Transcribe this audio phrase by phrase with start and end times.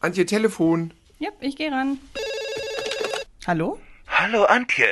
[0.00, 0.92] Antje, Telefon.
[1.18, 1.98] Ja, ich gehe ran.
[3.46, 3.78] Hallo?
[4.06, 4.86] Hallo Antje.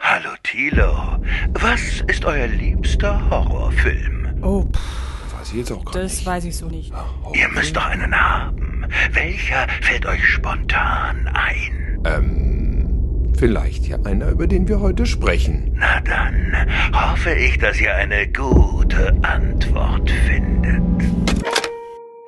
[0.00, 1.18] Hallo Thilo.
[1.52, 4.38] Was ist euer liebster Horrorfilm?
[4.42, 6.26] Oh, pff, Weiß ich jetzt auch gar das nicht.
[6.26, 6.92] weiß ich so nicht.
[7.34, 8.86] Ihr müsst doch einen haben.
[9.12, 12.00] Welcher fällt euch spontan ein?
[12.06, 15.72] Ähm, vielleicht ja einer, über den wir heute sprechen.
[15.78, 16.54] Na dann
[16.94, 20.93] hoffe ich, dass ihr eine gute Antwort findet.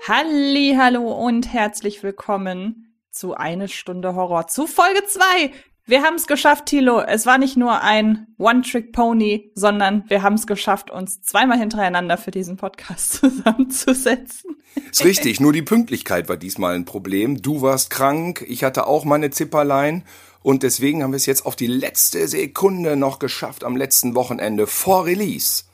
[0.09, 5.51] Halli, hallo und herzlich willkommen zu Eine Stunde Horror, zu Folge 2.
[5.85, 7.01] Wir haben es geschafft, Thilo.
[7.01, 12.31] Es war nicht nur ein One-Trick-Pony, sondern wir haben es geschafft, uns zweimal hintereinander für
[12.31, 14.57] diesen Podcast zusammenzusetzen.
[14.93, 17.43] Ist richtig, nur die Pünktlichkeit war diesmal ein Problem.
[17.43, 20.05] Du warst krank, ich hatte auch meine Zipperlein
[20.41, 24.69] und deswegen haben wir es jetzt auf die letzte Sekunde noch geschafft am letzten Wochenende
[24.69, 25.65] vor Release.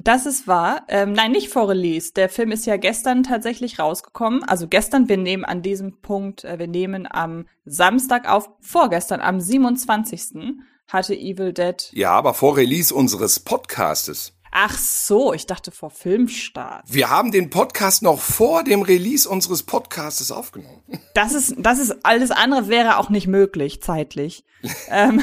[0.00, 0.84] Das ist wahr.
[0.86, 2.12] Ähm, nein, nicht vor Release.
[2.12, 4.44] Der Film ist ja gestern tatsächlich rausgekommen.
[4.44, 9.40] Also gestern, wir nehmen an diesem Punkt, äh, wir nehmen am Samstag auf, vorgestern, am
[9.40, 10.60] 27.
[10.86, 11.90] hatte Evil Dead.
[11.94, 14.34] Ja, aber vor Release unseres Podcastes.
[14.52, 16.84] Ach so, ich dachte vor Filmstart.
[16.86, 20.82] Wir haben den Podcast noch vor dem Release unseres Podcastes aufgenommen.
[21.14, 24.44] Das ist, das ist, alles andere wäre auch nicht möglich, zeitlich.
[24.88, 25.20] ähm,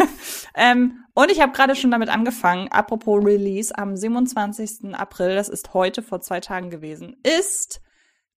[0.54, 4.94] ähm, und ich habe gerade schon damit angefangen, apropos Release, am 27.
[4.94, 7.80] April, das ist heute vor zwei Tagen gewesen, ist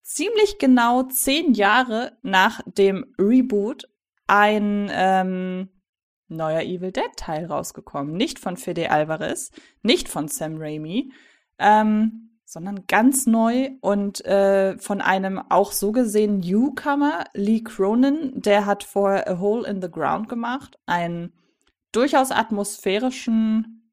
[0.03, 3.89] ziemlich genau zehn Jahre nach dem Reboot
[4.28, 5.70] ein ähm,
[6.28, 8.14] neuer Evil Dead Teil rausgekommen.
[8.16, 11.11] Nicht von Fede Alvarez, nicht von Sam Raimi,
[11.59, 18.66] ähm, sondern ganz neu und äh, von einem auch so gesehen Newcomer, Lee Cronin, der
[18.66, 21.33] hat vorher A Hole in the Ground gemacht, einen
[21.91, 23.91] durchaus atmosphärischen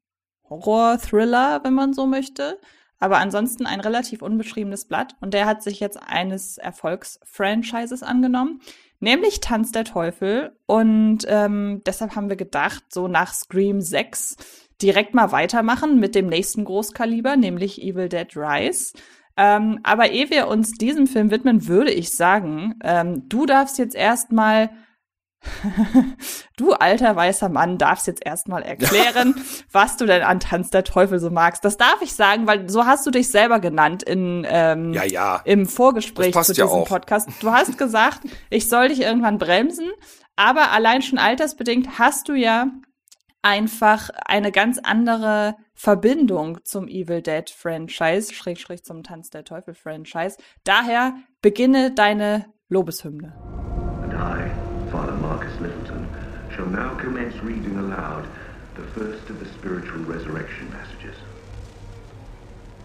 [0.49, 2.59] Horror-Thriller, wenn man so möchte,
[2.99, 8.61] aber ansonsten ein relativ unbeschriebenes Blatt und der hat sich jetzt eines Erfolgs-Franchises angenommen,
[8.99, 14.37] nämlich Tanz der Teufel und ähm, deshalb haben wir gedacht, so nach Scream 6
[14.81, 18.93] direkt mal weitermachen mit dem nächsten Großkaliber, nämlich Evil Dead Rise.
[19.37, 23.95] Ähm, aber ehe wir uns diesem Film widmen, würde ich sagen, ähm, du darfst jetzt
[23.95, 24.69] erstmal,
[26.57, 29.35] du alter weißer Mann, darfst jetzt erstmal erklären,
[29.71, 31.63] was du denn an Tanz der Teufel so magst.
[31.65, 35.41] Das darf ich sagen, weil so hast du dich selber genannt in, ähm, Ja, ja.
[35.45, 36.87] im Vorgespräch zu ja diesem auch.
[36.87, 37.29] Podcast.
[37.41, 39.89] Du hast gesagt, ich soll dich irgendwann bremsen,
[40.35, 42.67] aber allein schon altersbedingt hast du ja
[43.41, 49.75] einfach eine ganz andere Verbindung zum Evil Dead Franchise, schräg, schräg zum Tanz der Teufel
[49.75, 50.37] Franchise.
[50.63, 53.35] Daher beginne deine Lobeshymne.
[54.01, 54.49] And I,
[56.75, 58.27] now commence reading aloud
[58.75, 61.15] the first of the spiritual resurrection passages.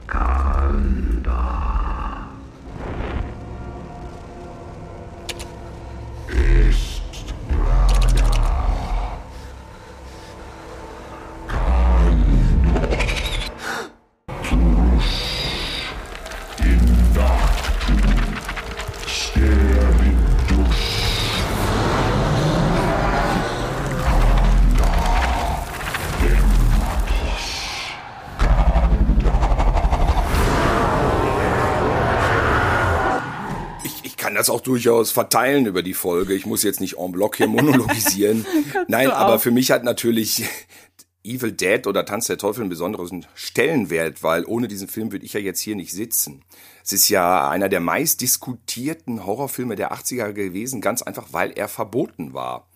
[0.07, 1.41] Kanda.
[6.29, 7.03] Ich,
[34.41, 36.35] das auch durchaus verteilen über die Folge.
[36.35, 38.47] Ich muss jetzt nicht en bloc hier monologisieren.
[38.89, 40.45] Nein, aber für mich hat natürlich
[41.23, 45.35] Evil Dead oder Tanz der Teufel einen besonderen Stellenwert, weil ohne diesen Film würde ich
[45.35, 46.43] ja jetzt hier nicht sitzen.
[46.83, 51.69] Es ist ja einer der meist diskutierten Horrorfilme der 80er gewesen, ganz einfach, weil er
[51.69, 52.67] verboten war.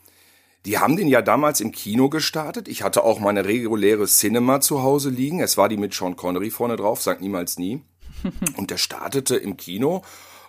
[0.67, 2.69] Die haben den ja damals im Kino gestartet.
[2.69, 5.41] Ich hatte auch meine reguläre Cinema zu Hause liegen.
[5.41, 7.83] Es war die mit Sean Connery vorne drauf, sagt niemals nie.
[8.59, 10.03] Und der startete im Kino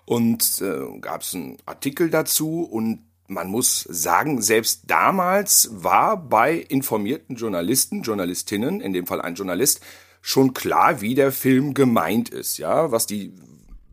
[0.06, 6.56] und äh, gab es einen Artikel dazu und man muss sagen, selbst damals war bei
[6.56, 9.82] informierten Journalisten, Journalistinnen, in dem Fall ein Journalist,
[10.22, 13.34] schon klar, wie der Film gemeint ist, ja, was die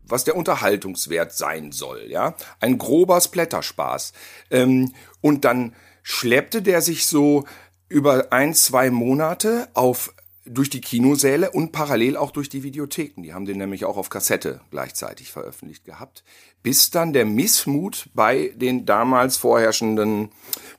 [0.05, 4.13] was der Unterhaltungswert sein soll, ja, ein grober Splatterspaß.
[4.51, 5.73] Ähm, und dann
[6.03, 7.45] schleppte der sich so
[7.87, 10.13] über ein, zwei Monate auf
[10.45, 13.21] durch die Kinosäle und parallel auch durch die Videotheken.
[13.23, 16.23] Die haben den nämlich auch auf Kassette gleichzeitig veröffentlicht gehabt.
[16.61, 20.29] Bis dann der Missmut bei den damals vorherrschenden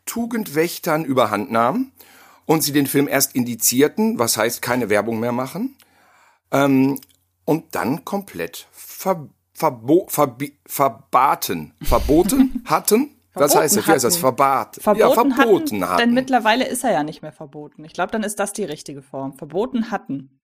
[0.05, 1.93] Tugendwächtern überhand nahm
[2.47, 5.77] und sie den Film erst indizierten, was heißt keine Werbung mehr machen,
[6.51, 7.01] ähm,
[7.45, 13.14] und dann komplett ver, verbo, verbi, verbaten, verboten hatten.
[13.35, 13.87] Was heißt das?
[13.87, 14.17] Wie heißt das?
[14.17, 14.77] Verbat.
[14.81, 15.99] Verboten, ja, verboten hatten, hatten.
[15.99, 17.85] Denn mittlerweile ist er ja nicht mehr verboten.
[17.85, 19.35] Ich glaube, dann ist das die richtige Form.
[19.35, 20.41] Verboten hatten.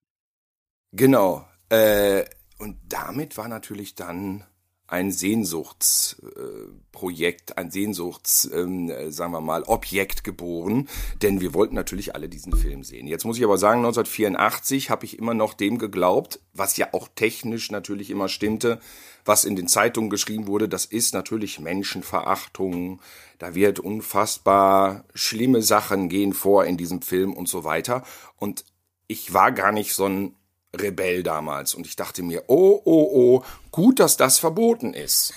[0.93, 1.47] Genau.
[1.69, 2.25] Äh,
[2.59, 4.45] und damit war natürlich dann
[4.91, 10.89] ein Sehnsuchtsprojekt, ein Sehnsuchts, ähm, sagen wir mal, Objekt geboren,
[11.23, 13.07] denn wir wollten natürlich alle diesen Film sehen.
[13.07, 17.07] Jetzt muss ich aber sagen, 1984 habe ich immer noch dem geglaubt, was ja auch
[17.15, 18.81] technisch natürlich immer stimmte,
[19.25, 23.01] was in den Zeitungen geschrieben wurde, das ist natürlich Menschenverachtung,
[23.39, 28.03] da wird unfassbar schlimme Sachen gehen vor in diesem Film und so weiter.
[28.37, 28.65] Und
[29.07, 30.35] ich war gar nicht so ein
[30.79, 35.35] Rebell damals und ich dachte mir, oh, oh, oh, gut, dass das verboten ist.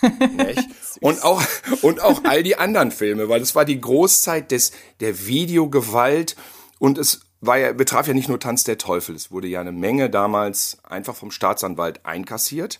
[1.01, 1.41] und auch,
[1.81, 6.35] und auch all die anderen Filme, weil es war die Großzeit des, der Videogewalt
[6.77, 9.71] und es war ja, betraf ja nicht nur Tanz der Teufel, es wurde ja eine
[9.71, 12.79] Menge damals einfach vom Staatsanwalt einkassiert.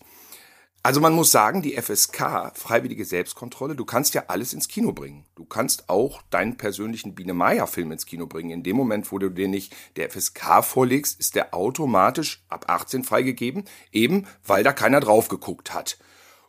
[0.85, 5.25] Also man muss sagen, die FSK, freiwillige Selbstkontrolle, du kannst ja alles ins Kino bringen.
[5.33, 8.49] Du kannst auch deinen persönlichen Biene Meier Film ins Kino bringen.
[8.49, 13.05] In dem Moment, wo du den nicht der FSK vorlegst, ist der automatisch ab 18
[13.05, 13.63] freigegeben,
[13.93, 15.97] eben weil da keiner drauf geguckt hat.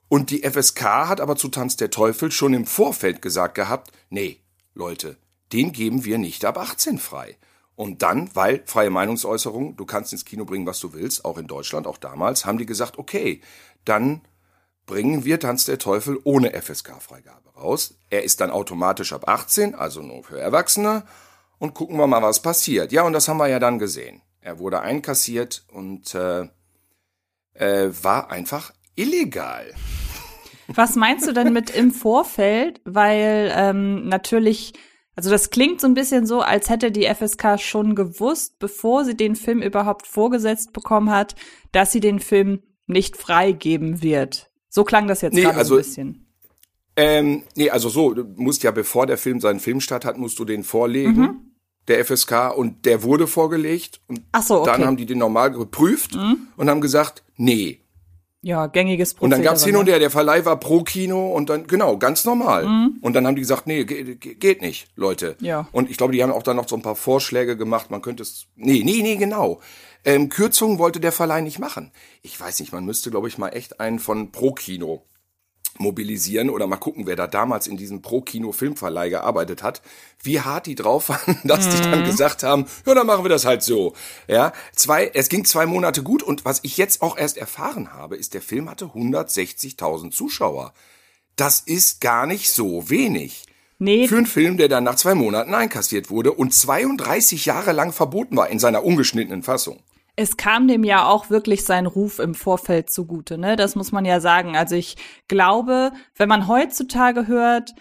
[0.09, 4.41] Und die FSK hat aber zu Tanz der Teufel schon im Vorfeld gesagt gehabt, nee,
[4.75, 5.17] Leute,
[5.53, 7.37] den geben wir nicht ab 18 frei.
[7.77, 11.49] Und dann, weil freie Meinungsäußerung, du kannst ins Kino bringen, was du willst, auch in
[11.49, 13.41] Deutschland, auch damals, haben die gesagt, okay,
[13.85, 14.23] dann
[14.87, 17.95] bringen wir Tanz der Teufel ohne FSK-Freigabe raus.
[18.11, 21.05] Er ist dann automatisch ab 18, also nur für Erwachsene.
[21.59, 22.93] Und gucken wir mal, was passiert.
[22.93, 24.23] Ja, und das haben wir ja dann gesehen.
[24.41, 26.49] Er wurde einkassiert und äh,
[27.55, 29.73] äh, war einfach illegal.
[30.67, 32.81] Was meinst du denn mit im Vorfeld?
[32.85, 34.73] Weil ähm, natürlich,
[35.15, 39.17] also das klingt so ein bisschen so, als hätte die FSK schon gewusst, bevor sie
[39.17, 41.35] den Film überhaupt vorgesetzt bekommen hat,
[41.73, 44.51] dass sie den Film nicht freigeben wird.
[44.69, 46.27] So klang das jetzt nee, gerade also, ein bisschen.
[46.97, 50.45] Ähm, nee, also so, du musst ja, bevor der Film seinen Filmstart hat, musst du
[50.45, 51.41] den vorlegen, mhm.
[51.89, 54.01] der FSK, und der wurde vorgelegt.
[54.07, 54.73] Und so, okay.
[54.73, 56.49] dann haben die den normal geprüft mhm.
[56.57, 57.81] und haben gesagt, nee.
[58.43, 59.25] Ja, gängiges Prozedere.
[59.25, 59.93] Und dann gab's hin und ne?
[59.93, 62.67] her, der Verleih war pro Kino und dann, genau, ganz normal.
[62.67, 62.99] Mhm.
[63.01, 65.37] Und dann haben die gesagt, nee, geht nicht, Leute.
[65.41, 65.67] Ja.
[65.73, 68.23] Und ich glaube, die haben auch dann noch so ein paar Vorschläge gemacht, man könnte
[68.23, 69.61] es, nee, nee, nee, genau.
[70.05, 71.91] Ähm, Kürzungen wollte der Verleih nicht machen.
[72.23, 75.03] Ich weiß nicht, man müsste, glaube ich, mal echt einen von Pro-Kino
[75.79, 79.83] mobilisieren oder mal gucken, wer da damals in diesem Pro-Kino-Filmverleih gearbeitet hat,
[80.23, 81.71] wie hart die drauf waren, dass mhm.
[81.71, 82.07] die dann mhm.
[82.07, 83.95] gesagt haben, ja, dann machen wir das halt so.
[84.29, 88.17] Ja, zwei, es ging zwei Monate gut und was ich jetzt auch erst erfahren habe,
[88.17, 90.75] ist, der Film hatte 160.000 Zuschauer.
[91.37, 93.45] Das ist gar nicht so wenig.
[93.79, 94.07] Nee.
[94.07, 98.37] Für einen Film, der dann nach zwei Monaten einkassiert wurde und 32 Jahre lang verboten
[98.37, 99.83] war in seiner ungeschnittenen Fassung
[100.17, 103.57] es kam dem ja auch wirklich sein Ruf im Vorfeld zugute, ne?
[103.57, 104.57] Das muss man ja sagen.
[104.57, 104.97] Also ich
[105.29, 107.75] glaube, wenn man heutzutage hört,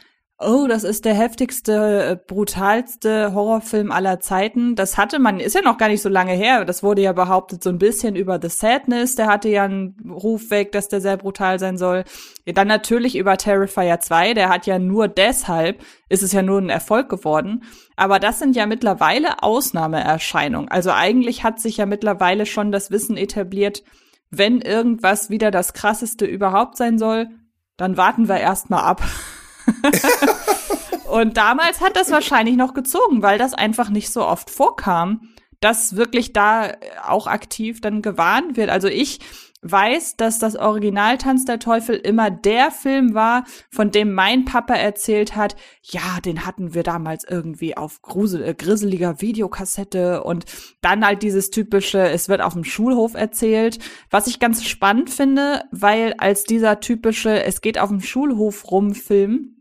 [0.45, 4.75] oh, das ist der heftigste, äh, brutalste Horrorfilm aller Zeiten.
[4.75, 6.66] Das hatte man, ist ja noch gar nicht so lange her.
[6.66, 9.16] Das wurde ja behauptet so ein bisschen über The Sadness.
[9.16, 12.04] Der hatte ja einen Ruf weg, dass der sehr brutal sein soll.
[12.45, 14.34] Dann natürlich über Terrifier 2.
[14.34, 17.63] Der hat ja nur deshalb, ist es ja nur ein Erfolg geworden.
[17.96, 20.69] Aber das sind ja mittlerweile Ausnahmeerscheinungen.
[20.69, 23.84] Also eigentlich hat sich ja mittlerweile schon das Wissen etabliert,
[24.30, 27.30] wenn irgendwas wieder das krasseste überhaupt sein soll,
[27.78, 29.04] dann warten wir erstmal ab.
[31.10, 35.30] und damals hat das wahrscheinlich noch gezogen, weil das einfach nicht so oft vorkam,
[35.60, 36.71] dass wirklich da
[37.06, 38.69] auch aktiv dann gewarnt wird.
[38.69, 39.19] Also ich
[39.63, 44.75] weiß, dass das Original Tanz der Teufel immer der Film war, von dem mein Papa
[44.75, 50.46] erzählt hat, ja, den hatten wir damals irgendwie auf grusel, äh, grisseliger Videokassette und
[50.82, 53.79] dann halt dieses typische, es wird auf dem Schulhof erzählt,
[54.10, 58.93] was ich ganz spannend finde, weil als dieser typische, es geht auf dem Schulhof rum
[58.93, 59.53] Film,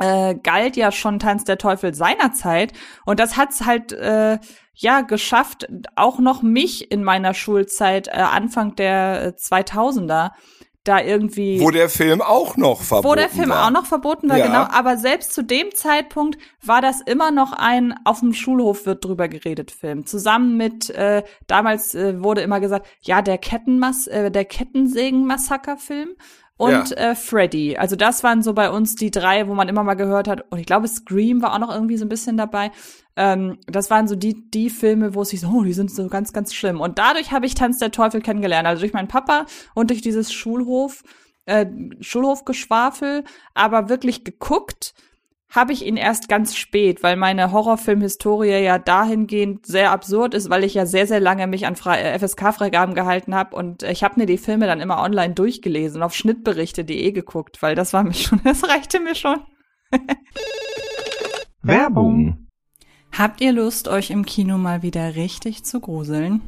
[0.00, 2.72] äh, galt ja schon Tanz der Teufel seinerzeit
[3.04, 4.38] und das hat's halt äh,
[4.78, 5.66] ja geschafft,
[5.96, 10.30] auch noch mich in meiner Schulzeit äh, Anfang der 2000er äh,
[10.84, 11.60] da irgendwie.
[11.60, 13.10] Wo der Film auch noch verboten war.
[13.10, 13.66] Wo der Film war.
[13.66, 14.46] auch noch verboten war, ja.
[14.46, 14.66] genau.
[14.70, 19.28] Aber selbst zu dem Zeitpunkt war das immer noch ein auf dem Schulhof wird drüber
[19.28, 20.06] geredet Film.
[20.06, 26.10] Zusammen mit, äh, damals äh, wurde immer gesagt, ja, der Kettenmas, äh, der Kettensägen-Massaker-Film
[26.58, 26.96] und ja.
[26.96, 27.76] äh, Freddy.
[27.76, 30.44] Also das waren so bei uns die drei, wo man immer mal gehört hat.
[30.50, 32.72] Und ich glaube, Scream war auch noch irgendwie so ein bisschen dabei.
[33.16, 36.08] Ähm, das waren so die, die Filme, wo es sich so, oh, die sind so
[36.08, 36.80] ganz, ganz schlimm.
[36.80, 38.66] Und dadurch habe ich Tanz der Teufel kennengelernt.
[38.66, 41.04] Also durch meinen Papa und durch dieses Schulhof,
[41.46, 41.66] äh,
[42.00, 43.22] Schulhofgeschwafel,
[43.54, 44.94] aber wirklich geguckt
[45.50, 50.62] habe ich ihn erst ganz spät, weil meine Horrorfilmhistorie ja dahingehend sehr absurd ist, weil
[50.62, 54.26] ich ja sehr, sehr lange mich an äh, FSK-Freigaben gehalten habe und ich habe mir
[54.26, 58.68] die Filme dann immer online durchgelesen, auf schnittberichte.de geguckt, weil das war mir schon, das
[58.68, 59.38] reichte mir schon.
[61.62, 62.48] Werbung.
[63.16, 66.42] Habt ihr Lust, euch im Kino mal wieder richtig zu gruseln?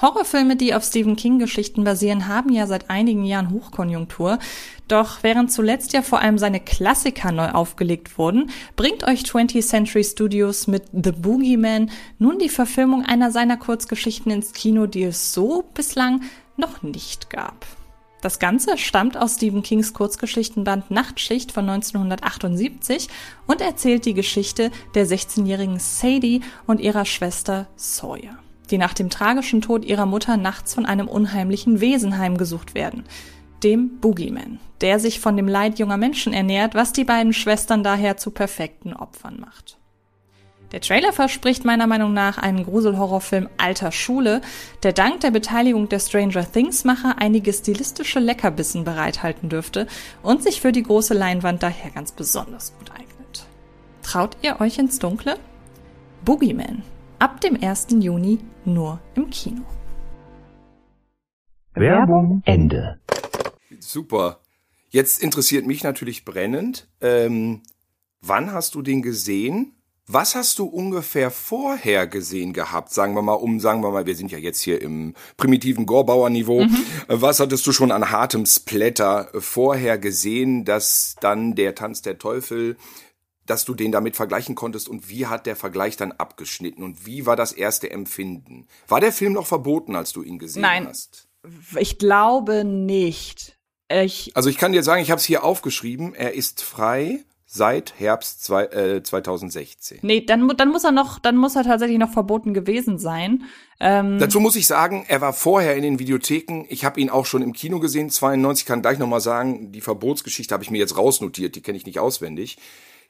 [0.00, 4.38] Horrorfilme, die auf Stephen King-Geschichten basieren, haben ja seit einigen Jahren Hochkonjunktur.
[4.86, 10.04] Doch während zuletzt ja vor allem seine Klassiker neu aufgelegt wurden, bringt euch 20th Century
[10.04, 15.64] Studios mit The Boogeyman nun die Verfilmung einer seiner Kurzgeschichten ins Kino, die es so
[15.74, 16.22] bislang
[16.56, 17.66] noch nicht gab.
[18.20, 23.08] Das Ganze stammt aus Stephen Kings Kurzgeschichtenband Nachtschicht von 1978
[23.46, 28.38] und erzählt die Geschichte der 16-jährigen Sadie und ihrer Schwester Sawyer
[28.70, 33.04] die nach dem tragischen Tod ihrer Mutter nachts von einem unheimlichen Wesen heimgesucht werden,
[33.62, 38.16] dem Boogeyman, der sich von dem Leid junger Menschen ernährt, was die beiden Schwestern daher
[38.16, 39.78] zu perfekten Opfern macht.
[40.72, 44.42] Der Trailer verspricht meiner Meinung nach einen Gruselhorrorfilm alter Schule,
[44.82, 49.86] der dank der Beteiligung der Stranger Things Macher einige stilistische Leckerbissen bereithalten dürfte
[50.22, 53.46] und sich für die große Leinwand daher ganz besonders gut eignet.
[54.02, 55.38] Traut ihr euch ins Dunkle?
[56.24, 56.82] Boogeyman
[57.18, 57.88] Ab dem 1.
[57.98, 59.62] Juni nur im Kino.
[61.74, 63.00] Werbung Ende.
[63.80, 64.40] Super.
[64.90, 67.62] Jetzt interessiert mich natürlich brennend, ähm,
[68.20, 69.74] wann hast du den gesehen?
[70.10, 72.94] Was hast du ungefähr vorher gesehen gehabt?
[72.94, 76.64] Sagen wir mal, um, sagen wir mal, wir sind ja jetzt hier im primitiven Gorbauer-Niveau.
[76.64, 76.84] Mhm.
[77.08, 82.78] Was hattest du schon an hartem Splatter vorher gesehen, dass dann der Tanz der Teufel
[83.48, 87.26] dass du den damit vergleichen konntest und wie hat der Vergleich dann abgeschnitten und wie
[87.26, 88.66] war das erste Empfinden?
[88.86, 91.28] War der Film noch verboten, als du ihn gesehen Nein, hast?
[91.78, 93.58] Ich glaube nicht.
[93.90, 97.98] Ich also ich kann dir sagen, ich habe es hier aufgeschrieben, er ist frei seit
[97.98, 100.00] Herbst zwei, äh, 2016.
[100.02, 103.44] Nee, dann, dann muss er noch, dann muss er tatsächlich noch verboten gewesen sein.
[103.80, 106.66] Ähm Dazu muss ich sagen, er war vorher in den Videotheken.
[106.68, 108.66] Ich habe ihn auch schon im Kino gesehen, 92.
[108.66, 111.86] Kann gleich noch mal sagen, die Verbotsgeschichte habe ich mir jetzt rausnotiert, die kenne ich
[111.86, 112.58] nicht auswendig.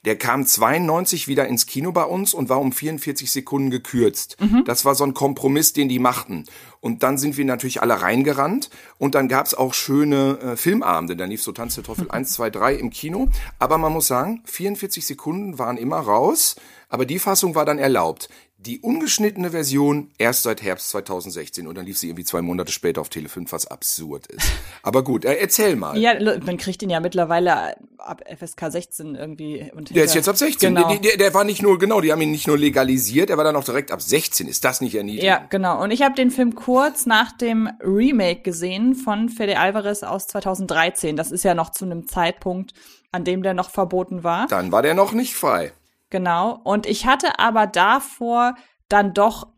[0.04, 4.36] Der kam 92 wieder ins Kino bei uns und war um 44 Sekunden gekürzt.
[4.40, 4.64] Mhm.
[4.64, 6.44] Das war so ein Kompromiss, den die machten.
[6.80, 11.16] Und dann sind wir natürlich alle reingerannt und dann gab's auch schöne äh, Filmabende.
[11.16, 13.28] Dann lief so Tanz der Teufel 1, 2, 3 im Kino.
[13.58, 16.54] Aber man muss sagen, 44 Sekunden waren immer raus,
[16.88, 18.28] aber die Fassung war dann erlaubt
[18.68, 23.00] die ungeschnittene Version erst seit Herbst 2016 und dann lief sie irgendwie zwei Monate später
[23.00, 24.46] auf Tele 5, was absurd ist.
[24.82, 25.96] Aber gut, äh, erzähl mal.
[25.96, 29.70] Ja, man kriegt ihn ja mittlerweile ab FSK 16 irgendwie.
[29.74, 30.74] Und der ist jetzt ab 16.
[30.74, 30.88] Genau.
[30.90, 33.44] Der, der, der, war nicht nur, genau, die haben ihn nicht nur legalisiert, er war
[33.44, 34.46] dann auch direkt ab 16.
[34.46, 35.24] Ist das nicht erniedrigend?
[35.24, 35.82] Ja, genau.
[35.82, 41.16] Und ich habe den Film kurz nach dem Remake gesehen von Fede Alvarez aus 2013.
[41.16, 42.74] Das ist ja noch zu einem Zeitpunkt,
[43.12, 44.46] an dem der noch verboten war.
[44.48, 45.72] Dann war der noch nicht frei.
[46.10, 46.60] Genau.
[46.64, 48.54] Und ich hatte aber davor
[48.88, 49.48] dann doch,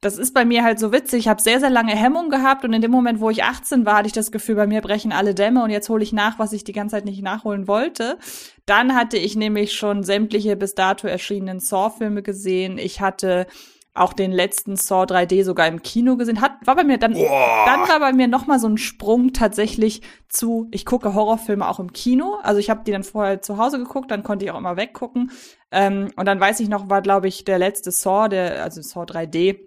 [0.00, 2.72] das ist bei mir halt so witzig, ich habe sehr, sehr lange Hemmung gehabt und
[2.72, 5.34] in dem Moment, wo ich 18 war, hatte ich das Gefühl, bei mir brechen alle
[5.34, 8.18] Dämme und jetzt hole ich nach, was ich die ganze Zeit nicht nachholen wollte.
[8.66, 12.78] Dann hatte ich nämlich schon sämtliche bis dato erschienenen Saw-Filme gesehen.
[12.78, 13.46] Ich hatte
[13.96, 16.40] auch den letzten Saw 3D sogar im Kino gesehen.
[16.40, 17.64] Hat, war bei mir dann, Boah.
[17.66, 21.80] dann war bei mir noch mal so ein Sprung tatsächlich zu, ich gucke Horrorfilme auch
[21.80, 22.38] im Kino.
[22.42, 25.30] Also ich habe die dann vorher zu Hause geguckt, dann konnte ich auch immer weggucken.
[25.70, 29.04] Ähm, und dann weiß ich noch, war glaube ich der letzte Saw, der, also Saw
[29.04, 29.58] 3D,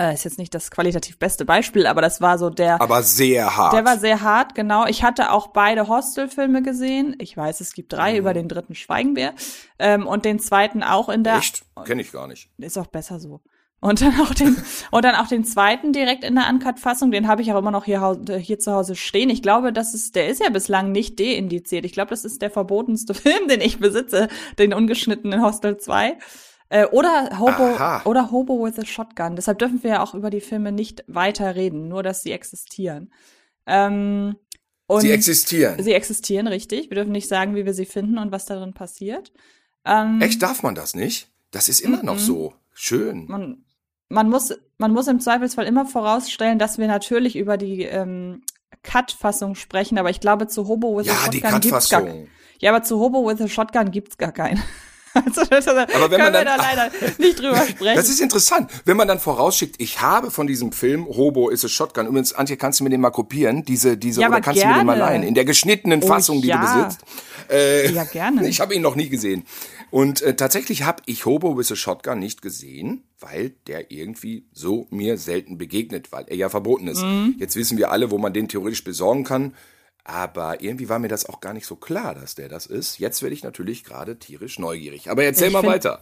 [0.00, 2.80] äh, ist jetzt nicht das qualitativ beste Beispiel, aber das war so der.
[2.80, 3.74] Aber sehr hart.
[3.74, 4.86] Der war sehr hart, genau.
[4.86, 7.14] Ich hatte auch beide Hostel-Filme gesehen.
[7.18, 8.18] Ich weiß, es gibt drei, mhm.
[8.18, 9.34] über den dritten schweigen wir.
[9.78, 11.36] Ähm, und den zweiten auch in der.
[11.36, 11.64] Echt?
[11.84, 12.48] Kenne ich gar nicht.
[12.58, 13.40] Ist auch besser so.
[13.82, 14.56] Und dann auch den,
[14.90, 17.84] und dann auch den zweiten direkt in der Uncut-Fassung, den habe ich auch immer noch
[17.84, 19.30] hier, hier zu Hause stehen.
[19.30, 21.84] Ich glaube, das ist, der ist ja bislang nicht deindiziert.
[21.84, 24.28] Ich glaube, das ist der verbotenste Film, den ich besitze,
[24.58, 26.16] den ungeschnittenen Hostel 2.
[26.70, 28.02] Äh, oder Hobo Aha.
[28.04, 29.34] oder Hobo with a Shotgun.
[29.34, 33.12] Deshalb dürfen wir ja auch über die Filme nicht weiter reden, nur dass sie existieren.
[33.66, 34.36] Ähm,
[34.88, 35.82] sie existieren.
[35.82, 36.88] Sie existieren, richtig.
[36.88, 39.32] Wir dürfen nicht sagen, wie wir sie finden und was darin passiert.
[39.84, 41.28] Ähm, Echt darf man das nicht?
[41.50, 42.54] Das ist immer noch so.
[42.72, 43.26] Schön.
[43.26, 43.64] Man,
[44.08, 48.42] man muss, man muss im Zweifelsfall immer vorausstellen, dass wir natürlich über die ähm,
[48.84, 52.04] Cut-Fassung sprechen, aber ich glaube, zu Hobo with ja, a Shotgun gibt's gar
[52.60, 54.62] Ja, aber zu Hobo with a Shotgun gibt's gar keinen.
[55.26, 57.96] Also das, Aber wenn man dann, da leider nicht drüber sprechen.
[57.96, 58.70] Das ist interessant.
[58.84, 62.06] Wenn man dann vorausschickt, ich habe von diesem Film Hobo is a Shotgun.
[62.06, 63.64] Übrigens, Antje, kannst du mir den mal kopieren?
[63.64, 64.74] Diese, diese, ja, oder kannst gerne.
[64.74, 65.22] du mir den mal leihen?
[65.22, 66.60] In der geschnittenen oh, Fassung, oh, die ja.
[66.60, 67.04] du besitzt.
[67.50, 68.48] Äh, ja, gerne.
[68.50, 69.44] Ich habe ihn noch nie gesehen.
[69.90, 74.86] Und äh, tatsächlich habe ich Hobo with a Shotgun nicht gesehen, weil der irgendwie so
[74.90, 77.02] mir selten begegnet, weil er ja verboten ist.
[77.02, 77.34] Mhm.
[77.38, 79.54] Jetzt wissen wir alle, wo man den theoretisch besorgen kann.
[80.04, 82.98] Aber irgendwie war mir das auch gar nicht so klar, dass der das ist.
[82.98, 85.10] Jetzt werde ich natürlich gerade tierisch neugierig.
[85.10, 86.00] Aber erzähl ich mal weiter.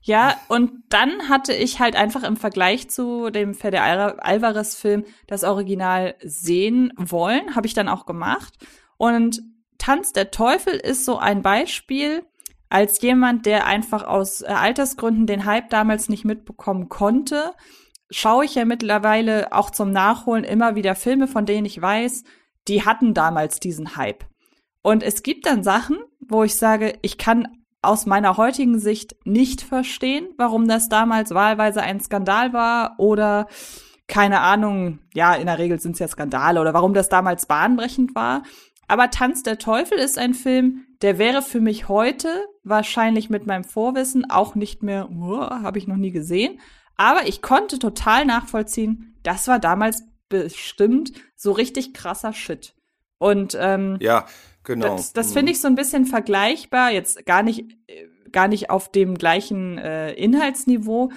[0.00, 6.14] Ja, und dann hatte ich halt einfach im Vergleich zu dem Fede Alvarez-Film das Original
[6.22, 7.56] sehen wollen.
[7.56, 8.54] Habe ich dann auch gemacht.
[8.96, 9.42] Und
[9.78, 12.24] Tanz der Teufel ist so ein Beispiel,
[12.68, 17.52] als jemand, der einfach aus äh, Altersgründen den Hype damals nicht mitbekommen konnte,
[18.10, 22.24] schaue ich ja mittlerweile auch zum Nachholen immer wieder Filme, von denen ich weiß,
[22.68, 24.24] die hatten damals diesen Hype.
[24.82, 27.48] Und es gibt dann Sachen, wo ich sage, ich kann
[27.82, 33.46] aus meiner heutigen Sicht nicht verstehen, warum das damals wahlweise ein Skandal war oder
[34.08, 38.14] keine Ahnung, ja, in der Regel sind es ja Skandale oder warum das damals bahnbrechend
[38.14, 38.42] war.
[38.88, 43.64] Aber Tanz der Teufel ist ein Film, der wäre für mich heute wahrscheinlich mit meinem
[43.64, 46.58] Vorwissen auch nicht mehr, oh, habe ich noch nie gesehen.
[46.96, 52.74] Aber ich konnte total nachvollziehen, das war damals bestimmt so richtig krasser Shit.
[53.18, 54.26] Und ähm, ja,
[54.64, 54.96] genau.
[54.96, 57.64] Das, das finde ich so ein bisschen vergleichbar, jetzt gar nicht,
[58.30, 61.10] gar nicht auf dem gleichen äh, Inhaltsniveau,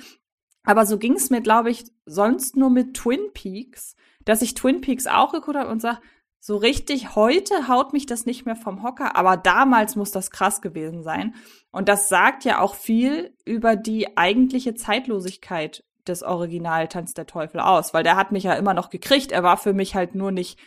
[0.63, 4.81] aber so ging es mir, glaube ich, sonst nur mit Twin Peaks, dass ich Twin
[4.81, 5.99] Peaks auch geguckt habe und sage,
[6.39, 10.61] so richtig heute haut mich das nicht mehr vom Hocker, aber damals muss das krass
[10.61, 11.35] gewesen sein.
[11.71, 17.59] Und das sagt ja auch viel über die eigentliche Zeitlosigkeit des Original Tanz der Teufel
[17.59, 19.31] aus, weil der hat mich ja immer noch gekriegt.
[19.31, 20.59] Er war für mich halt nur nicht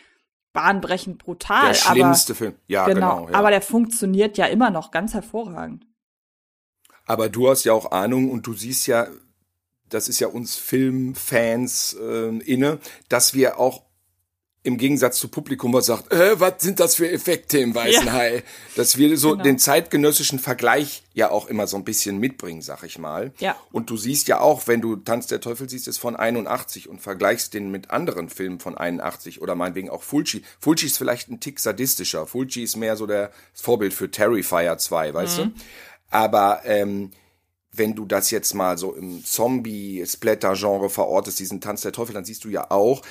[0.53, 1.67] bahnbrechend brutal.
[1.67, 2.55] Der schlimmste aber, Film.
[2.67, 3.17] Ja, genau.
[3.17, 3.35] genau ja.
[3.37, 5.85] Aber der funktioniert ja immer noch ganz hervorragend.
[7.05, 9.07] Aber du hast ja auch Ahnung und du siehst ja,
[9.89, 13.83] das ist ja uns Filmfans äh, inne, dass wir auch
[14.65, 18.13] im Gegensatz zu Publikum, was sagt, äh, was sind das für Effekte im Weißen ja.
[18.13, 18.43] Hai?
[18.75, 19.43] Dass wir so genau.
[19.43, 23.31] den zeitgenössischen Vergleich ja auch immer so ein bisschen mitbringen, sag ich mal.
[23.37, 23.55] Ja.
[23.71, 26.99] Und du siehst ja auch, wenn du Tanz der Teufel siehst, ist von 81 und
[26.99, 30.41] vergleichst den mit anderen Filmen von 81 oder meinetwegen auch Fulci.
[30.59, 32.25] Fulci ist vielleicht ein Tick sadistischer.
[32.25, 35.43] Fulci ist mehr so der Vorbild für Terrifier 2, weißt mhm.
[35.43, 35.51] du?
[36.09, 37.11] Aber ähm,
[37.71, 42.43] wenn du das jetzt mal so im Zombie-Splatter-Genre verortest, diesen Tanz der Teufel, dann siehst
[42.45, 43.03] du ja auch,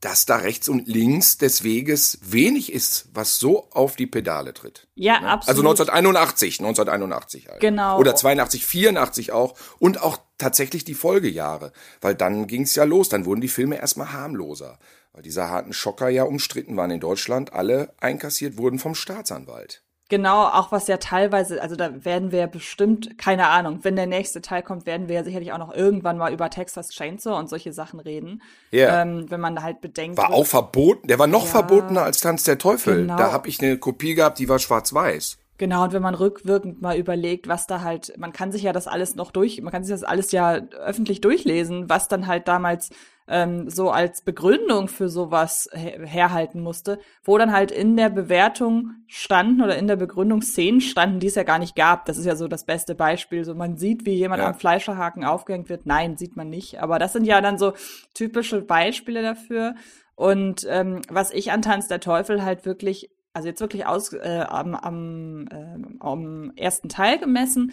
[0.00, 4.88] dass da rechts und links des Weges wenig ist, was so auf die Pedale tritt.
[4.94, 5.28] Ja, ja?
[5.28, 5.48] absolut.
[5.48, 7.60] Also 1981, 1981 halt.
[7.60, 7.98] Genau.
[7.98, 13.24] Oder 82, 84 auch und auch tatsächlich die Folgejahre, weil dann ging's ja los, dann
[13.24, 14.78] wurden die Filme erstmal harmloser,
[15.12, 19.82] weil diese harten Schocker ja umstritten waren in Deutschland, alle einkassiert wurden vom Staatsanwalt.
[20.08, 24.40] Genau, auch was ja teilweise, also da werden wir bestimmt, keine Ahnung, wenn der nächste
[24.40, 27.72] Teil kommt, werden wir ja sicherlich auch noch irgendwann mal über Texas Chainsaw und solche
[27.72, 28.40] Sachen reden.
[28.70, 28.86] Ja.
[28.86, 29.02] Yeah.
[29.02, 30.16] Ähm, wenn man da halt bedenkt.
[30.16, 33.02] War auch verboten, der war noch ja, verbotener als Tanz der Teufel.
[33.02, 33.16] Genau.
[33.16, 35.38] Da habe ich eine Kopie gehabt, die war schwarz-weiß.
[35.58, 38.86] Genau, und wenn man rückwirkend mal überlegt, was da halt, man kann sich ja das
[38.86, 42.90] alles noch durch, man kann sich das alles ja öffentlich durchlesen, was dann halt damals
[43.28, 48.92] ähm, so als Begründung für sowas her herhalten musste, wo dann halt in der Bewertung
[49.06, 52.04] standen oder in der Begründung Szenen standen, die es ja gar nicht gab.
[52.04, 53.44] Das ist ja so das beste Beispiel.
[53.44, 54.48] So man sieht, wie jemand ja.
[54.48, 55.86] am Fleischerhaken aufgehängt wird.
[55.86, 56.80] Nein, sieht man nicht.
[56.80, 57.72] Aber das sind ja dann so
[58.14, 59.74] typische Beispiele dafür.
[60.14, 64.46] Und ähm, was ich an Tanz der Teufel halt wirklich also jetzt wirklich aus, äh,
[64.48, 67.72] am, am, äh, am ersten Teil gemessen.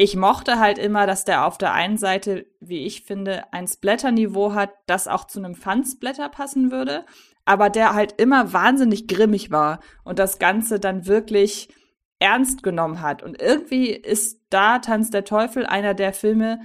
[0.00, 4.54] Ich mochte halt immer, dass der auf der einen Seite, wie ich finde, ein Splatter-Niveau
[4.54, 7.04] hat, das auch zu einem Fun-Splatter passen würde,
[7.44, 11.68] aber der halt immer wahnsinnig grimmig war und das Ganze dann wirklich
[12.20, 13.24] ernst genommen hat.
[13.24, 16.60] Und irgendwie ist da Tanz der Teufel einer der Filme,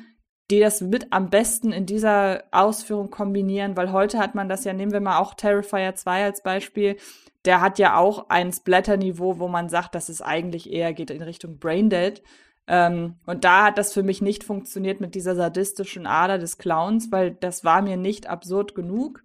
[0.51, 4.73] die das mit am besten in dieser Ausführung kombinieren, weil heute hat man das ja,
[4.73, 6.97] nehmen wir mal auch Terrifier 2 als Beispiel,
[7.45, 11.23] der hat ja auch ein Splatter-Niveau, wo man sagt, dass es eigentlich eher geht in
[11.23, 12.21] Richtung Braindead.
[12.67, 17.11] Ähm, und da hat das für mich nicht funktioniert mit dieser sadistischen Ader des Clowns,
[17.11, 19.23] weil das war mir nicht absurd genug.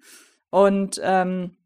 [0.50, 1.56] Und ähm,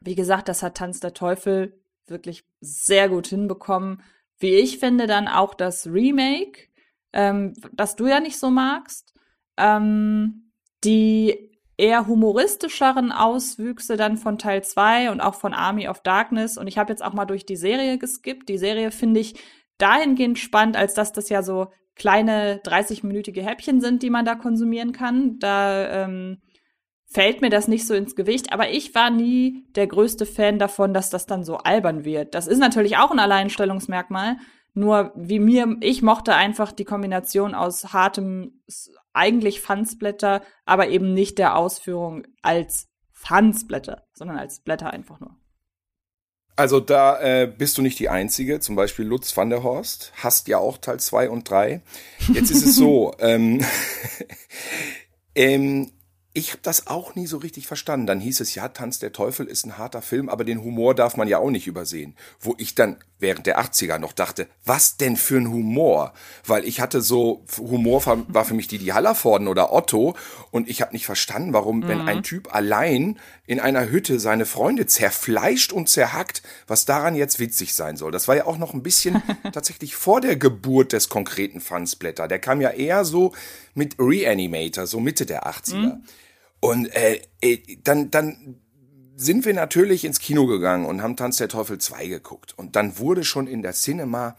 [0.00, 4.02] wie gesagt, das hat Tanz der Teufel wirklich sehr gut hinbekommen.
[4.38, 6.68] Wie ich finde, dann auch das Remake,
[7.12, 9.14] ähm, das du ja nicht so magst,
[9.56, 10.50] ähm,
[10.84, 16.58] die eher humoristischeren Auswüchse dann von Teil 2 und auch von Army of Darkness.
[16.58, 18.48] Und ich habe jetzt auch mal durch die Serie geskippt.
[18.48, 19.34] Die Serie finde ich
[19.82, 24.92] dahingehend spannend, als dass das ja so kleine 30-minütige Häppchen sind, die man da konsumieren
[24.92, 25.38] kann.
[25.38, 26.38] Da ähm,
[27.06, 28.52] fällt mir das nicht so ins Gewicht.
[28.52, 32.34] Aber ich war nie der größte Fan davon, dass das dann so albern wird.
[32.34, 34.36] Das ist natürlich auch ein Alleinstellungsmerkmal.
[34.74, 38.62] Nur wie mir, ich mochte einfach die Kombination aus hartem
[39.12, 45.36] eigentlich Fansblätter, aber eben nicht der Ausführung als Fansblätter, sondern als Blätter einfach nur.
[46.54, 48.60] Also da äh, bist du nicht die Einzige.
[48.60, 51.80] Zum Beispiel Lutz van der Horst hast ja auch Teil 2 und 3.
[52.32, 53.64] Jetzt ist es so, ähm,
[55.34, 55.92] ähm,
[56.34, 58.06] ich habe das auch nie so richtig verstanden.
[58.06, 61.16] Dann hieß es, ja, Tanz der Teufel ist ein harter Film, aber den Humor darf
[61.16, 62.16] man ja auch nicht übersehen.
[62.40, 66.12] Wo ich dann während der 80er noch dachte, was denn für ein Humor?
[66.46, 70.14] Weil ich hatte so, Humor war für mich die die Hallervorden oder Otto
[70.50, 71.88] und ich habe nicht verstanden, warum, mhm.
[71.88, 77.38] wenn ein Typ allein in einer Hütte seine Freunde zerfleischt und zerhackt, was daran jetzt
[77.38, 78.12] witzig sein soll.
[78.12, 82.28] Das war ja auch noch ein bisschen tatsächlich vor der Geburt des konkreten Fansblätter.
[82.28, 83.32] Der kam ja eher so
[83.74, 85.76] mit Reanimator, so Mitte der 80er.
[85.76, 86.04] Mhm.
[86.60, 88.61] Und äh, äh, dann, dann
[89.24, 92.54] sind wir natürlich ins Kino gegangen und haben Tanz der Teufel 2 geguckt.
[92.56, 94.36] Und dann wurde schon in der Cinema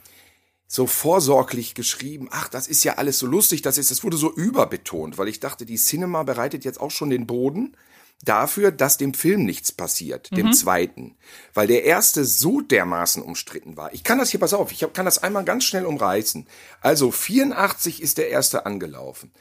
[0.67, 4.33] so vorsorglich geschrieben, ach, das ist ja alles so lustig, das ist, das wurde so
[4.33, 7.77] überbetont, weil ich dachte, die Cinema bereitet jetzt auch schon den Boden
[8.25, 11.15] dafür, dass dem Film nichts passiert, dem zweiten.
[11.53, 13.93] Weil der erste so dermaßen umstritten war.
[13.93, 16.47] Ich kann das hier, pass auf, ich hab- kann das einmal ganz schnell umreißen.
[16.81, 19.31] Also 84 ist der erste angelaufen.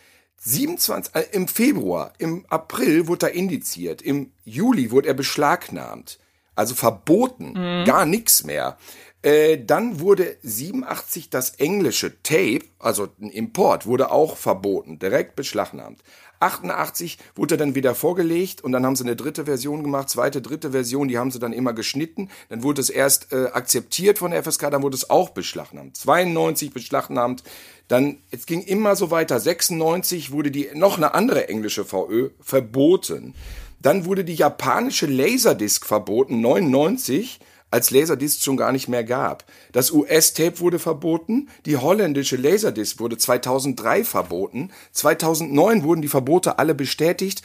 [0.45, 6.19] 27, äh, im Februar, im April wurde er indiziert, im Juli wurde er beschlagnahmt.
[6.55, 7.55] Also verboten,
[7.87, 8.77] gar nichts mehr.
[9.23, 16.01] Äh, dann wurde 87 das englische Tape, also ein Import, wurde auch verboten, direkt beschlagnahmt.
[16.43, 20.43] 88 wurde er dann wieder vorgelegt und dann haben sie eine dritte Version gemacht, zweite,
[20.43, 22.29] dritte Version, die haben sie dann immer geschnitten.
[22.49, 25.97] Dann wurde es erst äh, akzeptiert von der FSK, dann wurde es auch beschlagnahmt.
[25.97, 27.43] 92 beschlagnahmt,
[27.89, 29.39] dann, es ging immer so weiter.
[29.39, 33.35] 96 wurde die, noch eine andere englische VÖ verboten.
[33.81, 37.41] Dann wurde die japanische Laserdisc verboten, 99
[37.73, 39.45] als Laserdisc schon gar nicht mehr gab.
[39.73, 46.75] Das US-Tape wurde verboten, die holländische Laserdisc wurde 2003 verboten, 2009 wurden die Verbote alle
[46.75, 47.43] bestätigt.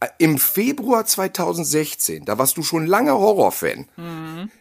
[0.00, 3.86] Äh, Im Februar 2016, da warst du schon lange Horrorfan,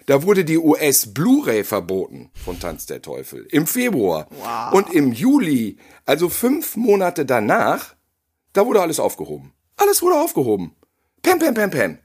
[0.05, 3.47] da wurde die US Blu-ray verboten von Tanz der Teufel.
[3.51, 4.27] Im Februar.
[4.73, 7.95] Und im Juli, also fünf Monate danach,
[8.53, 9.53] da wurde alles aufgehoben.
[9.77, 10.75] Alles wurde aufgehoben.
[11.21, 11.97] Pam, pam, pam, pam.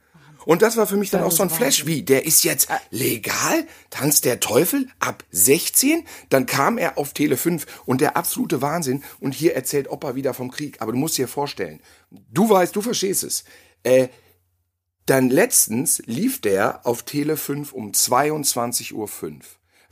[0.45, 1.85] Und das war für mich dann auch so ein Flash.
[1.85, 3.65] Wie, der ist jetzt legal?
[3.89, 6.05] Tanz der Teufel ab 16?
[6.29, 9.03] Dann kam er auf Tele 5 und der absolute Wahnsinn.
[9.19, 10.81] Und hier erzählt Opa wieder vom Krieg.
[10.81, 13.43] Aber du musst dir vorstellen, du weißt, du verstehst es.
[13.83, 14.07] Äh,
[15.05, 19.09] dann letztens lief der auf Tele 5 um 22.05 Uhr.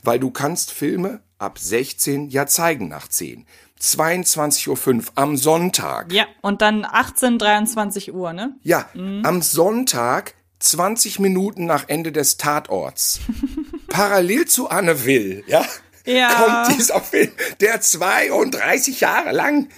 [0.02, 3.46] Weil du kannst Filme ab 16 ja zeigen nach 10.
[3.80, 6.12] 22.05 Uhr am Sonntag.
[6.12, 8.54] Ja, und dann 18, 23 Uhr, ne?
[8.62, 13.20] Ja, am Sonntag, 20 Minuten nach Ende des Tatorts,
[13.88, 15.64] parallel zu Anne Will, ja,
[16.06, 16.28] Ja.
[16.64, 19.68] kommt dieser Film, der 32 Jahre lang,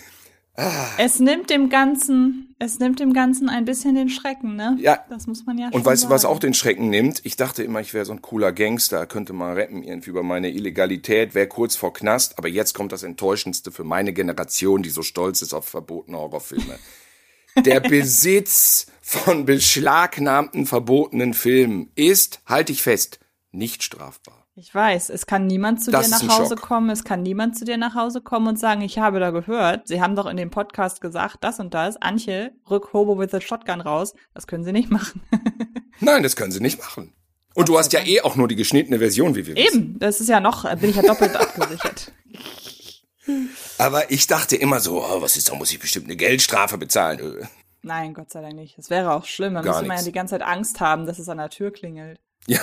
[0.98, 4.76] Es nimmt dem Ganzen, es nimmt dem Ganzen ein bisschen den Schrecken, ne?
[4.78, 5.04] Ja.
[5.10, 7.20] Das muss man ja und weißt du, was auch den Schrecken nimmt?
[7.24, 10.50] Ich dachte immer, ich wäre so ein cooler Gangster, könnte mal rappen irgendwie über meine
[10.50, 15.02] Illegalität, wäre kurz vor Knast, aber jetzt kommt das Enttäuschendste für meine Generation, die so
[15.02, 16.78] stolz ist auf verbotene Horrorfilme.
[17.64, 23.20] Der Besitz von beschlagnahmten, verbotenen Filmen ist, halte ich fest,
[23.52, 24.46] nicht strafbar.
[24.56, 26.62] Ich weiß, es kann niemand zu Das dir nach Hause Schock.
[26.62, 29.88] kommen, es kann niemand zu dir nach Hause kommen und sagen, ich habe da gehört,
[29.88, 33.42] Sie haben doch in dem Podcast gesagt, das und das, Antje, rück Hobo with a
[33.42, 35.20] Shotgun raus, das können Sie nicht machen.
[36.00, 37.12] Nein, das können sie nicht machen.
[37.54, 39.74] Und du hast ja eh auch nur die geschnittene Version, wie wir wissen.
[39.76, 42.12] Eben, das ist ja noch, bin ich ja doppelt abgesichert.
[43.78, 47.46] Aber ich dachte immer so, oh, was ist da, muss ich bestimmt eine Geldstrafe bezahlen.
[47.84, 48.78] Nein, Gott sei Dank nicht.
[48.78, 51.18] Das wäre auch schlimm, dann Gar müsste man ja die ganze Zeit Angst haben, dass
[51.18, 52.20] es an der Tür klingelt.
[52.46, 52.60] Ja,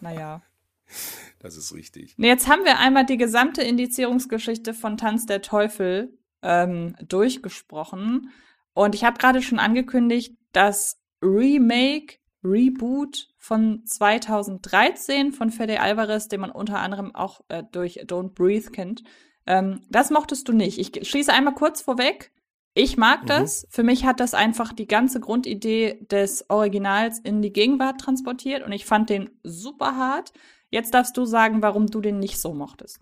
[0.00, 0.42] Naja.
[1.38, 2.14] das ist richtig.
[2.18, 8.30] Nee, Jetzt haben wir einmal die gesamte Indizierungsgeschichte von Tanz der Teufel ähm, durchgesprochen.
[8.74, 16.40] Und ich habe gerade schon angekündigt, das Remake, Reboot von 2013 von Fede Alvarez, den
[16.40, 19.04] man unter anderem auch äh, durch Don't Breathe kennt.
[19.46, 20.78] Ähm, das mochtest du nicht.
[20.78, 22.32] Ich schließe einmal kurz vorweg.
[22.74, 23.66] Ich mag das.
[23.68, 28.72] Für mich hat das einfach die ganze Grundidee des Originals in die Gegenwart transportiert und
[28.72, 30.32] ich fand den super hart.
[30.70, 32.98] Jetzt darfst du sagen, warum du den nicht so mochtest.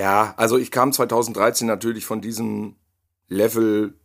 [0.00, 2.76] Ja, also ich kam 2013 natürlich von diesem
[3.28, 3.99] Level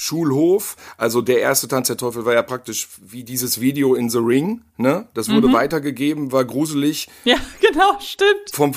[0.00, 0.76] Schulhof.
[0.96, 4.62] Also der erste Tanz der Teufel war ja praktisch wie dieses Video in The Ring,
[4.76, 5.08] ne?
[5.12, 7.08] Das wurde weitergegeben, war gruselig.
[7.24, 8.52] Ja, genau, stimmt.
[8.52, 8.74] Vom,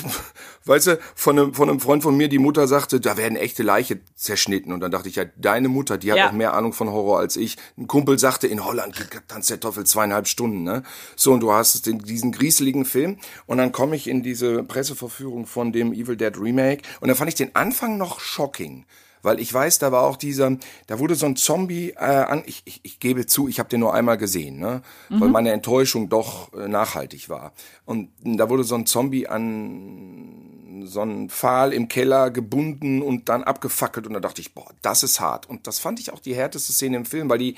[0.64, 3.62] weißt du, von einem, von einem Freund von mir, die Mutter sagte, da werden echte
[3.62, 4.72] Leiche zerschnitten.
[4.72, 6.28] Und dann dachte ich, ja, deine Mutter, die hat Ja.
[6.28, 7.56] auch mehr Ahnung von Horror als ich.
[7.78, 8.96] Ein Kumpel sagte, in Holland
[9.28, 10.82] Tanz der Teufel zweieinhalb Stunden, ne?
[11.14, 13.18] So, und du hast den, diesen grieseligen Film.
[13.46, 16.82] Und dann komme ich in diese Presseverführung von dem Evil Dead Remake.
[17.00, 18.86] Und dann fand ich den Anfang noch shocking.
[19.22, 20.56] Weil ich weiß, da war auch dieser,
[20.86, 23.80] da wurde so ein Zombie äh, an, ich, ich, ich gebe zu, ich habe den
[23.80, 24.82] nur einmal gesehen, ne?
[25.08, 27.52] Weil meine Enttäuschung doch äh, nachhaltig war.
[27.84, 30.52] Und da wurde so ein Zombie an
[30.84, 34.06] so einen Pfahl im Keller gebunden und dann abgefackelt.
[34.06, 35.48] Und da dachte ich, boah, das ist hart.
[35.48, 37.56] Und das fand ich auch die härteste Szene im Film, weil die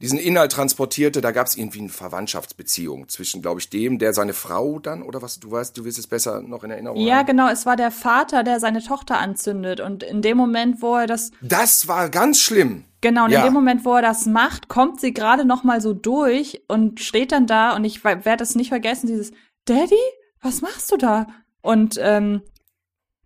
[0.00, 4.34] diesen Inhalt transportierte, da gab es irgendwie eine Verwandtschaftsbeziehung zwischen, glaube ich, dem, der seine
[4.34, 7.26] Frau dann, oder was, du weißt, du wirst es besser noch in Erinnerung Ja, haben.
[7.26, 9.80] genau, es war der Vater, der seine Tochter anzündet.
[9.80, 12.84] Und in dem Moment, wo er das Das war ganz schlimm.
[13.00, 13.38] Genau, und Ja.
[13.40, 17.00] in dem Moment, wo er das macht, kommt sie gerade noch mal so durch und
[17.00, 19.32] steht dann da und ich werde es nicht vergessen, dieses
[19.64, 19.94] Daddy,
[20.42, 21.26] was machst du da?
[21.62, 22.42] Und ähm,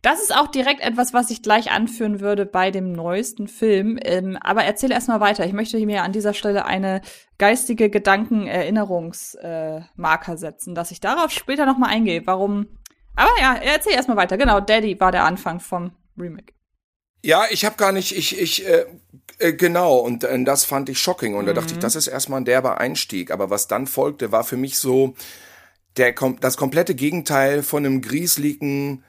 [0.02, 3.98] das ist auch direkt etwas, was ich gleich anführen würde bei dem neuesten Film.
[4.02, 5.44] Ähm, aber erzähle erstmal weiter.
[5.44, 7.02] Ich möchte mir an dieser Stelle eine
[7.38, 12.26] geistige Gedankenerinnerungsmarker äh, setzen, dass ich darauf später noch mal eingehe.
[12.26, 12.68] Warum?
[13.14, 14.38] Aber ja, erzähl erstmal weiter.
[14.38, 16.54] Genau, Daddy war der Anfang vom Remake.
[17.22, 18.86] Ja, ich habe gar nicht, ich, ich, äh,
[19.38, 21.34] äh, genau, und äh, das fand ich shocking.
[21.34, 23.30] Und da dachte ich, das ist erstmal ein derber Einstieg.
[23.30, 25.12] Aber was dann folgte, war für mich so
[25.98, 29.04] der, das komplette Gegenteil von einem grieseligen,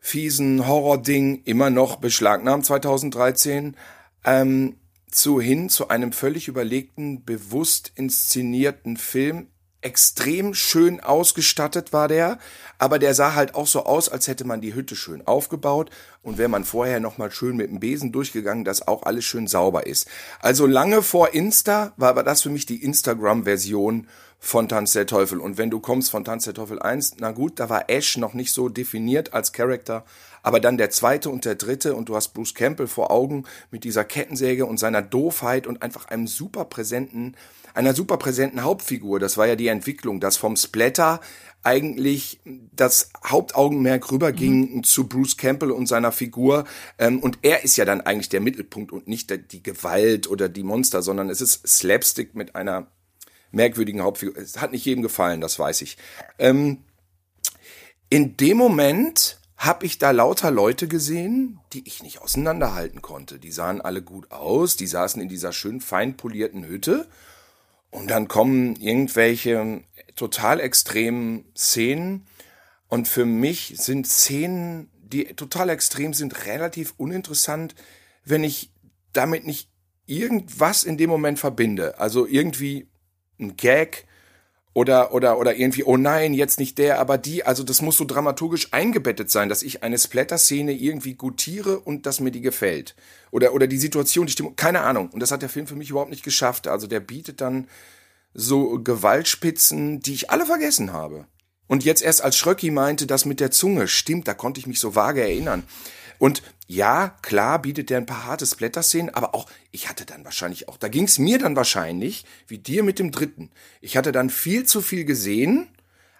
[0.00, 3.76] fiesen Horror-Ding, immer noch beschlagnahmt 2013,
[4.24, 4.76] ähm,
[5.10, 9.48] zu hin zu einem völlig überlegten, bewusst inszenierten Film.
[9.82, 12.38] Extrem schön ausgestattet war der,
[12.78, 15.88] aber der sah halt auch so aus, als hätte man die Hütte schön aufgebaut
[16.22, 19.46] und wäre man vorher noch mal schön mit dem Besen durchgegangen, dass auch alles schön
[19.46, 20.06] sauber ist.
[20.40, 24.06] Also lange vor Insta war aber das für mich die Instagram-Version
[24.42, 25.38] von Tanz der Teufel.
[25.38, 28.32] Und wenn du kommst von Tanz der Teufel 1, na gut, da war Ash noch
[28.32, 30.04] nicht so definiert als Charakter,
[30.42, 33.84] aber dann der zweite und der dritte und du hast Bruce Campbell vor Augen mit
[33.84, 37.36] dieser Kettensäge und seiner Doofheit und einfach einem super präsenten,
[37.74, 39.20] einer super präsenten Hauptfigur.
[39.20, 41.20] Das war ja die Entwicklung, dass vom Splatter
[41.62, 42.40] eigentlich
[42.72, 46.64] das Hauptaugenmerk rüberging zu Bruce Campbell und seiner Figur.
[46.98, 50.62] Ähm, und er ist ja dann eigentlich der Mittelpunkt und nicht die Gewalt oder die
[50.62, 52.86] Monster, sondern es ist Slapstick mit einer
[53.50, 54.36] merkwürdigen Hauptfigur.
[54.36, 55.96] Es hat nicht jedem gefallen, das weiß ich.
[56.38, 56.84] Ähm,
[58.08, 63.38] in dem Moment habe ich da lauter Leute gesehen, die ich nicht auseinanderhalten konnte.
[63.38, 67.08] Die sahen alle gut aus, die saßen in dieser schön fein polierten Hütte
[67.90, 69.82] und dann kommen irgendwelche
[70.16, 72.26] total extremen Szenen
[72.88, 77.74] und für mich sind Szenen, die total extrem sind, relativ uninteressant,
[78.24, 78.72] wenn ich
[79.12, 79.70] damit nicht
[80.06, 82.00] irgendwas in dem Moment verbinde.
[82.00, 82.89] Also irgendwie
[83.40, 84.06] ein Gag
[84.72, 87.44] oder, oder, oder irgendwie, oh nein, jetzt nicht der, aber die.
[87.44, 92.20] Also das muss so dramaturgisch eingebettet sein, dass ich eine Splatter-Szene irgendwie gutiere und dass
[92.20, 92.94] mir die gefällt.
[93.32, 95.10] Oder, oder die Situation, die Stimmung, keine Ahnung.
[95.10, 96.68] Und das hat der Film für mich überhaupt nicht geschafft.
[96.68, 97.66] Also der bietet dann
[98.32, 101.26] so Gewaltspitzen, die ich alle vergessen habe.
[101.66, 104.80] Und jetzt erst als Schröcki meinte, das mit der Zunge, stimmt, da konnte ich mich
[104.80, 105.64] so vage erinnern.
[106.18, 110.68] Und ja, klar bietet der ein paar harte Splatter-Szenen, aber auch, ich hatte dann wahrscheinlich
[110.68, 113.50] auch, da ging es mir dann wahrscheinlich, wie dir mit dem dritten.
[113.80, 115.66] Ich hatte dann viel zu viel gesehen,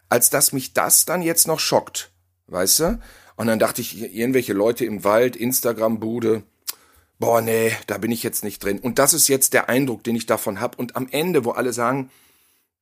[0.09, 2.11] als dass mich das dann jetzt noch schockt.
[2.49, 3.01] Weißt du?
[3.37, 6.43] Und dann dachte ich, irgendwelche Leute im Wald, Instagram-Bude,
[7.21, 8.81] boah, nee, da bin ich jetzt nicht drin.
[8.81, 10.77] Und das ist jetzt der Eindruck, den ich davon hab.
[10.81, 12.11] Und am Ende, wo alle sagen,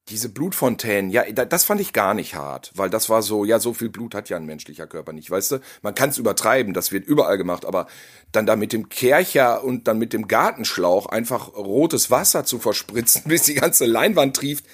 [0.08, 3.58] diese Blutfontänen, ja, da- das fand ich gar nicht hart, weil das war so, ja,
[3.58, 5.60] so viel Blut hat ja ein menschlicher Körper nicht, weißt du?
[5.82, 7.86] Man kann es übertreiben, das wird überall gemacht, aber
[8.32, 13.22] dann da mit dem Kercher und dann mit dem Gartenschlauch einfach rotes Wasser zu verspritzen,
[13.26, 14.64] bis die ganze Leinwand trieft,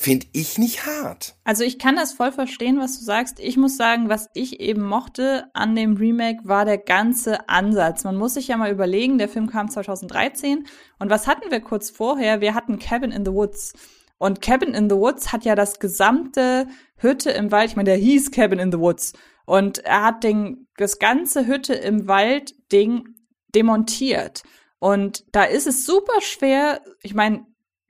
[0.00, 1.34] finde ich nicht hart.
[1.42, 3.40] Also ich kann das voll verstehen, was du sagst.
[3.40, 8.04] Ich muss sagen, was ich eben mochte an dem Remake war der ganze Ansatz.
[8.04, 10.68] Man muss sich ja mal überlegen, der Film kam 2013
[11.00, 12.40] und was hatten wir kurz vorher?
[12.40, 13.72] Wir hatten Cabin in the Woods.
[14.18, 17.98] Und Cabin in the Woods hat ja das gesamte Hütte im Wald, ich meine, der
[17.98, 19.12] hieß Cabin in the Woods.
[19.46, 23.14] Und er hat den, das ganze Hütte im Wald Ding
[23.54, 24.42] demontiert.
[24.78, 27.46] Und da ist es super schwer, ich meine,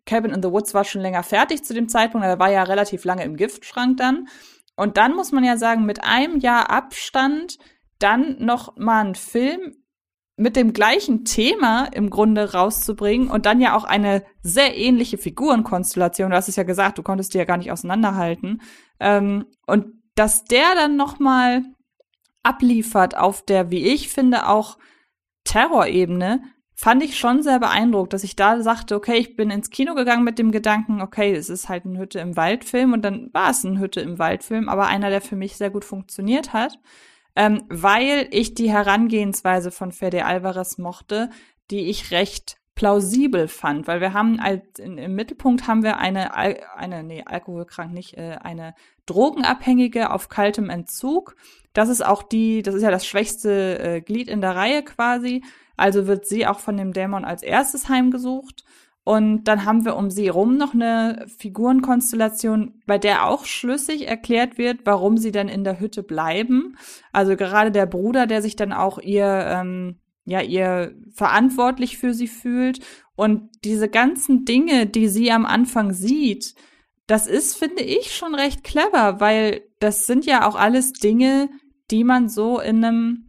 [0.06, 3.04] Cabin in the Woods war schon länger fertig zu dem Zeitpunkt, er war ja relativ
[3.04, 4.28] lange im Giftschrank dann.
[4.76, 7.58] Und dann muss man ja sagen, mit einem Jahr Abstand
[7.98, 9.74] dann noch mal einen Film
[10.38, 16.30] mit dem gleichen Thema im Grunde rauszubringen und dann ja auch eine sehr ähnliche Figurenkonstellation.
[16.30, 18.62] Du hast es ja gesagt, du konntest die ja gar nicht auseinanderhalten.
[19.00, 21.64] Ähm, und dass der dann noch mal
[22.44, 24.78] abliefert auf der, wie ich finde, auch
[25.44, 26.42] Terrorebene,
[26.74, 30.22] fand ich schon sehr beeindruckt, dass ich da sagte, okay, ich bin ins Kino gegangen
[30.22, 33.64] mit dem Gedanken, okay, es ist halt ein Hütte im Waldfilm und dann war es
[33.64, 36.78] ein Hütte im Waldfilm, aber einer, der für mich sehr gut funktioniert hat,
[37.36, 41.30] ähm, weil ich die Herangehensweise von Fede Alvarez mochte,
[41.70, 46.36] die ich recht plausibel fand, weil wir haben als in, im Mittelpunkt haben wir eine
[46.36, 48.72] Al eine nee alkoholkrank nicht äh, eine
[49.06, 51.34] Drogenabhängige auf kaltem Entzug.
[51.72, 55.42] Das ist auch die, das ist ja das schwächste äh, Glied in der Reihe quasi.
[55.76, 58.64] Also wird sie auch von dem Dämon als erstes heimgesucht.
[59.08, 64.58] Und dann haben wir um sie rum noch eine Figurenkonstellation, bei der auch schlüssig erklärt
[64.58, 66.76] wird, warum sie denn in der Hütte bleiben.
[67.10, 72.28] Also gerade der Bruder, der sich dann auch ihr, ähm, ja, ihr verantwortlich für sie
[72.28, 72.80] fühlt.
[73.16, 76.54] Und diese ganzen Dinge, die sie am Anfang sieht,
[77.06, 81.48] das ist, finde ich, schon recht clever, weil das sind ja auch alles Dinge,
[81.90, 83.27] die man so in einem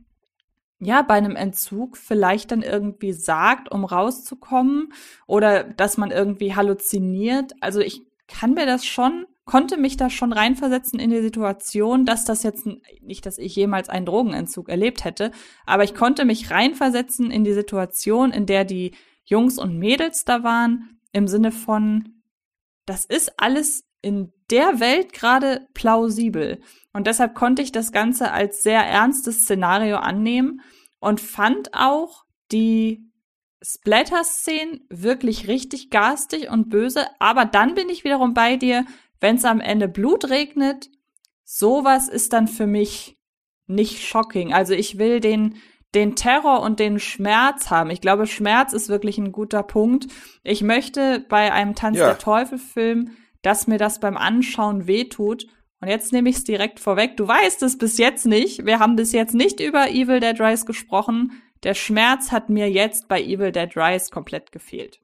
[0.80, 4.94] ja, bei einem Entzug vielleicht dann irgendwie sagt, um rauszukommen
[5.28, 7.54] oder dass man irgendwie halluziniert.
[7.60, 12.24] Also ich kann mir das schon, konnte mich da schon reinversetzen in die Situation, dass
[12.24, 12.66] das jetzt
[13.02, 15.32] nicht, dass ich jemals einen Drogenentzug erlebt hätte,
[15.66, 20.44] aber ich konnte mich reinversetzen in die Situation, in der die Jungs und Mädels da
[20.44, 22.22] waren, im Sinne von,
[22.86, 26.60] das ist alles in der Welt gerade plausibel.
[26.94, 30.62] Und deshalb konnte ich das Ganze als sehr ernstes Szenario annehmen
[31.00, 33.10] und fand auch die
[33.62, 37.06] Splatter-Szenen wirklich richtig garstig und böse.
[37.20, 38.86] Aber dann bin ich wiederum bei dir,
[39.20, 40.90] wenn es am Ende Blut regnet,
[41.44, 43.18] sowas ist dann für mich
[43.68, 44.54] nicht shocking.
[44.54, 45.56] Also ich will den,
[45.94, 47.90] den Terror und den Schmerz haben.
[47.90, 50.08] Ich glaube, Schmerz ist wirklich ein guter Punkt.
[50.44, 52.08] Ich möchte bei einem Tanz ja.
[52.08, 55.48] der Teufel Film, dass mir das beim Anschauen wehtut.
[55.82, 57.16] Und jetzt nehme ich es direkt vorweg.
[57.16, 58.66] Du weißt es bis jetzt nicht.
[58.66, 61.42] Wir haben bis jetzt nicht über Evil Dead Rise gesprochen.
[61.64, 65.00] Der Schmerz hat mir jetzt bei Evil Dead Rise komplett gefehlt.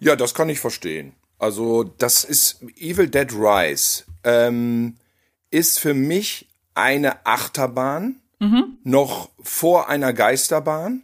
[0.00, 1.14] Ja, das kann ich verstehen.
[1.38, 4.04] Also, das ist Evil Dead Rise.
[4.24, 4.96] Ähm,
[5.50, 8.78] ist für mich eine Achterbahn, mhm.
[8.84, 11.02] noch vor einer Geisterbahn.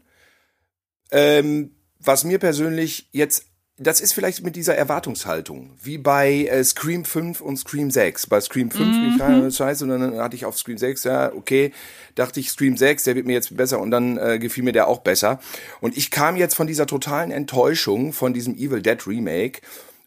[1.10, 3.46] Ähm, was mir persönlich jetzt
[3.78, 8.26] das ist vielleicht mit dieser Erwartungshaltung, wie bei äh, Scream 5 und Scream 6.
[8.26, 8.92] Bei Scream 5 mhm.
[8.92, 11.72] bin ich rein, scheiße, und dann hatte ich auf Scream 6, ja, okay,
[12.14, 14.88] dachte ich, Scream 6, der wird mir jetzt besser und dann äh, gefiel mir der
[14.88, 15.40] auch besser.
[15.80, 19.62] Und ich kam jetzt von dieser totalen Enttäuschung von diesem Evil Dead Remake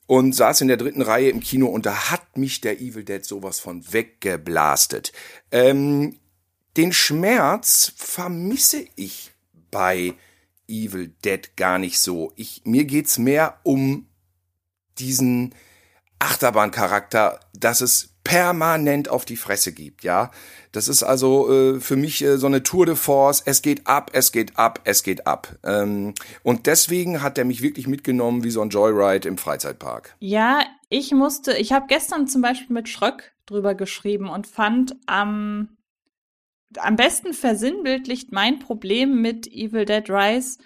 [0.05, 3.25] und saß in der dritten Reihe im Kino und da hat mich der Evil Dead
[3.25, 5.11] sowas von weggeblastet.
[5.51, 6.19] Ähm,
[6.77, 9.31] den Schmerz vermisse ich
[9.71, 10.13] bei
[10.67, 12.33] Evil Dead gar nicht so.
[12.35, 14.07] Ich, mir geht's mehr um
[14.97, 15.53] diesen
[16.19, 20.31] Achterbahncharakter, dass es permanent auf die Fresse gibt, ja.
[20.71, 23.41] Das ist also äh, für mich äh, so eine Tour de Force.
[23.45, 25.55] Es geht ab, es geht ab, es geht ab.
[25.63, 30.15] Ähm, und deswegen hat er mich wirklich mitgenommen wie so ein Joyride im Freizeitpark.
[30.19, 35.74] Ja, ich musste, ich habe gestern zum Beispiel mit Schröck drüber geschrieben und fand am
[36.79, 40.59] am besten versinnbildlicht mein Problem mit Evil Dead Rise.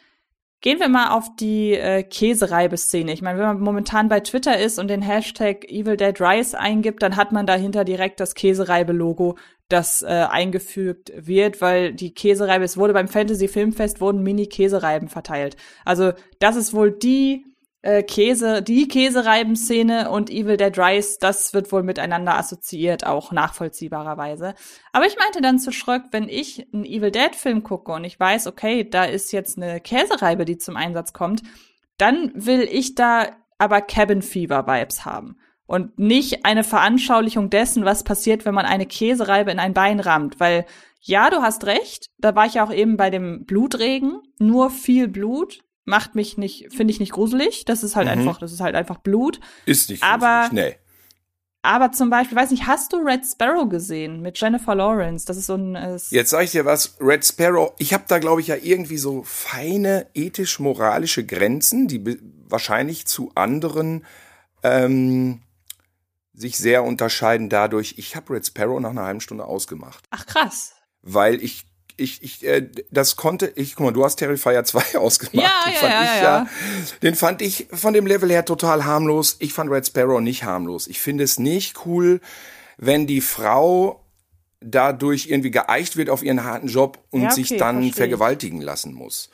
[0.61, 3.13] Gehen wir mal auf die äh, Käsereibe-Szene.
[3.13, 7.01] Ich meine, wenn man momentan bei Twitter ist und den Hashtag Evil Dead Rise eingibt,
[7.01, 9.37] dann hat man dahinter direkt das Käsereibe-Logo,
[9.69, 15.55] das äh, eingefügt wird, weil die Käsereibe, es wurde beim Fantasy Filmfest, wurden Mini-Käsereiben verteilt.
[15.85, 17.45] Also das ist wohl die
[17.81, 24.53] äh, Käse, die Käsereiben-Szene und Evil Dead Rise, das wird wohl miteinander assoziiert, auch nachvollziehbarerweise.
[24.91, 28.47] Aber ich meinte dann zu Schröck, wenn ich einen Evil Dead-Film gucke und ich weiß,
[28.47, 31.41] okay, da ist jetzt eine Käsereibe, die zum Einsatz kommt,
[31.97, 35.37] dann will ich da aber Cabin Fever-Vibes haben.
[35.65, 40.39] Und nicht eine Veranschaulichung dessen, was passiert, wenn man eine Käsereibe in ein Bein rammt.
[40.39, 40.65] Weil,
[40.99, 45.07] ja, du hast recht, da war ich ja auch eben bei dem Blutregen, nur viel
[45.07, 45.59] Blut,
[45.89, 47.65] macht mich nicht, finde ich nicht gruselig.
[47.65, 48.19] Das ist halt mhm.
[48.19, 49.39] einfach, das ist halt einfach Blut.
[49.65, 50.75] Ist nicht gruselig, aber, nee.
[51.61, 55.25] Aber zum Beispiel, weiß nicht, hast du Red Sparrow gesehen mit Jennifer Lawrence?
[55.25, 55.75] Das ist so ein.
[55.75, 58.97] Äh, Jetzt sag ich dir was, Red Sparrow, ich habe da, glaube ich, ja irgendwie
[58.97, 64.05] so feine ethisch-moralische Grenzen, die wahrscheinlich zu anderen
[64.63, 65.41] ähm,
[66.33, 67.95] sich sehr unterscheiden dadurch.
[67.97, 70.05] Ich habe Red Sparrow nach einer halben Stunde ausgemacht.
[70.11, 70.73] Ach krass.
[71.01, 71.65] Weil ich
[71.99, 75.35] ich, ich, äh, das konnte ich, guck mal, du hast Terrifier 2 ausgemacht.
[75.35, 76.47] Ja, ja, ja, ich, ja,
[77.01, 79.35] Den fand ich von dem Level her total harmlos.
[79.39, 80.87] Ich fand Red Sparrow nicht harmlos.
[80.87, 82.21] Ich finde es nicht cool,
[82.77, 84.03] wenn die Frau
[84.61, 88.93] dadurch irgendwie geeicht wird auf ihren harten Job und ja, okay, sich dann vergewaltigen lassen
[88.93, 89.29] muss.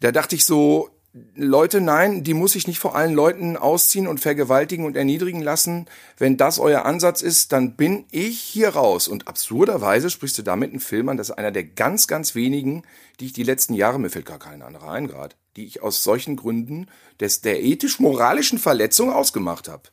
[0.00, 0.90] Da dachte ich so,
[1.34, 5.86] Leute, nein, die muss ich nicht vor allen Leuten ausziehen und vergewaltigen und erniedrigen lassen.
[6.18, 9.08] Wenn das euer Ansatz ist, dann bin ich hier raus.
[9.08, 12.82] Und absurderweise sprichst du damit einen Film an, das ist einer der ganz, ganz wenigen,
[13.20, 16.04] die ich die letzten Jahre, mir fällt gar keine andere ein gerade, die ich aus
[16.04, 16.86] solchen Gründen
[17.20, 19.84] des, der ethisch-moralischen Verletzung ausgemacht habe.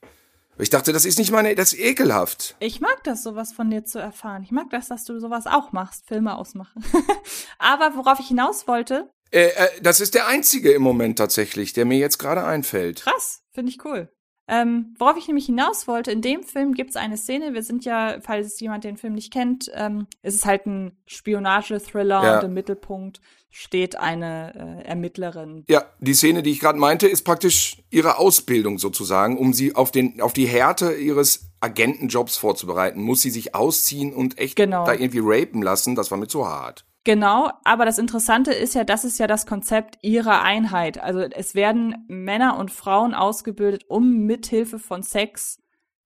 [0.58, 2.56] Ich dachte, das ist nicht meine, das ist ekelhaft.
[2.60, 4.44] Ich mag das, sowas von dir zu erfahren.
[4.44, 6.84] Ich mag das, dass du sowas auch machst, Filme ausmachen.
[7.58, 11.86] Aber worauf ich hinaus wollte, äh, äh, das ist der einzige im Moment tatsächlich, der
[11.86, 13.02] mir jetzt gerade einfällt.
[13.02, 14.10] Krass, finde ich cool.
[14.48, 17.84] Ähm, worauf ich nämlich hinaus wollte, in dem Film gibt es eine Szene, wir sind
[17.84, 22.38] ja, falls jemand den Film nicht kennt, ähm, ist es halt ein Spionage-Thriller Ja.
[22.40, 25.64] und im Mittelpunkt steht eine äh, Ermittlerin.
[25.68, 29.92] Ja, die Szene, die ich gerade meinte, ist praktisch ihre Ausbildung sozusagen, um sie auf
[29.92, 33.02] den auf die Härte ihres Agentenjobs vorzubereiten.
[33.02, 34.86] Muss sie sich ausziehen und echt Genau.
[34.86, 35.96] da irgendwie rapen lassen?
[35.96, 36.86] Das war mir zu hart.
[37.06, 40.98] Genau, aber das Interessante ist ja, das ist ja das Konzept ihrer Einheit.
[40.98, 45.62] Also es werden Männer und Frauen ausgebildet, um mithilfe von Sex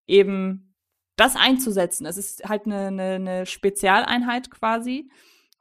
[0.08, 0.76] eben
[1.16, 2.06] das einzusetzen.
[2.06, 5.10] Es ist halt eine, eine, eine Spezialeinheit quasi.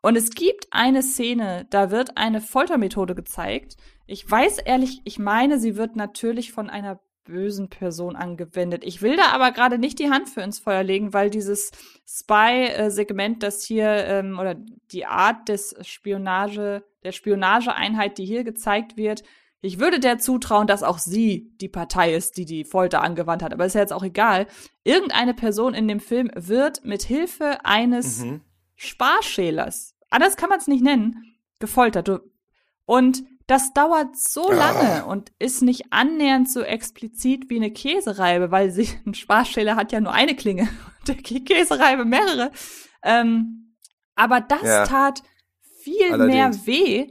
[0.03, 3.77] Und es gibt eine Szene, da wird eine Foltermethode gezeigt.
[4.07, 6.99] Ich weiß ehrlich, ich meine, sie wird natürlich von einer
[7.29, 8.83] bösen Person angewendet.
[8.85, 11.71] Ich will da aber gerade nicht die Hand für ins Feuer legen, weil dieses
[12.07, 14.57] Spy-Segment, das hier, ähm, oder
[14.91, 19.23] die Art des Spionage, der Spionageeinheit, die hier gezeigt wird,
[19.61, 23.53] ich würde der zutrauen, dass auch sie die Partei ist, die die Folter angewandt hat.
[23.53, 24.47] Aber ist ja jetzt auch egal.
[24.85, 28.25] Irgendeine Person in dem Film wird mit Hilfe eines
[28.77, 32.23] Sparschälers, anders kann man es nicht nennen, gefoltert.
[32.87, 38.71] Und das dauert so lange und ist nicht annähernd so explizit wie eine Käsereibe, weil
[38.71, 40.69] sie, ein Sparschäler hat ja nur eine Klinge
[41.01, 42.53] und der Kä- Käsereibe mehrere.
[43.03, 43.75] Ähm,
[44.15, 44.85] aber das Ja.
[44.85, 45.23] tat
[45.83, 46.35] viel Allerdings.
[46.35, 47.07] mehr weh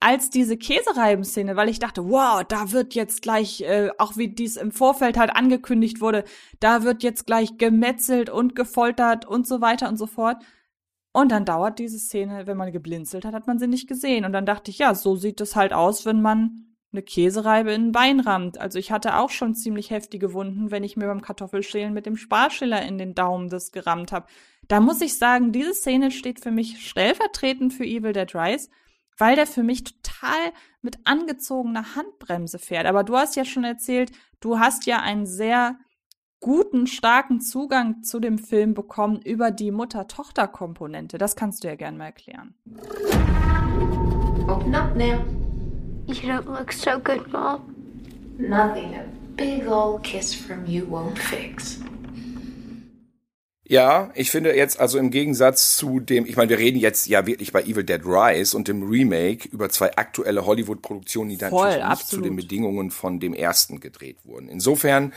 [0.00, 4.56] als diese Käsereiben-Szene, weil ich dachte, wow, da wird jetzt gleich, äh, auch wie dies
[4.56, 6.22] im Vorfeld halt angekündigt wurde,
[6.60, 10.36] da wird jetzt gleich gemetzelt und gefoltert und so weiter und so fort.
[11.18, 14.24] Und dann dauert diese Szene, wenn man geblinzelt hat, hat man sie nicht gesehen.
[14.24, 17.88] Und dann dachte ich, ja, so sieht es halt aus, wenn man eine Käsereibe in
[17.88, 18.58] ein Bein rammt.
[18.58, 22.16] Also ich hatte auch schon ziemlich heftige Wunden, wenn ich mir beim Kartoffelschälen mit dem
[22.16, 24.28] Sparschiller in den Daumen das gerammt habe.
[24.68, 28.68] Da muss ich sagen, diese Szene steht für mich stellvertretend für Evil Dead Rise,
[29.16, 30.52] weil der für mich total
[30.82, 32.86] mit angezogener Handbremse fährt.
[32.86, 35.80] Aber du hast ja schon erzählt, du hast ja einen sehr
[36.40, 41.18] guten, starken Zugang zu dem Film bekommen über die Mutter-Tochter-Komponente.
[41.18, 42.54] Das kannst du ja gerne mal erklären.
[44.48, 45.24] Open up now.
[46.06, 47.74] You don't look so good, Mom.
[48.38, 49.04] Nothing a
[49.36, 51.80] big old kiss from you won't fix.
[53.70, 57.26] Ja, ich finde jetzt also im Gegensatz zu dem, ich meine, wir reden jetzt ja
[57.26, 61.74] wirklich bei Evil Dead Rise und dem Remake über zwei aktuelle Hollywood-Produktionen, die Voll, natürlich
[61.74, 62.24] nicht absolut.
[62.24, 64.48] zu den Bedingungen von dem ersten gedreht wurden.
[64.48, 65.12] Insofern,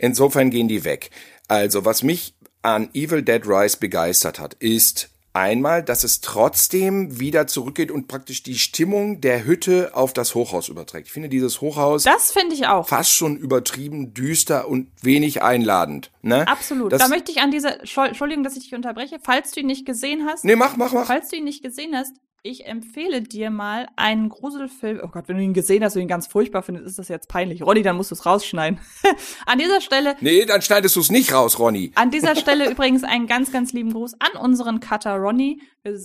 [0.00, 1.10] insofern gehen die weg.
[1.48, 7.46] Also, was mich an Evil Dead Rise begeistert hat, ist einmal, dass es trotzdem wieder
[7.46, 11.06] zurückgeht und praktisch die Stimmung der Hütte auf das Hochhaus überträgt.
[11.06, 12.88] Ich finde dieses Hochhaus Das finde ich auch.
[12.88, 16.10] fast schon übertrieben, düster und wenig einladend.
[16.22, 16.48] Ne?
[16.48, 16.92] Absolut.
[16.92, 19.86] Das, da möchte ich an dieser, Entschuldigung, dass ich dich unterbreche, falls du ihn nicht
[19.86, 21.06] gesehen hast, nee, mach, mach, mach.
[21.06, 22.12] falls du ihn nicht gesehen hast,
[22.42, 25.00] ich empfehle dir mal einen Gruselfilm.
[25.02, 27.28] Oh Gott, wenn du ihn gesehen hast und ihn ganz furchtbar findest, ist das jetzt
[27.28, 27.62] peinlich.
[27.62, 28.80] Ronny, dann musst du es rausschneiden.
[29.46, 31.92] an dieser Stelle Nee, dann schneidest du es nicht raus, Ronny.
[31.96, 35.60] An dieser Stelle übrigens einen ganz, ganz lieben Gruß an unseren Cutter Ronny.
[35.82, 35.98] Äh,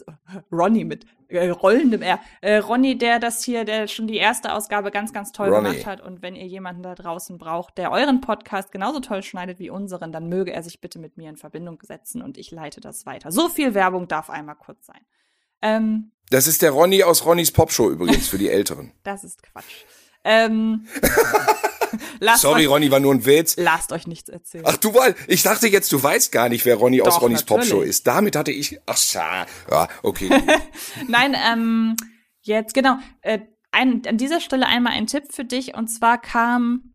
[0.52, 2.20] Ronny mit äh, rollendem R.
[2.42, 5.70] Äh, Ronny, der das hier, der schon die erste Ausgabe ganz, ganz toll Ronny.
[5.70, 6.02] gemacht hat.
[6.02, 10.12] Und wenn ihr jemanden da draußen braucht, der euren Podcast genauso toll schneidet wie unseren,
[10.12, 13.32] dann möge er sich bitte mit mir in Verbindung setzen und ich leite das weiter.
[13.32, 15.02] So viel Werbung darf einmal kurz sein.
[15.62, 18.92] Ähm, Das ist der Ronny aus Ronnys Popshow übrigens für die Älteren.
[19.04, 19.84] das ist Quatsch.
[20.24, 20.88] Ähm,
[22.38, 23.56] Sorry, euch, Ronny, war nur ein Witz.
[23.58, 24.64] lasst euch nichts erzählen.
[24.68, 27.42] Ach du, weil ich dachte jetzt, du weißt gar nicht, wer Ronny aus Doch, Ronnys
[27.42, 27.70] natürlich.
[27.70, 28.06] Popshow ist.
[28.08, 30.30] Damit hatte ich, ach scha, ja, okay.
[31.08, 31.96] Nein, ähm,
[32.42, 32.98] jetzt, genau.
[33.22, 33.40] Äh,
[33.72, 35.76] ein, an dieser Stelle einmal ein Tipp für dich.
[35.76, 36.94] Und zwar kam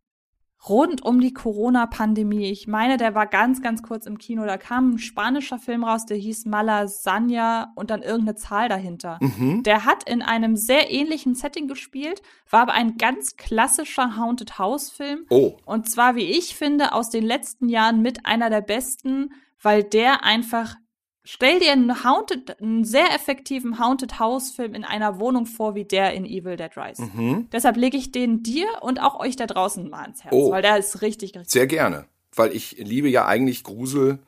[0.69, 4.93] rund um die Corona-Pandemie, ich meine, der war ganz, ganz kurz im Kino, da kam
[4.93, 9.19] ein spanischer Film raus, der hieß Malasania und dann irgendeine Zahl dahinter.
[9.63, 15.27] Der hat in einem sehr ähnlichen Setting gespielt, war aber ein ganz klassischer Haunted House-Film.
[15.31, 15.57] Oh.
[15.65, 19.33] Und zwar, wie ich finde, aus den letzten Jahren mit einer der besten,
[19.63, 20.77] weil der einfach
[21.23, 25.85] Stell dir einen Haunted, einen sehr effektiven Haunted House Film in einer Wohnung vor, wie
[25.85, 27.11] der in Evil Dead Rise.
[27.53, 30.51] Deshalb lege ich den dir und auch euch da draußen mal ans Herz, Oh.
[30.51, 31.51] weil der ist richtig, richtig.
[31.51, 34.19] Sehr gerne, weil ich liebe ja eigentlich Grusel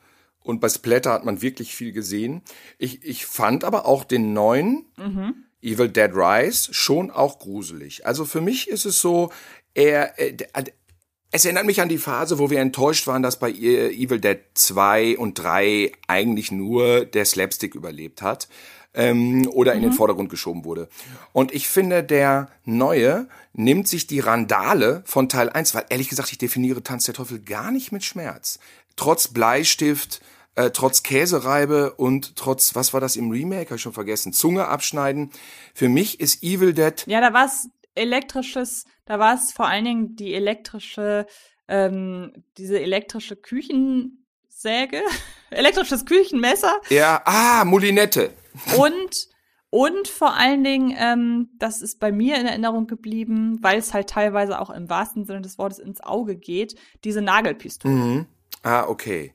[0.41, 2.41] und bei Splatter hat man wirklich viel gesehen.
[2.77, 4.85] Ich, ich fand aber auch den neuen
[5.63, 8.05] Evil Dead Rise schon auch gruselig.
[8.05, 9.31] Also für mich ist es so,
[9.73, 10.49] er, äh, der-
[11.33, 15.17] es erinnert mich an die Phase, wo wir enttäuscht waren, dass bei Evil Dead 2
[15.17, 18.47] und 3 eigentlich nur der Slapstick überlebt hat
[18.93, 20.89] ähm, oder in den Vordergrund geschoben wurde.
[21.31, 26.31] Und ich finde, der neue nimmt sich die Randale von Teil 1, weil ehrlich gesagt,
[26.31, 28.59] ich definiere Tanz der Teufel gar nicht mit Schmerz.
[28.95, 30.21] Trotz Bleistift,
[30.53, 34.67] äh, trotz Käsereibe und trotz, was war das im Remake, habe ich schon vergessen, Zunge
[34.67, 35.31] abschneiden.
[35.73, 39.85] Für mich ist Evil Dead Ja, da war es elektrisches, da war es vor allen
[39.85, 41.25] Dingen die elektrische
[41.67, 45.01] ähm, diese elektrische Küchensäge,
[45.49, 48.31] elektrisches Küchenmesser Ja, ah, Moulinette.
[48.77, 49.27] und
[49.69, 54.07] und vor allen Dingen, ähm, das ist bei mir in Erinnerung geblieben, weil es halt
[54.07, 57.91] teilweise auch im wahrsten Sinne des Wortes ins Auge geht, diese Nagelpistole.
[57.91, 58.25] Mhm.
[58.61, 59.33] Ah, okay.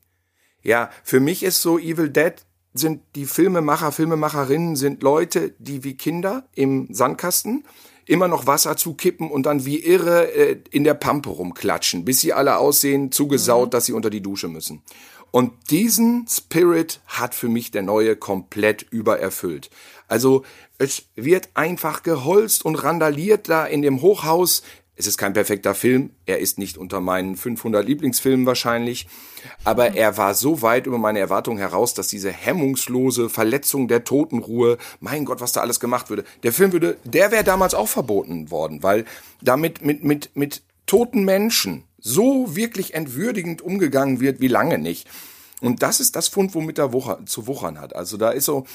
[0.62, 2.34] Ja, für mich ist so Evil Dead
[2.72, 7.64] sind die Filmemacher, Filmemacherinnen sind Leute, die wie Kinder im Sandkasten
[8.08, 12.32] immer noch Wasser zukippen und dann wie irre äh, in der Pampe rumklatschen, bis sie
[12.32, 14.82] alle aussehen, zugesaut, dass sie unter die Dusche müssen.
[15.30, 19.68] Und diesen Spirit hat für mich der neue komplett übererfüllt.
[20.08, 20.42] Also
[20.78, 24.62] es wird einfach geholzt und randaliert da in dem Hochhaus.
[24.98, 26.10] Es ist kein perfekter Film.
[26.26, 29.06] Er ist nicht unter meinen 500 Lieblingsfilmen wahrscheinlich.
[29.62, 34.76] Aber er war so weit über meine Erwartungen heraus, dass diese hemmungslose Verletzung der Totenruhe,
[34.98, 36.24] mein Gott, was da alles gemacht würde.
[36.42, 39.04] Der Film würde, der wäre damals auch verboten worden, weil
[39.40, 45.08] damit mit, mit, mit toten Menschen so wirklich entwürdigend umgegangen wird, wie lange nicht.
[45.60, 47.94] Und das ist das Fund, womit er wucher, zu wuchern hat.
[47.94, 48.66] Also da ist so,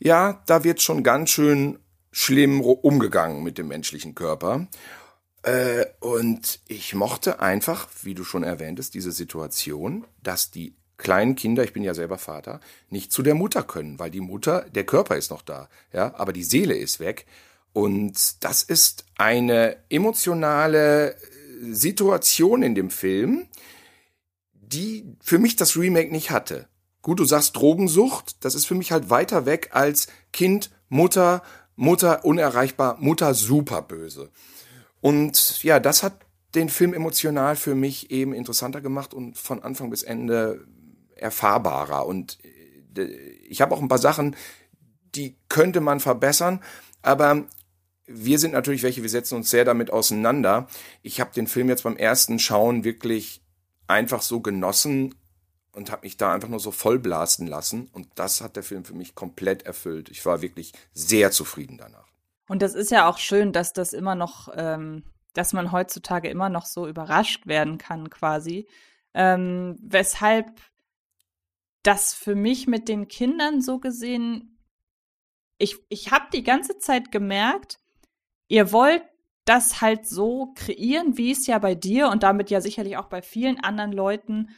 [0.00, 1.78] ja, da wird schon ganz schön
[2.10, 4.66] schlimm umgegangen mit dem menschlichen Körper.
[5.42, 11.62] Äh, und ich mochte einfach, wie du schon erwähntest, diese Situation, dass die kleinen Kinder,
[11.62, 12.60] ich bin ja selber Vater,
[12.90, 16.32] nicht zu der Mutter können, weil die Mutter, der Körper ist noch da, ja, aber
[16.32, 17.26] die Seele ist weg.
[17.72, 21.16] Und das ist eine emotionale äh,
[21.72, 23.46] Situation in dem Film,
[24.52, 26.66] die für mich das Remake nicht hatte.
[27.02, 31.42] Gut, du sagst Drogensucht, das ist für mich halt weiter weg als Kind, Mutter,
[31.76, 34.30] Mutter unerreichbar, Mutter superböse.
[35.00, 36.24] Und ja, das hat
[36.54, 40.66] den Film emotional für mich eben interessanter gemacht und von Anfang bis Ende
[41.14, 42.06] erfahrbarer.
[42.06, 43.02] Und äh,
[43.48, 44.36] ich habe auch ein paar Sachen,
[45.14, 46.62] die könnte man verbessern,
[47.02, 47.44] aber
[48.06, 50.66] wir sind natürlich welche, wir setzen uns sehr damit auseinander.
[51.02, 53.42] Ich habe den Film jetzt beim ersten Schauen wirklich
[53.86, 55.14] einfach so genossen
[55.72, 57.88] und habe mich da einfach nur so vollblasten lassen.
[57.92, 60.08] Und das hat der Film für mich komplett erfüllt.
[60.08, 62.08] Ich war wirklich sehr zufrieden danach.
[62.48, 66.48] Und das ist ja auch schön, dass das immer noch, ähm, dass man heutzutage immer
[66.48, 68.66] noch so überrascht werden kann, quasi.
[69.14, 70.60] Ähm, weshalb
[71.82, 74.58] das für mich mit den Kindern so gesehen,
[75.58, 77.78] ich, ich habe die ganze Zeit gemerkt,
[78.48, 79.02] ihr wollt
[79.44, 83.22] das halt so kreieren, wie es ja bei dir und damit ja sicherlich auch bei
[83.22, 84.50] vielen anderen Leuten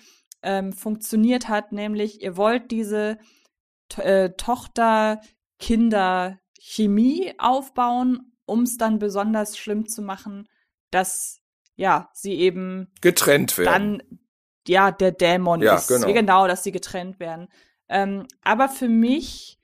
[0.43, 3.18] ähm, funktioniert hat, nämlich ihr wollt diese
[3.88, 4.30] T äh,
[6.61, 10.48] Tochter-Kinder-Chemie aufbauen, um es dann besonders schlimm zu machen,
[10.90, 11.40] dass
[11.76, 13.98] ja sie eben Getrennt werden.
[13.98, 14.20] dann
[14.68, 15.88] ja der Dämon Ja, ist.
[15.88, 16.12] genau.
[16.12, 17.48] genau, dass sie getrennt werden.
[17.88, 19.58] Ähm, aber für mich,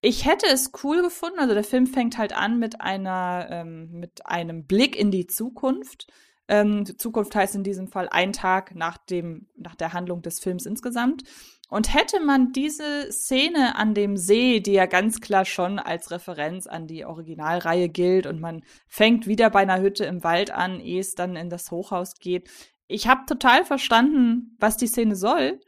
[0.00, 1.38] ich hätte es cool gefunden.
[1.38, 6.06] Also der Film fängt halt an mit einer ähm, mit einem Blick in die Zukunft.
[6.48, 10.66] Ähm, Zukunft heißt in diesem Fall ein Tag nach dem nach der Handlung des Films
[10.66, 11.22] insgesamt.
[11.68, 16.66] Und hätte man diese Szene an dem See, die ja ganz klar schon als Referenz
[16.66, 21.00] an die Originalreihe gilt und man fängt wieder bei einer Hütte im Wald an, ehe
[21.00, 22.48] es dann in das Hochhaus geht.
[22.86, 25.60] Ich habe total verstanden, was die Szene soll,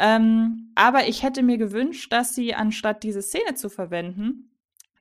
[0.00, 4.50] ähm, aber ich hätte mir gewünscht, dass sie anstatt diese Szene zu verwenden,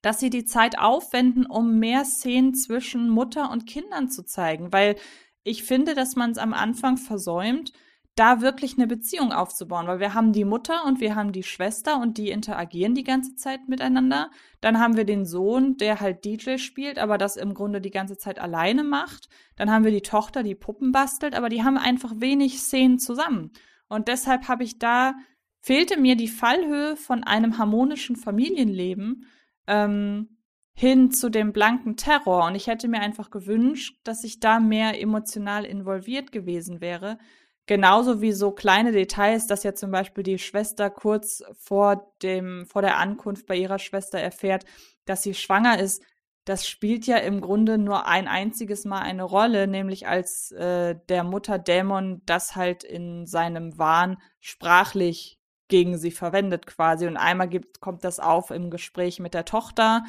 [0.04, 4.98] dass sie die Zeit aufwenden, um mehr Szenen zwischen Mutter und Kindern zu zeigen, weil
[5.44, 7.74] ich finde, dass man es am Anfang versäumt,
[8.16, 12.00] da wirklich eine Beziehung aufzubauen, weil wir haben die Mutter und wir haben die Schwester
[12.00, 14.30] und die interagieren die ganze Zeit miteinander.
[14.62, 18.18] Dann haben wir den Sohn, der halt DJ spielt, aber das im Grunde die ganze
[18.18, 19.30] Zeit alleine macht.
[19.56, 23.52] Dann haben wir die Tochter, die Puppen bastelt, aber die haben einfach wenig Szenen zusammen.
[23.88, 25.16] Und deshalb habe ich da,
[25.60, 29.26] fehlte mir die Fallhöhe von einem harmonischen Familienleben
[29.66, 30.38] ähm,
[30.76, 32.46] hin zu dem blanken Terror.
[32.46, 37.18] Und ich hätte mir einfach gewünscht, dass ich da mehr emotional involviert gewesen wäre.
[37.66, 42.82] Genauso wie so kleine Details, dass ja zum Beispiel die Schwester kurz vor dem, vor
[42.82, 44.66] der Ankunft bei ihrer Schwester erfährt,
[45.06, 46.04] dass sie schwanger ist.
[46.44, 51.24] Das spielt ja im Grunde nur ein einziges Mal eine Rolle, nämlich als äh, der
[51.24, 55.40] Mutterdämon das halt in seinem Wahn sprachlich
[55.70, 57.08] gegen sie verwendet quasi.
[57.08, 60.04] Und einmal gibt, kommt das auf im Gespräch mit der Tochter.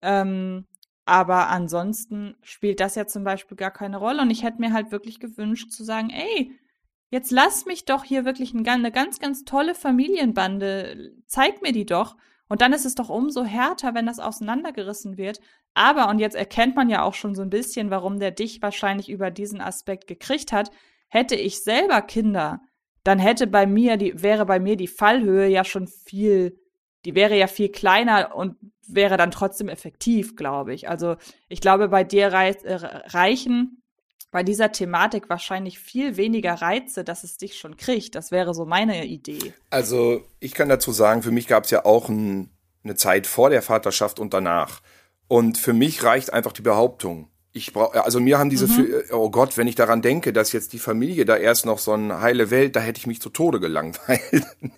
[0.00, 0.68] Ähm,
[1.04, 4.22] aber ansonsten spielt das ja zum Beispiel gar keine Rolle.
[4.22, 6.52] Und ich hätte mir halt wirklich gewünscht zu sagen, ey,
[7.10, 11.86] jetzt lass mich doch hier wirklich ein, eine ganz, ganz tolle Familienbande, zeig mir die
[11.86, 12.16] doch.
[12.48, 15.40] Und dann ist es doch umso härter, wenn das auseinandergerissen wird.
[15.74, 19.08] Aber, und jetzt erkennt man ja auch schon so ein bisschen, warum der dich wahrscheinlich
[19.08, 20.70] über diesen Aspekt gekriegt hat,
[21.08, 22.60] hätte ich selber Kinder,
[23.04, 26.58] dann hätte bei mir, die, wäre bei mir die Fallhöhe ja schon viel,
[27.04, 28.56] die wäre ja viel kleiner und
[28.86, 30.88] wäre dann trotzdem effektiv, glaube ich.
[30.88, 31.16] Also
[31.48, 32.74] ich glaube, bei dir äh,
[33.08, 33.79] reichen
[34.30, 38.14] bei dieser Thematik wahrscheinlich viel weniger Reize, dass es dich schon kriegt.
[38.14, 39.52] Das wäre so meine Idee.
[39.70, 42.50] Also ich kann dazu sagen, für mich gab es ja auch ein,
[42.84, 44.82] eine Zeit vor der Vaterschaft und danach.
[45.26, 47.28] Und für mich reicht einfach die Behauptung.
[47.52, 48.94] Ich brauche, also mir haben diese, mhm.
[49.10, 52.20] oh Gott, wenn ich daran denke, dass jetzt die Familie da erst noch so eine
[52.20, 54.46] heile Welt, da hätte ich mich zu Tode gelangweilt.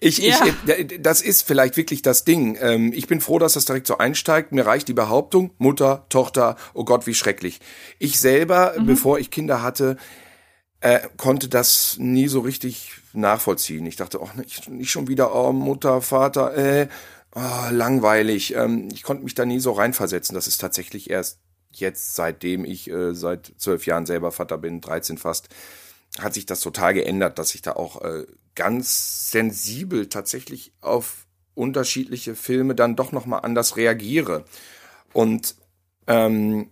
[0.00, 0.36] Ich, ja.
[0.66, 2.58] ich, das ist vielleicht wirklich das Ding.
[2.60, 4.52] Ähm, ich bin froh, dass das direkt so einsteigt.
[4.52, 7.60] Mir reicht die Behauptung, Mutter, Tochter, oh Gott, wie schrecklich.
[7.98, 8.86] Ich selber, mhm.
[8.86, 9.96] bevor ich Kinder hatte,
[10.80, 13.86] äh, konnte das nie so richtig nachvollziehen.
[13.86, 16.88] Ich dachte, oh, nicht, nicht schon wieder, oh, Mutter, Vater, äh,
[17.34, 18.54] oh, langweilig.
[18.54, 20.34] Ähm, ich konnte mich da nie so reinversetzen.
[20.34, 21.38] Das ist tatsächlich erst
[21.80, 25.48] jetzt, seitdem ich äh, seit zwölf Jahren selber Vater bin, 13 fast,
[26.18, 32.34] hat sich das total geändert, dass ich da auch äh, ganz sensibel tatsächlich auf unterschiedliche
[32.34, 34.44] Filme dann doch noch mal anders reagiere.
[35.12, 35.56] Und
[36.06, 36.70] ähm,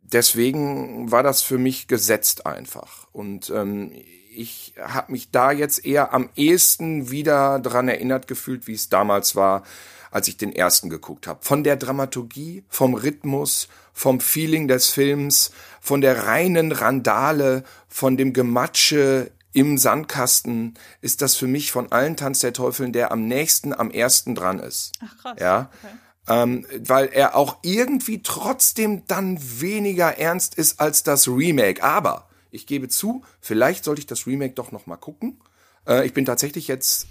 [0.00, 3.08] deswegen war das für mich gesetzt einfach.
[3.12, 3.92] Und ähm,
[4.34, 9.34] ich habe mich da jetzt eher am ehesten wieder dran erinnert gefühlt, wie es damals
[9.34, 9.64] war,
[10.10, 11.40] als ich den ersten geguckt habe.
[11.42, 15.50] Von der Dramaturgie, vom Rhythmus, vom Feeling des Films,
[15.80, 22.16] von der reinen Randale, von dem Gematsche im Sandkasten ist das für mich von allen
[22.16, 24.92] Tanz der Teufeln der am nächsten am ersten dran ist.
[25.00, 25.36] Ach krass.
[25.40, 25.70] Ja.
[25.82, 25.94] Okay.
[26.30, 31.82] Ähm, weil er auch irgendwie trotzdem dann weniger ernst ist als das Remake.
[31.82, 35.40] Aber ich gebe zu, vielleicht sollte ich das Remake doch noch mal gucken.
[35.86, 37.06] Äh, ich bin tatsächlich jetzt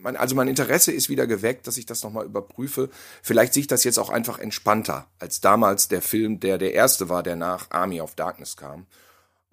[0.00, 2.90] mein, also mein Interesse ist wieder geweckt, dass ich das nochmal überprüfe.
[3.22, 7.08] Vielleicht sehe ich das jetzt auch einfach entspannter als damals der Film, der der erste
[7.08, 8.86] war, der nach Army of Darkness kam.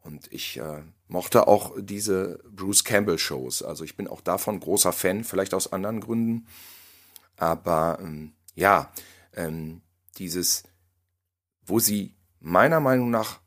[0.01, 3.63] Und ich äh, mochte auch diese Bruce Campbell Shows.
[3.63, 6.47] Also ich bin auch davon großer Fan, vielleicht aus anderen Gründen.
[7.37, 8.91] Aber ähm, ja,
[9.33, 9.81] ähm,
[10.17, 10.63] dieses,
[11.65, 13.39] wo sie meiner Meinung nach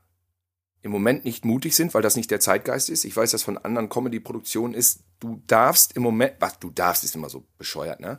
[0.82, 3.04] im Moment nicht mutig sind, weil das nicht der Zeitgeist ist.
[3.04, 7.14] Ich weiß, dass von anderen Comedy-Produktionen ist, du darfst im Moment, was du darfst, ist
[7.14, 8.18] immer so bescheuert, ne?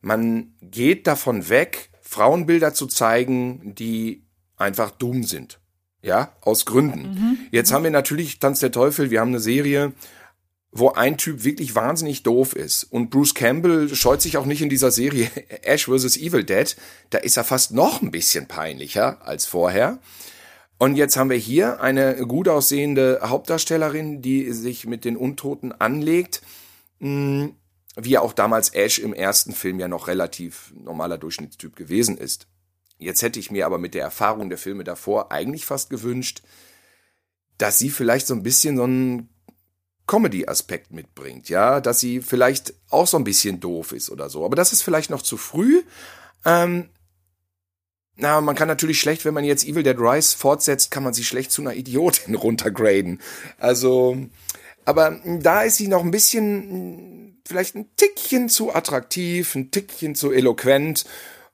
[0.00, 4.24] Man geht davon weg, Frauenbilder zu zeigen, die
[4.56, 5.60] einfach dumm sind.
[6.02, 7.12] Ja, aus Gründen.
[7.12, 7.38] Mhm.
[7.52, 9.92] Jetzt haben wir natürlich Tanz der Teufel, wir haben eine Serie,
[10.72, 12.84] wo ein Typ wirklich wahnsinnig doof ist.
[12.84, 15.30] Und Bruce Campbell scheut sich auch nicht in dieser Serie
[15.62, 16.16] Ash vs.
[16.16, 16.74] Evil Dead.
[17.10, 19.98] Da ist er fast noch ein bisschen peinlicher als vorher.
[20.82, 26.42] Und jetzt haben wir hier eine gut aussehende Hauptdarstellerin, die sich mit den Untoten anlegt.
[26.98, 27.54] Hm,
[27.94, 32.48] wie auch damals Ash im ersten Film ja noch relativ normaler Durchschnittstyp gewesen ist.
[32.98, 36.42] Jetzt hätte ich mir aber mit der Erfahrung der Filme davor eigentlich fast gewünscht,
[37.58, 39.28] dass sie vielleicht so ein bisschen so einen
[40.08, 44.44] Comedy-Aspekt mitbringt, ja, dass sie vielleicht auch so ein bisschen doof ist oder so.
[44.44, 45.84] Aber das ist vielleicht noch zu früh.
[46.44, 46.88] Ähm,
[48.16, 51.24] na, man kann natürlich schlecht, wenn man jetzt Evil Dead Rise fortsetzt, kann man sie
[51.24, 53.20] schlecht zu einer Idiotin runtergraden.
[53.58, 54.16] Also,
[54.84, 60.32] aber da ist sie noch ein bisschen, vielleicht ein Tickchen zu attraktiv, ein Tickchen zu
[60.32, 61.04] eloquent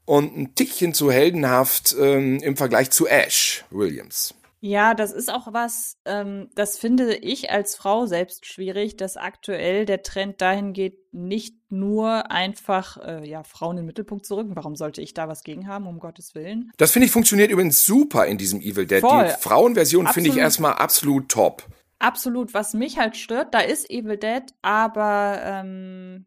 [0.05, 4.35] und ein Tickchen zu heldenhaft ähm, im Vergleich zu Ash Williams.
[4.61, 9.87] Ja, das ist auch was, ähm, das finde ich als Frau selbst schwierig, dass aktuell
[9.87, 14.57] der Trend dahin geht, nicht nur einfach äh, ja, Frauen in den Mittelpunkt zu rücken.
[14.57, 16.73] Warum sollte ich da was gegen haben, um Gottes Willen?
[16.77, 19.01] Das finde ich funktioniert übrigens super in diesem Evil Dead.
[19.01, 19.27] Voll.
[19.27, 21.65] Die Frauenversion finde ich erstmal absolut top.
[21.99, 22.55] Absolut.
[22.55, 26.27] Was mich halt stört, da ist Evil Dead, aber ähm,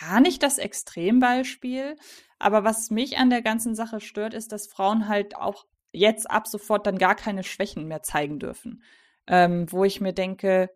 [0.00, 1.96] gar nicht das Extrembeispiel.
[2.38, 6.46] Aber was mich an der ganzen Sache stört, ist, dass Frauen halt auch jetzt ab
[6.46, 8.82] sofort dann gar keine Schwächen mehr zeigen dürfen.
[9.26, 10.70] Ähm, wo ich mir denke,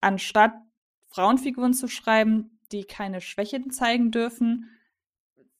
[0.00, 0.52] anstatt
[1.08, 4.68] Frauenfiguren zu schreiben, die keine Schwächen zeigen dürfen,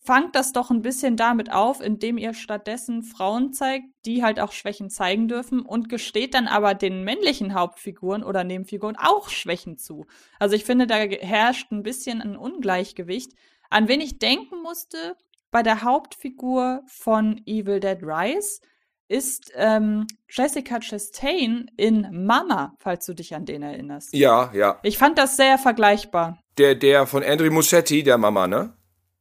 [0.00, 4.52] fangt das doch ein bisschen damit auf, indem ihr stattdessen Frauen zeigt, die halt auch
[4.52, 10.06] Schwächen zeigen dürfen und gesteht dann aber den männlichen Hauptfiguren oder Nebenfiguren auch Schwächen zu.
[10.38, 13.32] Also ich finde, da herrscht ein bisschen ein Ungleichgewicht.
[13.70, 15.16] An wen ich denken musste
[15.50, 18.60] bei der Hauptfigur von Evil Dead Rise,
[19.08, 24.14] ist ähm, Jessica Chastain in Mama, falls du dich an den erinnerst.
[24.14, 24.78] Ja, ja.
[24.82, 26.38] Ich fand das sehr vergleichbar.
[26.58, 28.76] Der, der von Andrew Muschetti, der Mama, ne?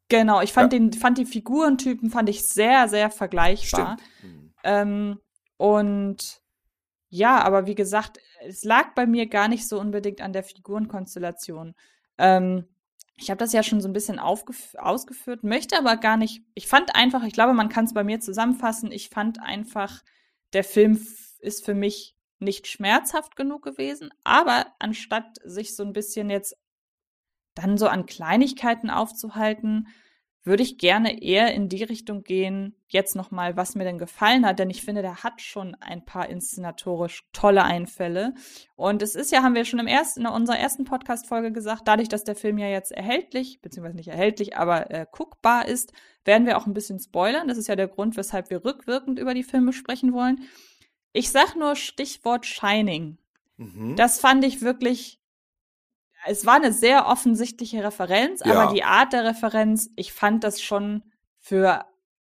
[0.10, 0.80] Genau, ich fand ja.
[0.80, 3.98] den, fand die Figurentypen fand ich sehr, sehr vergleichbar.
[4.20, 4.54] Stimmt.
[4.64, 5.20] Ähm,
[5.58, 6.42] und
[7.10, 11.76] ja, aber wie gesagt, es lag bei mir gar nicht so unbedingt an der Figurenkonstellation.
[12.18, 12.66] Ähm,
[13.16, 16.44] ich habe das ja schon so ein bisschen ausgeführt, möchte aber gar nicht.
[16.56, 18.92] Ich fand einfach, ich glaube, man kann es bei mir zusammenfassen.
[18.92, 20.02] Ich fand einfach,
[20.54, 21.00] der Film
[21.40, 26.58] ist für mich nicht schmerzhaft genug gewesen, aber anstatt sich so ein bisschen jetzt
[27.56, 29.88] dann so an Kleinigkeiten aufzuhalten,
[30.44, 34.60] würde ich gerne eher in die Richtung gehen, jetzt nochmal, was mir denn gefallen hat,
[34.60, 38.34] denn ich finde, der hat schon ein paar inszenatorisch tolle Einfälle.
[38.76, 42.10] Und es ist ja, haben wir schon im ersten, in unserer ersten Podcast-Folge gesagt, dadurch,
[42.10, 45.94] dass der Film ja jetzt erhältlich, beziehungsweise nicht erhältlich, aber äh, guckbar ist,
[46.26, 47.48] werden wir auch ein bisschen spoilern.
[47.48, 50.42] Das ist ja der Grund, weshalb wir rückwirkend über die Filme sprechen wollen.
[51.14, 53.18] Ich sag nur Stichwort Shining.
[53.58, 53.96] Mhm.
[53.96, 55.20] Das fand ich wirklich
[56.26, 58.54] es war eine sehr offensichtliche Referenz, Ja.
[58.54, 61.04] aber die Art der Referenz, ich fand das schon
[61.40, 61.86] für,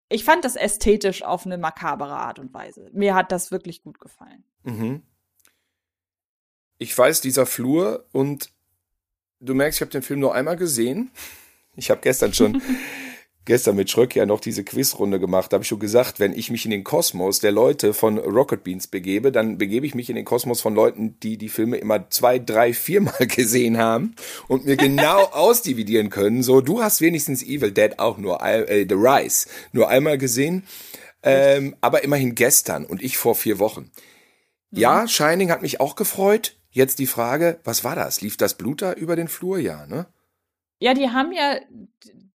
[0.08, 2.90] ich fand das ästhetisch auf eine makabere Art und Weise.
[2.92, 4.44] Mir hat das wirklich gut gefallen.
[4.62, 5.02] Mhm.
[6.78, 8.50] Ich weiß, dieser Flur und
[9.40, 11.10] du merkst, ich habe den Film nur einmal gesehen.
[11.76, 12.62] Ich habe gestern schon,
[13.44, 15.52] gestern mit Schröck ja noch diese Quizrunde gemacht.
[15.52, 18.64] Da habe ich schon gesagt, wenn ich mich in den Kosmos der Leute von Rocket
[18.64, 22.08] Beans begebe, dann begebe ich mich in den Kosmos von Leuten, die die Filme immer
[22.10, 24.14] zwei, drei, viermal gesehen haben
[24.48, 26.42] und mir genau ausdividieren können.
[26.42, 30.64] So, du hast wenigstens Evil Dead auch nur, äh, The Rise, nur einmal gesehen.
[31.22, 33.90] Ähm, aber immerhin gestern und ich vor vier Wochen.
[34.70, 36.56] Ja, Shining hat mich auch gefreut.
[36.70, 38.20] Jetzt die Frage, was war das?
[38.20, 39.58] Lief das Blut da über den Flur?
[39.58, 40.06] Ja, ne?
[40.80, 41.60] Ja, die haben ja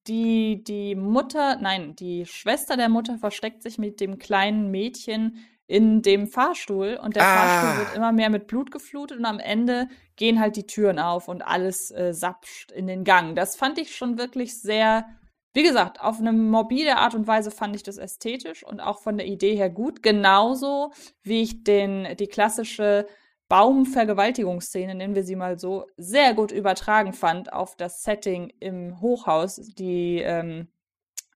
[0.09, 6.01] die, die Mutter, nein, die Schwester der Mutter versteckt sich mit dem kleinen Mädchen in
[6.01, 7.37] dem Fahrstuhl und der Ah.
[7.37, 11.29] Fahrstuhl wird immer mehr mit Blut geflutet und am Ende gehen halt die Türen auf
[11.29, 13.37] und alles äh, sapscht in den Gang.
[13.37, 15.05] Das fand ich schon wirklich sehr,
[15.53, 19.19] wie gesagt, auf eine morbide Art und Weise fand ich das ästhetisch und auch von
[19.19, 20.03] der Idee her gut.
[20.03, 20.93] Genauso
[21.23, 23.07] wie ich den, die klassische
[23.49, 29.57] Baumvergewaltigungsszene, nennen wir sie mal so, sehr gut übertragen fand auf das Setting im Hochhaus.
[29.57, 30.69] Die, ähm,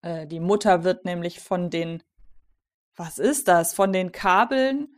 [0.02, 2.02] äh, die Mutter wird nämlich von den,
[2.96, 4.88] was ist das, von den Kabeln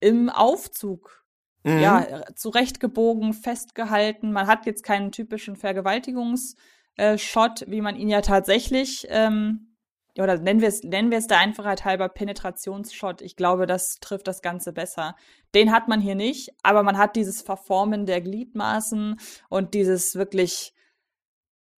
[0.00, 1.18] im Aufzug
[1.64, 1.80] Mhm.
[1.80, 4.32] ja, äh, zurechtgebogen, festgehalten.
[4.32, 9.76] Man hat jetzt keinen typischen Vergewaltigungs-Shot, wie man ihn ja tatsächlich, ähm,
[10.22, 13.22] oder nennen wir es, nennen wir es der Einfachheit halber Penetrationsshot.
[13.22, 15.16] Ich glaube, das trifft das Ganze besser.
[15.54, 20.74] Den hat man hier nicht, aber man hat dieses Verformen der Gliedmaßen und dieses wirklich,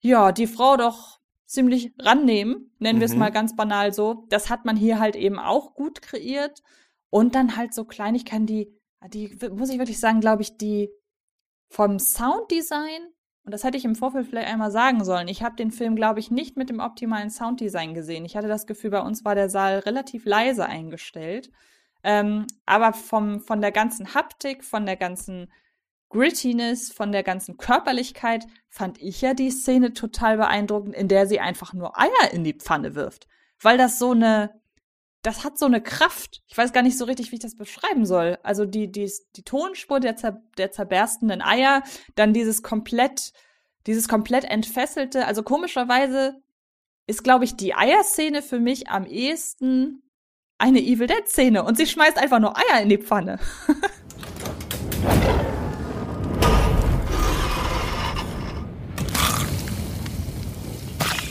[0.01, 3.19] ja, die Frau doch ziemlich rannehmen, nennen wir es Mhm.
[3.19, 4.25] mal ganz banal so.
[4.29, 6.61] Das hat man hier halt eben auch gut kreiert.
[7.11, 8.71] Und dann halt so Kleinigkeiten, die,
[9.07, 10.91] die muss ich wirklich sagen, glaube ich, die
[11.71, 13.01] vom Sounddesign,
[13.50, 16.20] und das hätte ich im Vorfeld vielleicht einmal sagen sollen, ich habe den Film, glaube
[16.20, 18.24] ich, nicht mit dem optimalen Sounddesign gesehen.
[18.24, 21.50] Ich hatte das Gefühl, bei uns war der Saal relativ leise eingestellt.
[22.04, 25.52] Ähm, aber vom, von der ganzen Haptik, von der ganzen
[26.10, 31.39] Grittiness, von der ganzen Körperlichkeit fand ich ja die Szene total beeindruckend, in der sie
[31.39, 33.28] einfach nur Eier in die Pfanne wirft.
[33.60, 34.59] Weil das so eine,
[35.30, 36.41] das hat so eine Kraft.
[36.47, 38.39] Ich weiß gar nicht so richtig, wie ich das beschreiben soll.
[38.41, 41.84] Also die, die, die Tonspur der, zer, der zerberstenden Eier,
[42.15, 43.34] dann dieses komplett,
[43.86, 46.41] dieses komplett entfesselte, also komischerweise
[47.05, 50.01] ist, glaube ich, die Eierszene für mich am ehesten
[50.57, 53.38] eine Evil Dead Szene und sie schmeißt einfach nur Eier in die Pfanne.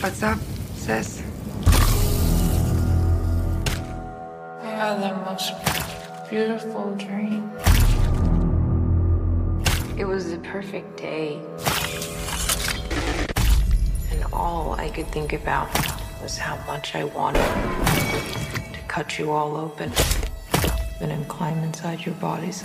[0.01, 0.39] What's up,
[0.77, 1.21] sis?
[4.79, 5.51] Had the most
[6.29, 7.51] beautiful dream.
[9.97, 11.37] It was the perfect day.
[14.09, 15.67] And all I could think about
[16.23, 17.43] was how much I wanted
[18.73, 19.91] to cut you all open
[21.01, 22.63] and then climb inside your bodies.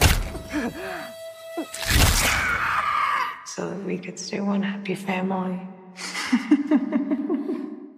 [3.44, 5.58] So that we could stay one happy family.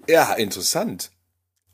[0.09, 1.16] Ja, interessant.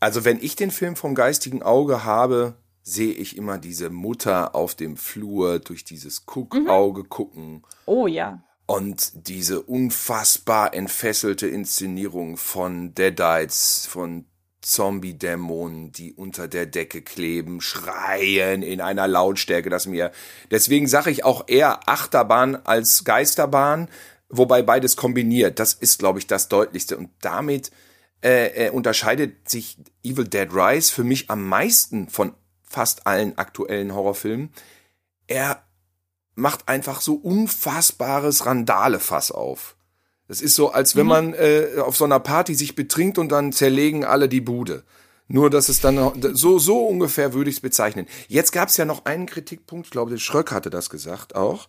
[0.03, 4.75] Also wenn ich den Film vom geistigen Auge habe, sehe ich immer diese Mutter auf
[4.75, 8.43] dem Flur durch dieses Guckauge gucken Oh ja.
[8.67, 14.25] und diese unfassbar entfesselte Inszenierung von Deadites, von
[14.61, 20.11] Zombie-Dämonen, die unter der Decke kleben, schreien in einer Lautstärke, dass mir,
[20.51, 23.89] deswegen sage ich auch eher Achterbahn als Geisterbahn,
[24.29, 25.61] wobei beides kombiniert.
[25.61, 26.97] Das ist, glaube ich, das Deutlichste.
[26.97, 27.71] Und damit
[28.23, 33.95] äh, äh, unterscheidet sich Evil Dead Rise für mich am meisten von fast allen aktuellen
[33.95, 34.51] Horrorfilmen.
[35.27, 35.63] Er
[36.35, 39.77] macht einfach so unfassbares Randale-Fass auf.
[40.29, 43.53] Das ist so, als wenn man äh, auf so einer Party sich betrinkt und dann
[43.53, 44.85] zerlegen alle die Bude.
[45.29, 48.07] Nur, dass es dann so, so ungefähr würde ich es bezeichnen.
[48.29, 51.69] Jetzt gab es ja noch einen Kritikpunkt, ich glaube, der Schröck hatte das gesagt auch.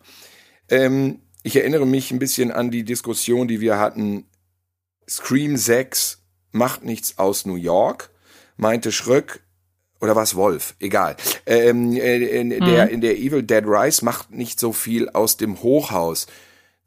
[0.69, 4.25] Ähm, ich erinnere mich ein bisschen an die Diskussion, die wir hatten.
[5.09, 6.22] Scream 6
[6.53, 8.09] macht nichts aus New York,
[8.55, 9.41] meinte Schröck,
[9.99, 11.17] oder was Wolf, egal.
[11.45, 15.61] Ähm, äh, in, der, in der Evil Dead Rise macht nicht so viel aus dem
[15.61, 16.27] Hochhaus.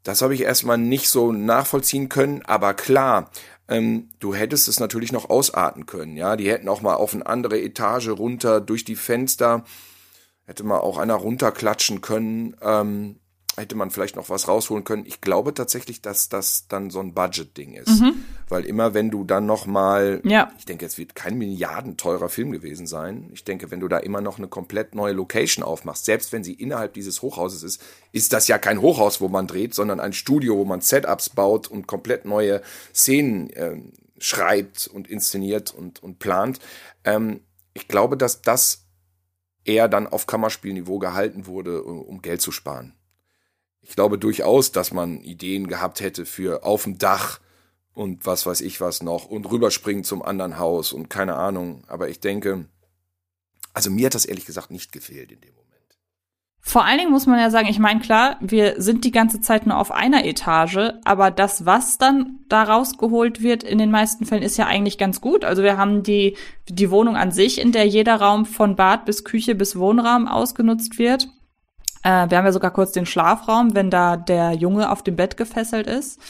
[0.03, 3.29] Das habe ich erstmal nicht so nachvollziehen können, aber klar,
[3.69, 6.37] Ähm, du hättest es natürlich noch ausarten können, ja.
[6.37, 9.65] Die hätten auch mal auf eine andere Etage runter durch die Fenster,
[10.45, 12.55] hätte mal auch einer runterklatschen können.
[12.61, 13.19] Ähm,
[13.57, 15.05] hätte man vielleicht noch was rausholen können.
[15.05, 18.01] Ich glaube tatsächlich, dass das dann so ein Budget-Ding ist.
[18.01, 18.23] Mhm.
[18.49, 20.51] Weil immer, wenn du dann noch mal, ja.
[20.57, 23.29] ich denke, es wird kein milliardenteurer Film gewesen sein.
[23.33, 26.53] Ich denke, wenn du da immer noch eine komplett neue Location aufmachst, selbst wenn sie
[26.53, 27.81] innerhalb dieses Hochhauses ist,
[28.11, 31.67] ist das ja kein Hochhaus, wo man dreht, sondern ein Studio, wo man Setups baut
[31.67, 32.61] und komplett neue
[32.93, 33.77] Szenen äh,
[34.19, 36.59] schreibt und inszeniert und, und plant.
[37.03, 37.41] Ähm,
[37.73, 38.85] ich glaube, dass das
[39.65, 42.96] eher dann auf Kammerspielniveau gehalten wurde, um Geld zu sparen
[43.87, 47.39] ich glaube durchaus, dass man Ideen gehabt hätte für auf dem Dach
[47.93, 51.83] und was weiß ich was noch und rüberspringen zum anderen Haus und keine Ahnung.
[51.87, 52.65] Aber ich denke,
[53.73, 55.67] also mir hat das ehrlich gesagt nicht gefehlt in dem Moment.
[56.59, 59.65] Vor allen Dingen muss man ja sagen, ich meine, klar, wir sind die ganze Zeit
[59.65, 64.43] nur auf einer Etage, aber das, was dann da rausgeholt wird in den meisten Fällen,
[64.43, 65.45] ist ja eigentlich ganz gut.
[65.45, 66.35] Also wir haben die,
[66.67, 70.99] die Wohnung an sich, in der jeder Raum von Bad bis Küche bis Wohnraum ausgenutzt
[70.99, 71.29] wird.
[72.07, 75.35] Äh, wir haben ja sogar kurz den Schlafraum, wenn da der Junge auf dem Bett
[75.35, 76.21] gefesselt ist.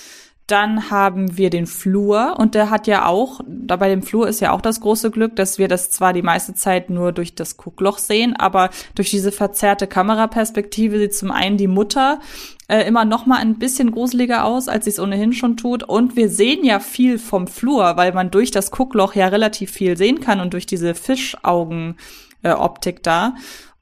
[0.47, 4.39] Dann haben wir den Flur und der hat ja auch, da bei dem Flur ist
[4.39, 7.57] ja auch das große Glück, dass wir das zwar die meiste Zeit nur durch das
[7.57, 12.21] Guckloch sehen, aber durch diese verzerrte Kameraperspektive sieht zum einen die Mutter
[12.69, 16.15] äh, immer noch mal ein bisschen gruseliger aus, als sie es ohnehin schon tut und
[16.15, 20.21] wir sehen ja viel vom Flur, weil man durch das Guckloch ja relativ viel sehen
[20.21, 21.97] kann und durch diese Fischaugen
[22.43, 23.36] äh, da.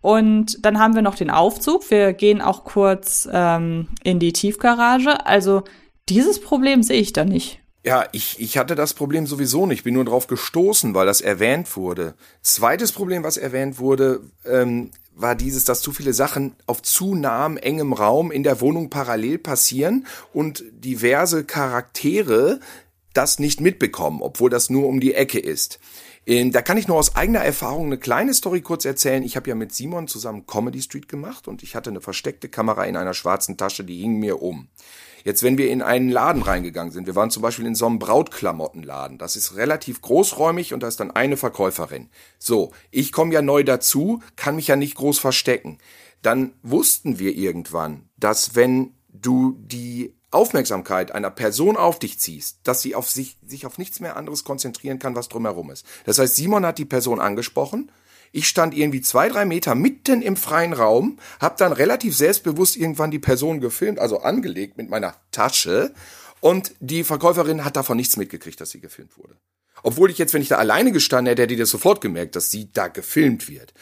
[0.06, 1.90] Und dann haben wir noch den Aufzug.
[1.90, 5.26] Wir gehen auch kurz ähm, in die Tiefgarage.
[5.26, 5.64] Also
[6.10, 7.60] dieses Problem sehe ich da nicht.
[7.84, 9.84] Ja, ich, ich hatte das Problem sowieso nicht.
[9.84, 12.14] Bin nur drauf gestoßen, weil das erwähnt wurde.
[12.44, 17.58] Zweites Problem, was erwähnt wurde, ähm, war dieses, dass zu viele Sachen auf zu nahem,
[17.58, 22.60] engem Raum in der Wohnung parallel passieren und diverse Charaktere
[23.16, 25.80] das nicht mitbekommen, obwohl das nur um die Ecke ist.
[26.28, 29.24] Ähm, da kann ich nur aus eigener Erfahrung eine kleine Story kurz erzählen.
[29.24, 32.86] Ich habe ja mit Simon zusammen Comedy Street gemacht und ich hatte eine versteckte Kamera
[32.86, 34.68] in einer schwarzen Tasche, die hing mir um.
[35.24, 37.98] Jetzt, wenn wir in einen Laden reingegangen sind, wir waren zum Beispiel in so einem
[37.98, 42.10] Brautklamottenladen, das ist relativ großräumig und da ist dann eine Verkäuferin.
[42.38, 45.80] So, ich komme ja neu dazu, kann mich ja nicht groß verstecken.
[46.22, 52.82] Dann wussten wir irgendwann, dass wenn du die Aufmerksamkeit einer Person auf dich ziehst, dass
[52.82, 55.86] sie auf sich, sich auf nichts mehr anderes konzentrieren kann, was drumherum ist.
[56.06, 57.92] Das heißt, Simon hat die Person angesprochen.
[58.32, 63.10] Ich stand irgendwie zwei, drei Meter mitten im freien Raum, hab dann relativ selbstbewusst irgendwann
[63.10, 65.94] die Person gefilmt, also angelegt mit meiner Tasche.
[66.42, 69.38] Und die Verkäuferin hat davon nichts mitgekriegt, dass sie gefilmt wurde.
[69.84, 72.52] Obwohl ich jetzt, wenn ich da alleine gestanden hätte, hätte ich das sofort gemerkt, dass
[72.52, 73.74] sie da gefilmt wird.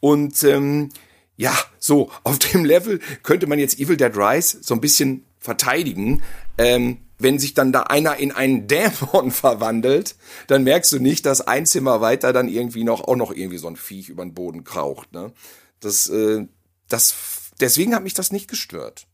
[0.00, 0.88] Und ähm,
[1.36, 6.22] ja, so, auf dem Level könnte man jetzt Evil Dead Rise so ein bisschen verteidigen.
[6.58, 10.16] Ähm, wenn sich dann da einer in einen Dämon verwandelt,
[10.46, 13.68] dann merkst du nicht, dass ein Zimmer weiter dann irgendwie noch auch noch irgendwie so
[13.68, 15.12] ein Viech über den Boden kraucht.
[15.12, 15.32] Ne?
[15.80, 16.46] Das, äh,
[16.88, 17.14] das,
[17.60, 19.06] deswegen hat mich das nicht gestört.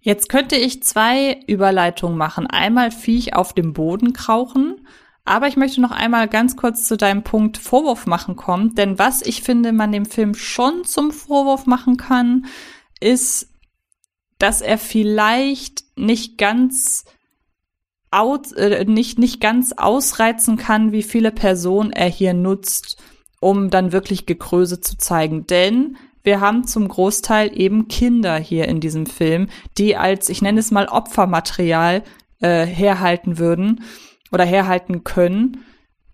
[0.00, 2.46] Jetzt könnte ich zwei Überleitungen machen.
[2.46, 4.86] Einmal Viech auf dem Boden krauchen,
[5.24, 9.20] aber ich möchte noch einmal ganz kurz zu deinem Punkt Vorwurf machen kommen, denn was
[9.22, 12.46] ich finde, man dem Film schon zum Vorwurf machen kann,
[13.00, 13.47] ist
[14.38, 17.04] dass er vielleicht nicht ganz
[18.10, 23.02] aus, äh, nicht, nicht ganz ausreizen kann, wie viele Personen er hier nutzt,
[23.40, 25.46] um dann wirklich Gekröse zu zeigen.
[25.46, 30.60] Denn wir haben zum Großteil eben Kinder hier in diesem Film, die als, ich nenne
[30.60, 32.02] es mal, Opfermaterial
[32.40, 33.82] äh, herhalten würden
[34.32, 35.64] oder herhalten können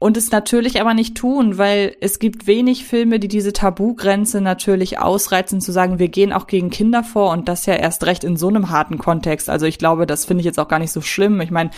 [0.04, 4.98] und es natürlich aber nicht tun, weil es gibt wenig Filme, die diese Tabugrenze natürlich
[4.98, 8.36] ausreizen, zu sagen, wir gehen auch gegen Kinder vor und das ja erst recht in
[8.36, 9.48] so einem harten Kontext.
[9.48, 11.40] Also ich glaube, das finde ich jetzt auch gar nicht so schlimm.
[11.40, 11.70] Ich meine,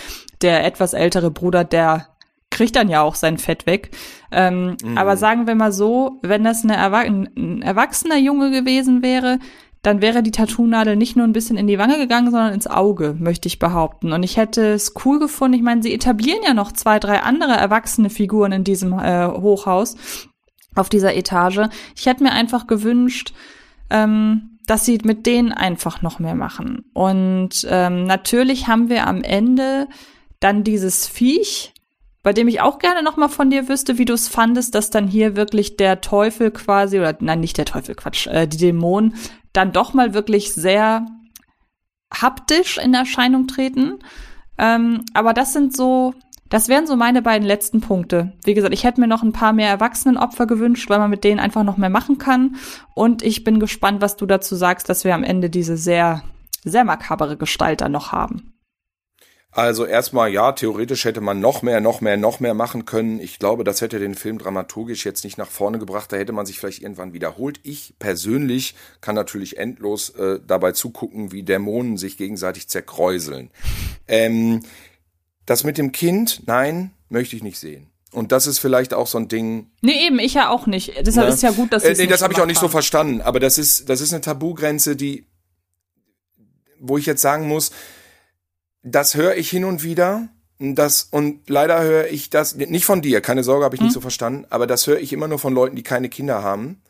[0.43, 2.09] der etwas ältere Bruder, der
[2.51, 3.91] kriegt dann ja auch sein Fett weg.
[4.33, 4.99] Ähm, mhm.
[4.99, 9.39] Aber sagen wir mal so, wenn das eine Erwa ein erwachsener Junge gewesen wäre,
[9.87, 13.15] dann wäre die Tattoo-Nadel nicht nur ein bisschen in die Wange gegangen, sondern ins Auge,
[13.21, 14.13] möchte ich behaupten.
[14.13, 15.55] Und ich hätte es cool gefunden.
[15.55, 19.97] Ich meine, sie etablieren ja noch zwei, drei andere erwachsene Figuren in diesem äh, Hochhaus,
[20.75, 21.69] auf dieser Etage.
[21.97, 23.33] Ich hätte mir einfach gewünscht,
[23.89, 26.85] ähm, dass sie mit denen einfach noch mehr machen.
[26.93, 29.87] Und ähm, natürlich haben wir am Ende
[30.41, 31.75] dann dieses Viech,
[32.27, 34.91] bei dem ich auch gerne noch mal von dir wüsste, wie du es fandest, dass
[34.91, 39.15] dann hier wirklich der Teufel quasi oder nein, nicht der Teufel, Quatsch, äh, die Dämonen
[39.53, 41.07] dann doch mal wirklich sehr
[42.13, 44.01] haptisch in Erscheinung treten.
[44.59, 46.15] Ähm, aber das sind so,
[46.49, 48.33] das wären so meine beiden letzten Punkte.
[48.43, 51.39] Wie gesagt, ich hätte mir noch ein paar mehr Erwachsenenopfer gewünscht, weil man mit denen
[51.39, 52.57] einfach noch mehr machen kann.
[52.97, 56.25] Und ich bin gespannt, was du dazu sagst, dass wir am Ende diese sehr,
[56.65, 58.56] sehr makabere Gestalt dann noch haben.
[59.57, 63.21] Also erstmal, ja, theoretisch hätte man noch mehr, noch mehr, noch mehr machen können.
[63.21, 66.13] Ich glaube, das hätte den Film dramaturgisch jetzt nicht nach vorne gebracht.
[66.13, 67.61] Da hätte man sich vielleicht irgendwann wiederholt.
[67.63, 73.51] Ich persönlich kann natürlich endlos äh, dabei zugucken, wie Dämonen sich gegenseitig zerkräuseln.
[74.07, 74.61] Ähm,
[75.47, 77.87] das mit dem Kind, nein, möchte ich nicht sehen.
[78.13, 79.71] Und das ist vielleicht auch so ein Ding.
[79.81, 80.93] Nee, eben, ich ja auch nicht.
[81.07, 81.35] Deshalb ne?
[81.35, 83.23] ist ja gut, dass äh, Nee, das habe ich auch nicht so verstanden.
[83.23, 85.25] Aber das ist, das ist eine Tabugrenze, die,
[86.79, 87.71] wo ich jetzt sagen muss,
[88.87, 90.29] das höre ich hin und wieder.
[90.59, 94.01] Das, und leider höre ich das, nicht von dir, keine Sorge, habe ich nicht so
[94.01, 96.81] verstanden, aber das höre ich immer nur von Leuten, die keine Kinder haben.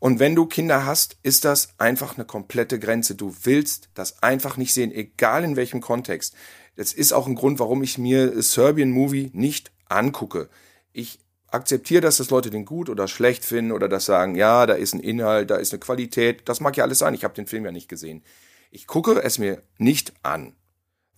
[0.00, 3.14] Und wenn du Kinder hast, ist das einfach eine komplette Grenze.
[3.14, 6.34] Du willst das einfach nicht sehen, egal in welchem Kontext.
[6.74, 10.48] Das ist auch ein Grund, warum ich mir Serbian Movie nicht angucke.
[10.92, 14.74] Ich akzeptiere, dass das Leute den gut oder schlecht finden oder das sagen, ja, da
[14.74, 16.48] ist ein Inhalt, da ist eine Qualität.
[16.48, 17.14] Das mag ja alles sein.
[17.14, 18.24] Ich habe den Film ja nicht gesehen.
[18.70, 20.54] Ich gucke es mir nicht an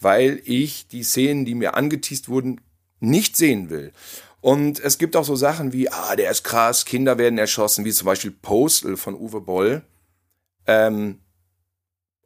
[0.01, 2.61] weil ich die Szenen, die mir angeteased wurden,
[3.01, 3.93] nicht sehen will.
[4.41, 7.93] Und es gibt auch so Sachen wie, ah, der ist krass, Kinder werden erschossen, wie
[7.93, 9.83] zum Beispiel Postal von Uwe Boll.
[10.67, 11.19] Ähm,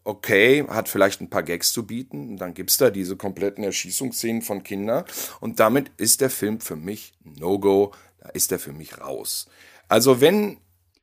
[0.04, 2.30] okay, hat vielleicht ein paar Gags zu bieten.
[2.30, 5.04] Und dann gibt's da diese kompletten Erschießungsszenen von Kindern.
[5.40, 7.92] Und damit ist der Film für mich No-Go.
[8.18, 9.48] Da ist er für mich raus.
[9.88, 10.58] Also wenn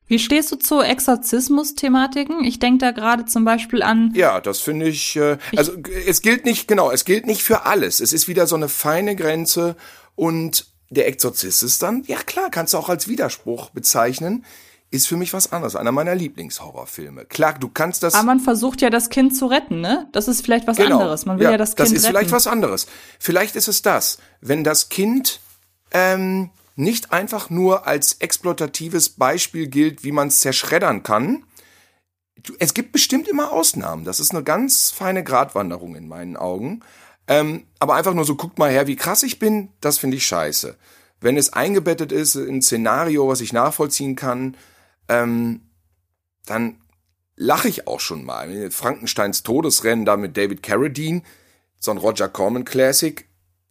[0.10, 2.44] Wie stehst du zu Exorzismus-Thematiken?
[2.44, 4.12] Ich denke da gerade zum Beispiel an.
[4.16, 5.74] Ja, das finde ich, äh, also
[6.08, 8.00] es gilt nicht, genau, es gilt nicht für alles.
[8.02, 9.76] Es ist wieder so eine feine Grenze
[10.16, 14.44] und der Exorzist ist dann, ja klar, kannst du auch als Widerspruch bezeichnen,
[14.92, 15.76] ist für mich was anderes.
[15.76, 17.26] Einer meiner Lieblingshorrorfilme.
[17.26, 18.16] Klar, du kannst das.
[18.16, 20.08] Aber man versucht ja das Kind zu retten, ne?
[20.14, 20.98] Das ist vielleicht was Genau.
[20.98, 21.28] anderes.
[21.28, 22.14] Man will ja, das Kind Das ist retten.
[22.16, 22.88] vielleicht was anderes.
[23.20, 25.42] Vielleicht ist es das, wenn das Kind
[25.92, 26.50] ähm,
[26.80, 31.44] nicht einfach nur als exploitatives Beispiel gilt, wie man es zerschreddern kann.
[32.58, 34.06] Es gibt bestimmt immer Ausnahmen.
[34.06, 36.80] Das ist eine ganz feine Gratwanderung in meinen Augen.
[37.28, 40.26] Ähm, aber einfach nur so, guckt mal her, wie krass ich bin, das finde ich
[40.26, 40.78] scheiße.
[41.20, 44.56] Wenn es eingebettet ist in ein Szenario, was ich nachvollziehen kann,
[45.10, 45.62] ähm,
[46.46, 46.82] dann
[47.36, 48.72] lache ich auch schon mal.
[48.72, 51.24] Frankensteins Todesrennen da mit David Carradine,
[51.78, 53.29] so ein Roger Corman Classic.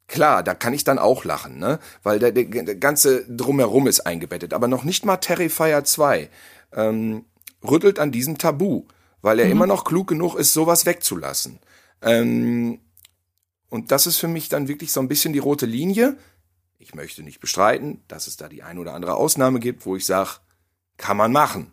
[0.09, 1.79] Klar, da kann ich dann auch lachen, ne?
[2.03, 4.55] Weil der, der, der ganze Drumherum ist eingebettet.
[4.55, 6.31] Aber noch nicht mal Terrifier 2
[6.73, 7.27] ähm,
[7.63, 8.87] rüttelt an diesem Tabu,
[9.21, 11.59] weil er immer noch klug genug ist, sowas wegzulassen.
[12.01, 12.81] Ähm,
[13.69, 16.17] und das ist für mich dann wirklich so ein bisschen die rote Linie.
[16.79, 20.07] Ich möchte nicht bestreiten, dass es da die ein oder andere Ausnahme gibt, wo ich
[20.07, 20.31] sage,
[20.97, 21.73] kann man machen.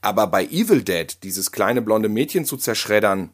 [0.00, 3.30] Aber bei Evil Dead, dieses kleine blonde Mädchen zu zerschreddern,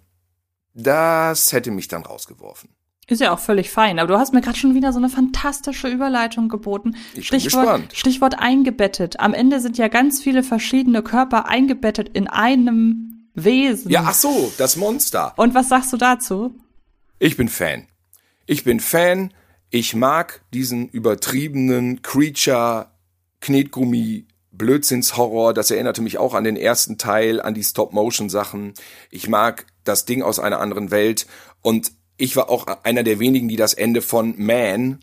[0.75, 2.76] das hätte mich dann rausgeworfen.
[3.09, 4.01] Ist ja auch völlig fein.
[4.01, 6.97] Aber du hast mir gerade schon wieder so eine fantastische Überleitung geboten.
[7.15, 7.93] Ich bin Stichwort, gespannt.
[7.95, 9.21] Stichwort eingebettet.
[9.21, 13.93] Am Ende sind ja ganz viele verschiedene Körper eingebettet in einem Wesen.
[13.93, 15.35] Ja, ach so, das Monster.
[15.37, 16.55] Und was sagst du dazu?
[17.21, 17.87] Ich bin Fan.
[18.47, 19.33] Ich bin Fan.
[19.71, 22.91] Ich mag diesen übertriebenen Creature,
[23.41, 25.55] Knetgummi, Blödsinnshorror.
[25.55, 28.75] Das erinnerte mich auch an den ersten Teil, an die Stop-Motion-Sachen.
[29.11, 31.27] Ich mag das Ding aus einer anderen Welt.
[31.63, 35.01] Und ich war auch einer der wenigen, die das Ende von Man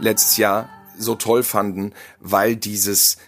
[0.00, 3.18] letztes Jahr so toll fanden, weil dieses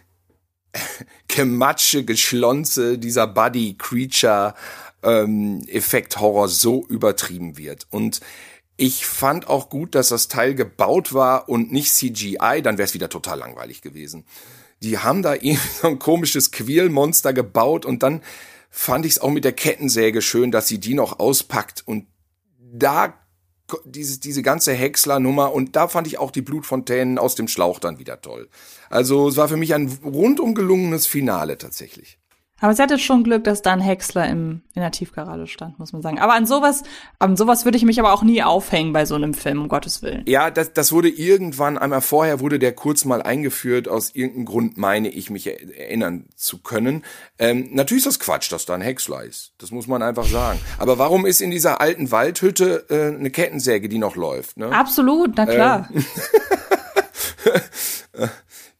[1.28, 4.54] Gematsche, Geschlonze, dieser Buddy Creature
[5.02, 5.66] ähm,
[6.46, 7.86] so übertrieben wird.
[7.90, 8.20] Und
[8.80, 12.94] ich fand auch gut, dass das Teil gebaut war und nicht CGI, dann wäre es
[12.94, 14.24] wieder total langweilig gewesen.
[14.82, 18.22] Die haben da irgendwie so ein komisches Quirlmonster gebaut und dann
[18.70, 22.06] fand ich es auch mit der Kettensäge schön, dass sie die noch auspackt und
[22.58, 23.14] da
[23.84, 27.98] diese, diese ganze Häcksler-Nummer und da fand ich auch die Blutfontänen aus dem Schlauch dann
[27.98, 28.48] wieder toll.
[28.90, 32.18] Also es war für mich ein rundum gelungenes Finale tatsächlich.
[32.60, 35.92] Aber sie hatte schon Glück, dass da ein Häcksler im, in der Tiefgarage stand, muss
[35.92, 36.18] man sagen.
[36.18, 36.82] Aber an sowas,
[37.20, 40.02] an sowas würde ich mich aber auch nie aufhängen bei so einem Film, um Gottes
[40.02, 40.24] Willen.
[40.26, 44.76] Ja, das, das wurde irgendwann, einmal vorher wurde der kurz mal eingeführt, aus irgendeinem Grund
[44.76, 47.04] meine ich mich er- erinnern zu können.
[47.38, 49.52] Ähm, natürlich ist das Quatsch, dass da ein Häcksler ist.
[49.58, 50.58] Das muss man einfach sagen.
[50.78, 54.56] Aber warum ist in dieser alten Waldhütte äh, eine Kettensäge, die noch läuft?
[54.56, 54.70] Ne?
[54.72, 55.88] Absolut, na klar.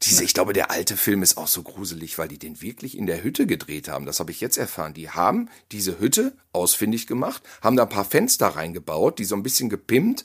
[0.03, 3.07] Diese, ich glaube, der alte Film ist auch so gruselig, weil die den wirklich in
[3.07, 4.07] der Hütte gedreht haben.
[4.07, 4.95] Das habe ich jetzt erfahren.
[4.95, 9.43] Die haben diese Hütte ausfindig gemacht, haben da ein paar Fenster reingebaut, die so ein
[9.43, 10.25] bisschen gepimpt,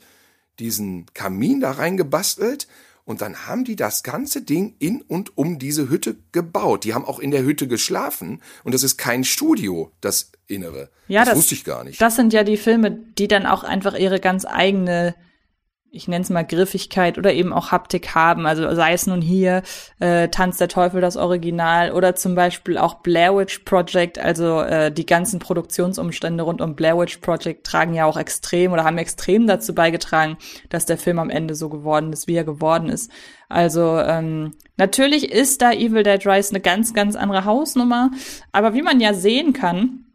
[0.59, 2.67] diesen Kamin da reingebastelt
[3.05, 6.83] und dann haben die das ganze Ding in und um diese Hütte gebaut.
[6.83, 10.89] Die haben auch in der Hütte geschlafen und das ist kein Studio, das Innere.
[11.07, 11.99] Ja, das, das- wusste ich gar nicht.
[11.99, 15.15] Das sind ja die Filme, die dann auch einfach ihre ganz eigene
[15.95, 18.47] ich nenne es mal Griffigkeit oder eben auch Haptik haben.
[18.47, 19.61] Also sei es nun hier
[19.99, 24.17] äh, Tanz der Teufel das Original oder zum Beispiel auch Blair Witch Project.
[24.17, 28.85] Also äh, die ganzen Produktionsumstände rund um Blair Witch Project tragen ja auch extrem oder
[28.85, 30.37] haben extrem dazu beigetragen,
[30.69, 33.11] dass der Film am Ende so geworden ist, wie er geworden ist.
[33.47, 38.09] Also ähm, natürlich ist da Evil Dead Rise eine ganz, ganz andere Hausnummer.
[38.51, 40.05] Aber wie man ja sehen kann,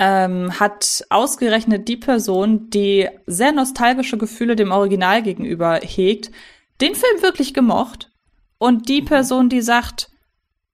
[0.00, 6.32] ähm, hat ausgerechnet die Person, die sehr nostalgische Gefühle dem Original gegenüber hegt,
[6.80, 8.10] den Film wirklich gemocht.
[8.56, 10.10] Und die Person, die sagt,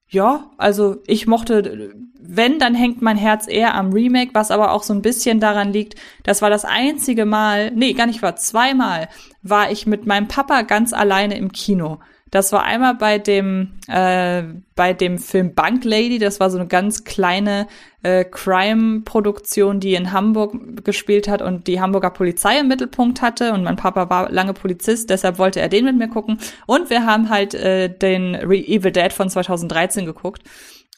[0.09, 4.85] ja, also ich mochte, wenn, dann hängt mein Herz eher am Remake, was aber auch
[4.85, 9.09] so ein bisschen daran liegt, das war das einzige Mal, nee, gar nicht war, zweimal
[9.43, 11.99] war ich mit meinem Papa ganz alleine im Kino.
[12.31, 14.43] Das war einmal bei dem äh,
[14.75, 16.19] bei dem Film Bank Lady.
[16.19, 17.69] Das war so eine ganz kleine
[18.03, 23.53] äh, Crime-Produktion, die in Hamburg gespielt hat und die Hamburger Polizei im Mittelpunkt hatte.
[23.53, 26.39] Und mein Papa war lange Polizist, deshalb wollte er den mit mir gucken.
[26.67, 30.43] Und wir haben halt äh, den Re Evil Dead von 2013 geguckt.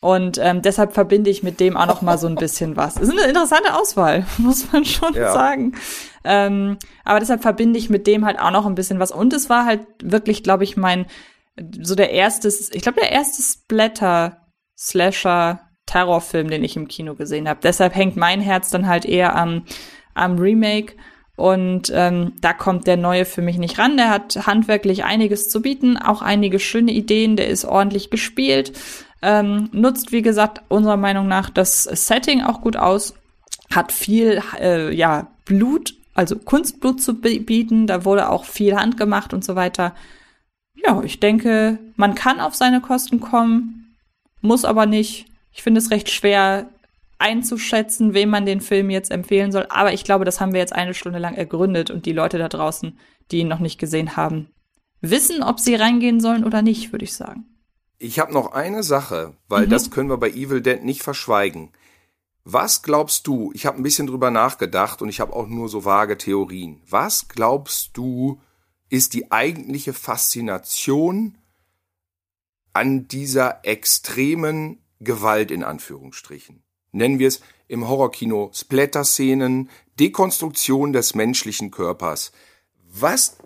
[0.01, 2.95] Und ähm, deshalb verbinde ich mit dem auch noch mal so ein bisschen was.
[2.95, 5.33] Das ist eine interessante Auswahl, muss man schon ja.
[5.33, 5.75] sagen.
[6.25, 9.13] Ähm, aber deshalb verbinde ich mit dem halt auch noch ein bisschen was.
[9.13, 11.07] Und es war halt wirklich, glaube ich, mein
[11.81, 14.39] so der erste, ich glaube der erste Splatter
[14.77, 17.61] Slasher Terrorfilm, den ich im Kino gesehen habe.
[17.63, 19.65] Deshalb hängt mein Herz dann halt eher am
[20.19, 20.95] am Remake.
[21.37, 23.97] Und ähm, da kommt der neue für mich nicht ran.
[23.97, 27.37] Der hat handwerklich einiges zu bieten, auch einige schöne Ideen.
[27.37, 28.73] Der ist ordentlich gespielt.
[29.23, 33.15] Ähm, nutzt, wie gesagt, unserer Meinung nach das Setting auch gut aus,
[33.73, 39.45] hat viel äh, ja, Blut, also Kunstblut zu bieten, da wurde auch viel handgemacht und
[39.45, 39.95] so weiter.
[40.75, 43.95] Ja, ich denke, man kann auf seine Kosten kommen,
[44.41, 45.27] muss aber nicht.
[45.53, 46.71] Ich finde es recht schwer
[47.19, 49.67] einzuschätzen, wem man den Film jetzt empfehlen soll.
[49.69, 52.49] Aber ich glaube, das haben wir jetzt eine Stunde lang ergründet und die Leute da
[52.49, 52.99] draußen,
[53.31, 54.51] die ihn noch nicht gesehen haben,
[55.01, 57.45] wissen, ob sie reingehen sollen oder nicht, würde ich sagen.
[58.01, 59.71] Ich habe noch eine Sache, weil mhm.
[59.71, 61.71] das können wir bei Evil Dead nicht verschweigen.
[62.51, 65.85] Was glaubst du, ich habe ein bisschen drüber nachgedacht und ich habe auch nur so
[65.85, 66.81] vage Theorien.
[66.89, 68.41] Was glaubst du,
[68.89, 71.37] ist die eigentliche Faszination
[72.73, 76.63] an dieser extremen Gewalt in Anführungsstrichen?
[76.91, 79.69] Nennen wir es im Horrorkino Splatter-Szenen,
[80.01, 82.33] Dekonstruktion des menschlichen Körpers.
[82.91, 83.37] Was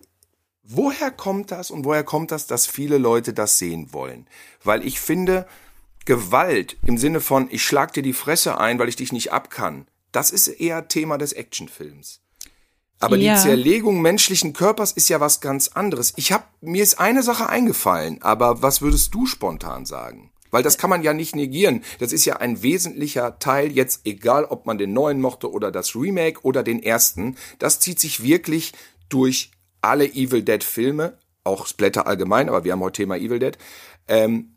[0.64, 4.28] Woher kommt das und woher kommt das, dass viele Leute das sehen wollen?
[4.62, 5.48] Weil ich finde,
[6.05, 9.86] Gewalt im Sinne von, ich schlag dir die Fresse ein, weil ich dich nicht abkann,
[10.12, 12.20] das ist eher Thema des Actionfilms.
[13.03, 13.34] Aber ja.
[13.34, 16.12] die Zerlegung menschlichen Körpers ist ja was ganz anderes.
[16.16, 20.30] Ich hab, mir ist eine Sache eingefallen, aber was würdest du spontan sagen?
[20.53, 21.82] Weil das kann man ja nicht negieren.
[21.98, 25.96] Das ist ja ein wesentlicher Teil, jetzt egal ob man den neuen mochte oder das
[25.96, 27.36] Remake oder den ersten.
[27.59, 28.72] Das zieht sich wirklich
[29.09, 29.50] durch
[29.80, 33.59] alle Evil Dead Filme, auch Splatter allgemein, aber wir haben heute Thema Evil Dead,
[34.07, 34.51] ähm,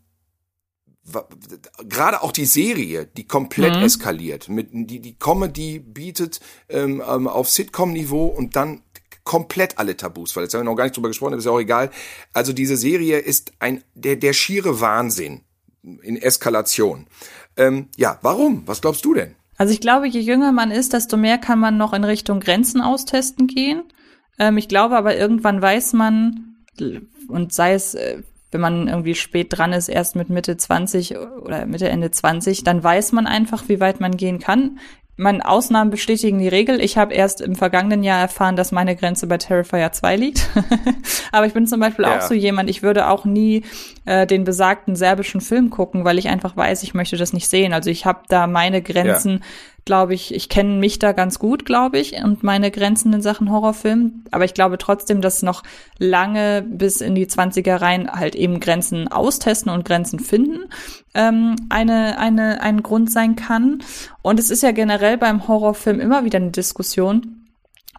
[1.87, 3.83] gerade auch die Serie, die komplett mhm.
[3.83, 6.39] eskaliert, mit die die Comedy bietet
[6.69, 8.81] ähm, ähm, auf Sitcom-Niveau und dann
[9.23, 11.59] komplett alle Tabus, weil jetzt haben wir noch gar nicht drüber gesprochen, ist ja auch
[11.59, 11.91] egal.
[12.33, 15.41] Also diese Serie ist ein der der schiere Wahnsinn
[15.83, 17.07] in Eskalation.
[17.57, 18.63] Ähm, ja, warum?
[18.65, 19.35] Was glaubst du denn?
[19.57, 22.81] Also ich glaube, je jünger man ist, desto mehr kann man noch in Richtung Grenzen
[22.81, 23.83] austesten gehen.
[24.37, 26.55] Ähm, ich glaube aber irgendwann weiß man,
[27.27, 28.23] und sei es, äh,
[28.55, 32.81] wenn man irgendwie spät dran ist, erst mit Mitte 20 oder Mitte, Ende 20, dann
[32.81, 34.79] weiß man einfach, wie weit man gehen kann.
[35.17, 36.81] Man Ausnahmen bestätigen die Regel.
[36.81, 40.49] Ich habe erst im vergangenen Jahr erfahren, dass meine Grenze bei Terrifier 2 liegt.
[41.31, 42.17] Aber ich bin zum Beispiel ja.
[42.17, 43.63] auch so jemand, ich würde auch nie
[44.05, 47.73] äh, den besagten serbischen Film gucken, weil ich einfach weiß, ich möchte das nicht sehen.
[47.73, 49.31] Also ich habe da meine Grenzen.
[49.31, 49.45] Ja
[49.85, 53.51] glaube ich, ich kenne mich da ganz gut, glaube ich, und meine Grenzen in Sachen
[53.51, 54.23] Horrorfilm.
[54.31, 55.61] Aber ich glaube trotzdem, dass noch
[55.99, 60.65] lange bis in die 20er rein halt eben Grenzen austesten und Grenzen finden
[61.15, 63.79] ähm, eine, eine, ein Grund sein kann.
[64.21, 67.47] Und es ist ja generell beim Horrorfilm immer wieder eine Diskussion,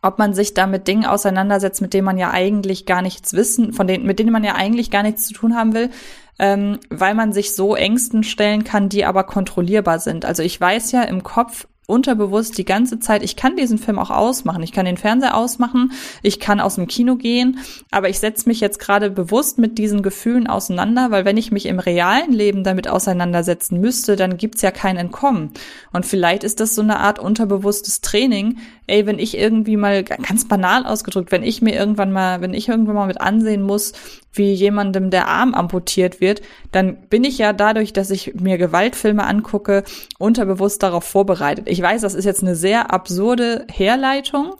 [0.02, 3.72] ob man sich da mit Dingen auseinandersetzt, mit denen man ja eigentlich gar nichts wissen,
[3.72, 5.90] von denen, mit denen man ja eigentlich gar nichts zu tun haben will,
[6.38, 10.24] ähm, weil man sich so Ängsten stellen kann, die aber kontrollierbar sind.
[10.24, 14.10] Also ich weiß ja im Kopf, unterbewusst die ganze Zeit, ich kann diesen Film auch
[14.10, 15.92] ausmachen, ich kann den Fernseher ausmachen,
[16.22, 17.58] ich kann aus dem Kino gehen,
[17.90, 21.66] aber ich setze mich jetzt gerade bewusst mit diesen Gefühlen auseinander, weil wenn ich mich
[21.66, 25.50] im realen Leben damit auseinandersetzen müsste, dann gibt's ja kein Entkommen.
[25.92, 30.46] Und vielleicht ist das so eine Art unterbewusstes Training, ey, wenn ich irgendwie mal ganz
[30.46, 33.92] banal ausgedrückt, wenn ich mir irgendwann mal, wenn ich irgendwann mal mit ansehen muss,
[34.36, 36.42] wie jemandem der Arm amputiert wird,
[36.72, 39.84] dann bin ich ja dadurch, dass ich mir Gewaltfilme angucke,
[40.18, 41.68] unterbewusst darauf vorbereitet.
[41.68, 44.54] Ich weiß, das ist jetzt eine sehr absurde Herleitung,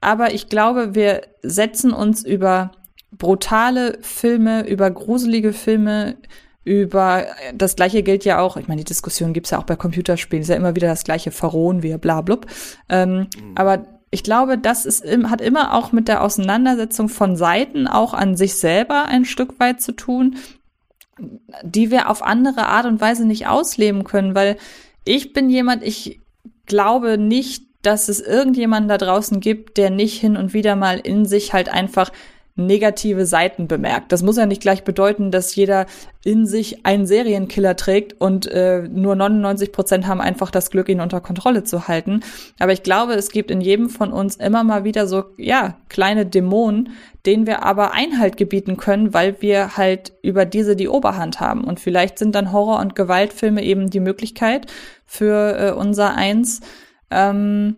[0.00, 2.72] aber ich glaube, wir setzen uns über
[3.12, 6.16] brutale Filme, über gruselige Filme,
[6.64, 10.42] über das gleiche gilt ja auch, ich meine, die Diskussion gibt's ja auch bei Computerspielen,
[10.42, 12.46] ist ja immer wieder das gleiche Verrohen wie bla blub.
[12.88, 13.26] Ähm, mhm.
[13.54, 18.36] Aber ich glaube, das ist, hat immer auch mit der Auseinandersetzung von Seiten auch an
[18.36, 20.36] sich selber ein Stück weit zu tun,
[21.62, 24.56] die wir auf andere Art und Weise nicht ausleben können, weil
[25.04, 26.20] ich bin jemand, ich
[26.66, 31.24] glaube nicht, dass es irgendjemanden da draußen gibt, der nicht hin und wieder mal in
[31.24, 32.10] sich halt einfach
[32.56, 34.12] negative Seiten bemerkt.
[34.12, 35.86] Das muss ja nicht gleich bedeuten, dass jeder
[36.24, 41.00] in sich einen Serienkiller trägt und äh, nur 99 Prozent haben einfach das Glück, ihn
[41.00, 42.20] unter Kontrolle zu halten.
[42.58, 46.24] Aber ich glaube, es gibt in jedem von uns immer mal wieder so, ja, kleine
[46.24, 46.94] Dämonen,
[47.26, 51.62] denen wir aber Einhalt gebieten können, weil wir halt über diese die Oberhand haben.
[51.62, 54.66] Und vielleicht sind dann Horror- und Gewaltfilme eben die Möglichkeit
[55.04, 56.60] für äh, unser Eins,
[57.10, 57.76] ähm,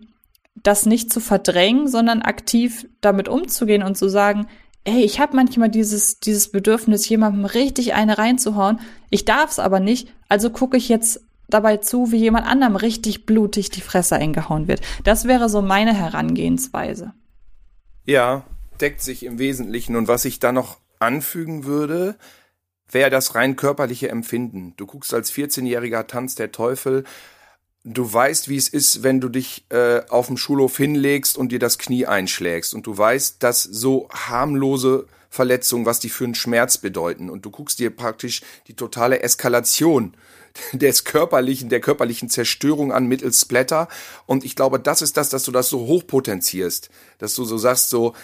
[0.62, 4.46] das nicht zu verdrängen, sondern aktiv damit umzugehen und zu sagen,
[4.88, 8.80] ey, ich habe manchmal dieses, dieses Bedürfnis, jemandem richtig eine reinzuhauen.
[9.10, 13.26] Ich darf es aber nicht, also gucke ich jetzt dabei zu, wie jemand anderem richtig
[13.26, 14.80] blutig die Fresse eingehauen wird.
[15.04, 17.12] Das wäre so meine Herangehensweise.
[18.04, 18.44] Ja,
[18.80, 19.96] deckt sich im Wesentlichen.
[19.96, 22.16] Und was ich da noch anfügen würde,
[22.90, 24.74] wäre das rein körperliche Empfinden.
[24.76, 27.04] Du guckst als 14-jähriger Tanz der Teufel
[27.88, 31.58] du weißt, wie es ist, wenn du dich äh, auf dem Schulhof hinlegst und dir
[31.58, 32.74] das Knie einschlägst.
[32.74, 37.30] Und du weißt, dass so harmlose Verletzungen, was die für einen Schmerz bedeuten.
[37.30, 40.14] Und du guckst dir praktisch die totale Eskalation
[40.72, 43.88] des körperlichen, der körperlichen Zerstörung an mittels Splatter.
[44.26, 46.90] Und ich glaube, das ist das, dass du das so hochpotenzierst.
[47.18, 48.14] Dass du so sagst, so,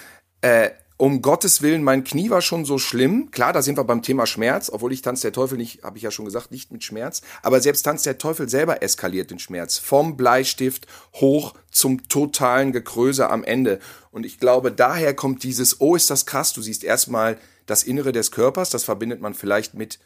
[0.40, 3.32] äh, um Gottes Willen, mein Knie war schon so schlimm.
[3.32, 6.04] Klar, da sind wir beim Thema Schmerz, obwohl ich Tanz der Teufel nicht, habe ich
[6.04, 7.22] ja schon gesagt, nicht mit Schmerz.
[7.42, 9.78] Aber selbst Tanz der Teufel selber eskaliert den Schmerz.
[9.78, 13.80] Vom Bleistift hoch zum totalen Gekröse am Ende.
[14.12, 16.52] Und ich glaube, daher kommt dieses, oh, ist das krass.
[16.52, 18.70] Du siehst erstmal das Innere des Körpers.
[18.70, 19.98] Das verbindet man vielleicht mit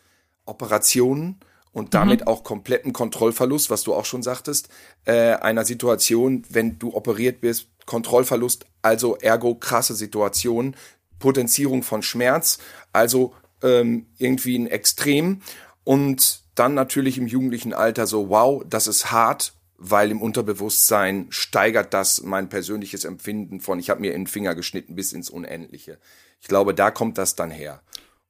[0.47, 1.39] Operationen
[1.73, 2.29] und damit mhm.
[2.29, 4.71] auch kompletten Kontrollverlust, was du auch schon sagtest,
[5.05, 10.77] äh, einer Situation, wenn du operiert bist, Kontrollverlust, also ergo krasse Situation,
[11.19, 12.59] Potenzierung von Schmerz,
[12.93, 15.41] also ähm, irgendwie ein Extrem
[15.85, 21.95] und dann natürlich im jugendlichen Alter so, wow, das ist hart, weil im Unterbewusstsein steigert
[21.95, 25.99] das mein persönliches Empfinden von, ich habe mir in den Finger geschnitten bis ins Unendliche.
[26.41, 27.81] Ich glaube, da kommt das dann her.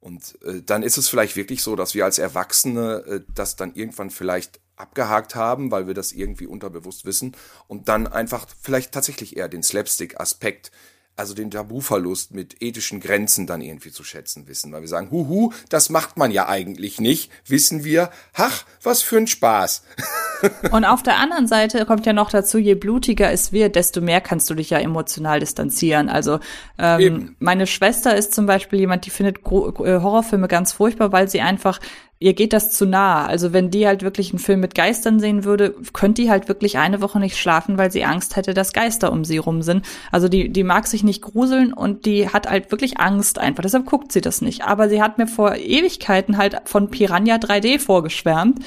[0.00, 3.74] Und äh, dann ist es vielleicht wirklich so, dass wir als Erwachsene äh, das dann
[3.74, 7.36] irgendwann vielleicht abgehakt haben, weil wir das irgendwie unterbewusst wissen
[7.66, 10.70] und dann einfach vielleicht tatsächlich eher den Slapstick-Aspekt
[11.18, 15.52] also den Tabuverlust mit ethischen Grenzen dann irgendwie zu schätzen wissen, weil wir sagen, huhu,
[15.68, 19.82] das macht man ja eigentlich nicht, wissen wir, ach, was für ein Spaß.
[20.70, 24.20] Und auf der anderen Seite kommt ja noch dazu, je blutiger es wird, desto mehr
[24.20, 26.08] kannst du dich ja emotional distanzieren.
[26.08, 26.38] Also
[26.78, 31.40] ähm, meine Schwester ist zum Beispiel jemand, die findet äh, Horrorfilme ganz furchtbar, weil sie
[31.40, 31.80] einfach
[32.20, 33.26] ihr geht das zu nah.
[33.26, 36.76] Also wenn die halt wirklich einen Film mit Geistern sehen würde, könnte die halt wirklich
[36.76, 39.86] eine Woche nicht schlafen, weil sie Angst hätte, dass Geister um sie rum sind.
[40.10, 43.62] Also die, die mag sich nicht gruseln und die hat halt wirklich Angst einfach.
[43.62, 44.64] Deshalb guckt sie das nicht.
[44.64, 48.58] Aber sie hat mir vor Ewigkeiten halt von Piranha 3D vorgeschwärmt,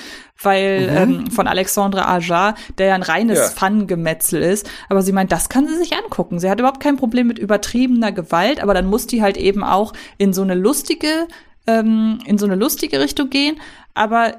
[0.41, 0.97] weil mhm.
[0.97, 3.47] ähm, von Alexandre Aja, der ja ein reines ja.
[3.47, 4.69] Fun-Gemetzel ist.
[4.87, 6.39] Aber sie meint, das kann sie sich angucken.
[6.39, 9.91] Sie hat überhaupt kein Problem mit übertriebener Gewalt, aber dann muss die halt eben auch
[10.17, 11.27] in so eine lustige
[11.67, 13.59] ähm, in so eine lustige Richtung gehen.
[13.93, 14.37] Aber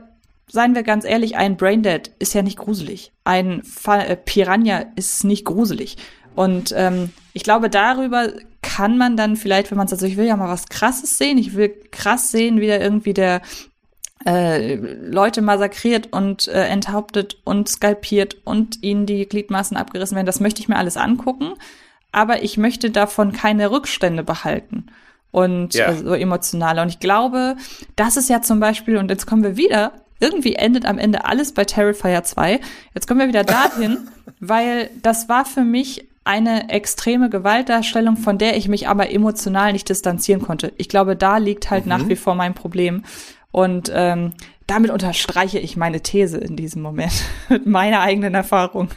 [0.48, 3.12] seien wir ganz ehrlich, ein Braindead ist ja nicht gruselig.
[3.24, 5.96] Ein äh, Piranha ist nicht gruselig.
[6.34, 8.28] Und ähm, ich glaube, darüber
[8.62, 11.38] kann man dann vielleicht, wenn man sagt, also ich will ja mal was Krasses sehen,
[11.38, 13.42] ich will krass sehen, wie da irgendwie der
[14.24, 20.26] äh, Leute massakriert und äh, enthauptet und skalpiert und ihnen die Gliedmaßen abgerissen werden.
[20.26, 21.54] Das möchte ich mir alles angucken,
[22.12, 24.86] aber ich möchte davon keine Rückstände behalten
[25.32, 25.92] und ja.
[25.94, 26.82] so emotionaler.
[26.82, 27.56] Und ich glaube,
[27.96, 31.52] das ist ja zum Beispiel, und jetzt kommen wir wieder, irgendwie endet am Ende alles
[31.52, 32.60] bei Terrifier 2.
[32.94, 33.98] Jetzt kommen wir wieder dahin,
[34.40, 39.88] weil das war für mich eine extreme Gewaltdarstellung, von der ich mich aber emotional nicht
[39.88, 40.72] distanzieren konnte.
[40.76, 41.88] Ich glaube, da liegt halt mhm.
[41.88, 43.04] nach wie vor mein Problem.
[43.50, 44.34] Und ähm,
[44.68, 47.12] damit unterstreiche ich meine These in diesem Moment
[47.48, 48.90] mit meiner eigenen Erfahrung.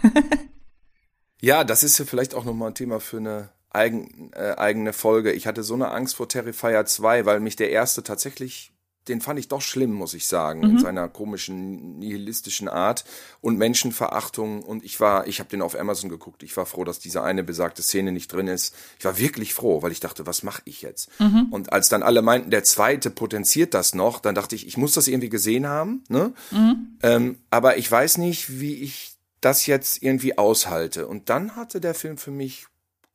[1.41, 5.31] ja, das ist ja vielleicht auch nochmal ein Thema für eine eigen, äh, eigene Folge.
[5.31, 8.71] Ich hatte so eine Angst vor Terrifier 2, weil mich der erste tatsächlich,
[9.07, 10.69] den fand ich doch schlimm, muss ich sagen, mhm.
[10.71, 13.05] in seiner komischen, nihilistischen Art
[13.41, 14.63] und Menschenverachtung.
[14.63, 16.41] Und ich war, ich habe den auf Amazon geguckt.
[16.41, 18.75] Ich war froh, dass diese eine besagte Szene nicht drin ist.
[18.97, 21.09] Ich war wirklich froh, weil ich dachte, was mache ich jetzt?
[21.19, 21.49] Mhm.
[21.51, 24.93] Und als dann alle meinten, der zweite potenziert das noch, dann dachte ich, ich muss
[24.93, 26.03] das irgendwie gesehen haben.
[26.09, 26.33] Ne?
[26.49, 26.97] Mhm.
[27.03, 31.07] Ähm, aber ich weiß nicht, wie ich das jetzt irgendwie aushalte.
[31.07, 32.65] Und dann hatte der Film für mich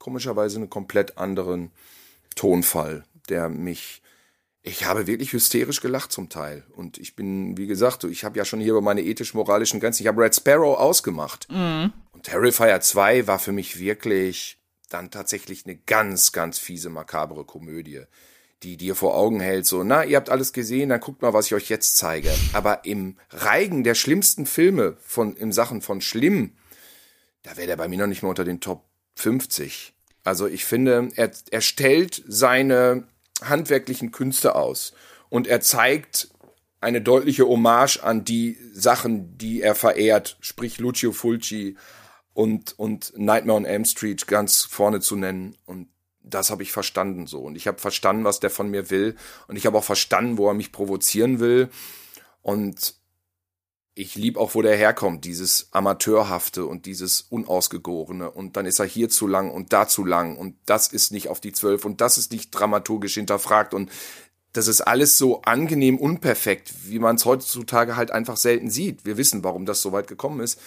[0.00, 1.70] komischerweise einen komplett anderen
[2.34, 4.02] Tonfall, der mich
[4.62, 6.64] ich habe wirklich hysterisch gelacht zum Teil.
[6.76, 10.08] Und ich bin, wie gesagt, ich habe ja schon hier über meine ethisch-moralischen Grenzen, ich
[10.08, 11.48] habe Red Sparrow ausgemacht.
[11.50, 11.92] Mhm.
[12.12, 14.58] Und Terrifier 2 war für mich wirklich
[14.90, 18.02] dann tatsächlich eine ganz, ganz fiese, makabere Komödie,
[18.62, 21.46] die dir vor Augen hält, so, na, ihr habt alles gesehen, dann guckt mal, was
[21.46, 22.30] ich euch jetzt zeige.
[22.52, 26.52] Aber im Reigen der schlimmsten Filme von, im Sachen von schlimm,
[27.44, 28.89] da wäre der bei mir noch nicht mehr unter den Top
[29.20, 29.92] 50.
[30.24, 33.04] Also ich finde, er, er stellt seine
[33.42, 34.92] handwerklichen Künste aus
[35.28, 36.28] und er zeigt
[36.80, 41.76] eine deutliche Hommage an die Sachen, die er verehrt, sprich Lucio Fulci
[42.32, 45.56] und, und Nightmare on Elm Street ganz vorne zu nennen.
[45.66, 45.88] Und
[46.22, 47.40] das habe ich verstanden so.
[47.40, 49.16] Und ich habe verstanden, was der von mir will.
[49.46, 51.68] Und ich habe auch verstanden, wo er mich provozieren will.
[52.40, 52.94] Und
[53.94, 58.30] ich lieb auch, wo der herkommt, dieses Amateurhafte und dieses Unausgegorene.
[58.30, 61.28] Und dann ist er hier zu lang und da zu lang und das ist nicht
[61.28, 63.90] auf die Zwölf und das ist nicht dramaturgisch hinterfragt und
[64.52, 69.04] das ist alles so angenehm unperfekt, wie man es heutzutage halt einfach selten sieht.
[69.04, 70.58] Wir wissen, warum das so weit gekommen ist,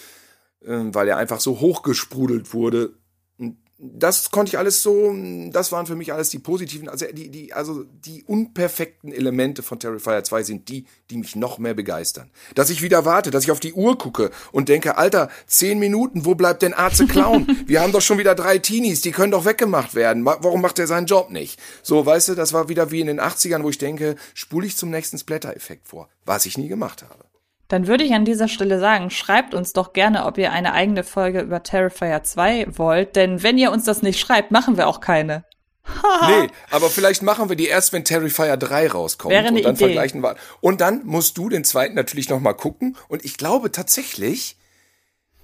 [0.62, 2.94] äh, weil er einfach so hochgesprudelt wurde
[3.78, 5.12] das konnte ich alles so,
[5.50, 9.80] das waren für mich alles die positiven, also die, die, also die unperfekten Elemente von
[9.80, 12.30] Terrifier 2 sind die, die mich noch mehr begeistern.
[12.54, 16.24] Dass ich wieder warte, dass ich auf die Uhr gucke und denke, Alter, zehn Minuten,
[16.24, 17.46] wo bleibt denn Arze Clown?
[17.66, 20.24] Wir haben doch schon wieder drei Teenies, die können doch weggemacht werden.
[20.24, 21.60] Warum macht er seinen Job nicht?
[21.82, 24.76] So, weißt du, das war wieder wie in den 80ern, wo ich denke, spule ich
[24.76, 27.33] zum nächsten Splatter-Effekt vor, was ich nie gemacht habe.
[27.68, 31.02] Dann würde ich an dieser Stelle sagen, schreibt uns doch gerne, ob ihr eine eigene
[31.02, 35.00] Folge über Terrifier 2 wollt, denn wenn ihr uns das nicht schreibt, machen wir auch
[35.00, 35.44] keine.
[36.26, 39.32] nee, aber vielleicht machen wir die erst, wenn Terrifier 3 rauskommt.
[39.32, 39.84] Wäre eine und dann Idee.
[39.84, 40.36] vergleichen wir.
[40.60, 42.96] Und dann musst du den zweiten natürlich noch mal gucken.
[43.08, 44.56] Und ich glaube tatsächlich,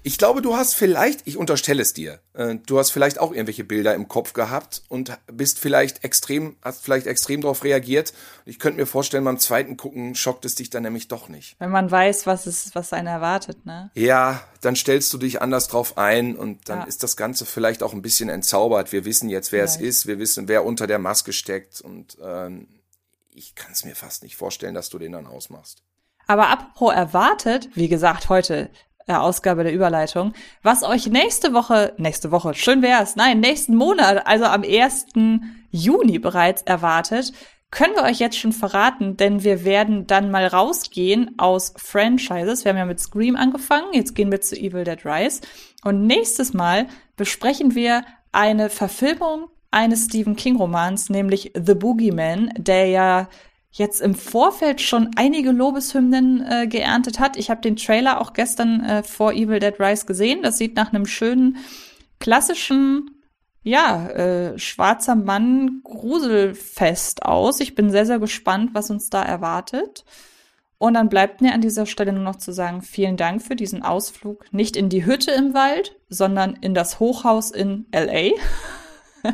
[0.03, 3.63] ich glaube, du hast vielleicht, ich unterstelle es dir, äh, du hast vielleicht auch irgendwelche
[3.63, 8.13] Bilder im Kopf gehabt und bist vielleicht extrem, hast vielleicht extrem darauf reagiert.
[8.45, 11.55] Ich könnte mir vorstellen, beim zweiten Gucken schockt es dich dann nämlich doch nicht.
[11.59, 13.91] Wenn man weiß, was es, was einen erwartet, ne?
[13.93, 16.85] Ja, dann stellst du dich anders drauf ein und dann Ja.
[16.85, 18.91] ist das Ganze vielleicht auch ein bisschen entzaubert.
[18.91, 19.89] Wir wissen jetzt, wer es Vielleicht.
[19.89, 22.67] ist, wir wissen, wer unter der Maske steckt und ähm,
[23.33, 25.83] ich kann es mir fast nicht vorstellen, dass du den dann ausmachst.
[26.27, 28.69] Aber apropos erwartet, wie gesagt, heute
[29.07, 30.33] äh, Ausgabe der Überleitung,
[30.63, 35.07] was euch nächste Woche, nächste Woche, schön wär's, nein, nächsten Monat, also am 1.
[35.71, 37.33] Juni bereits erwartet,
[37.71, 42.65] können wir euch jetzt schon verraten, denn wir werden dann mal rausgehen aus Franchises.
[42.65, 45.41] Wir haben ja mit Scream angefangen, jetzt gehen wir zu Evil Dead Rise.
[45.83, 48.03] Und nächstes Mal besprechen wir
[48.33, 53.29] eine Verfilmung eines Stephen King Romans, nämlich The Boogeyman, der ja
[53.71, 57.37] jetzt im Vorfeld schon einige Lobeshymnen äh, geerntet hat.
[57.37, 60.43] Ich habe den Trailer auch gestern äh, vor Evil Dead Rise gesehen.
[60.43, 61.57] Das sieht nach einem schönen
[62.19, 63.11] klassischen
[63.63, 67.59] ja, äh, schwarzer Mann Gruselfest aus.
[67.59, 70.03] Ich bin sehr, sehr gespannt, was uns da erwartet.
[70.79, 73.83] Und dann bleibt mir an dieser Stelle nur noch zu sagen, vielen Dank für diesen
[73.83, 74.51] Ausflug.
[74.51, 78.31] Nicht in die Hütte im Wald, sondern in das Hochhaus in LA.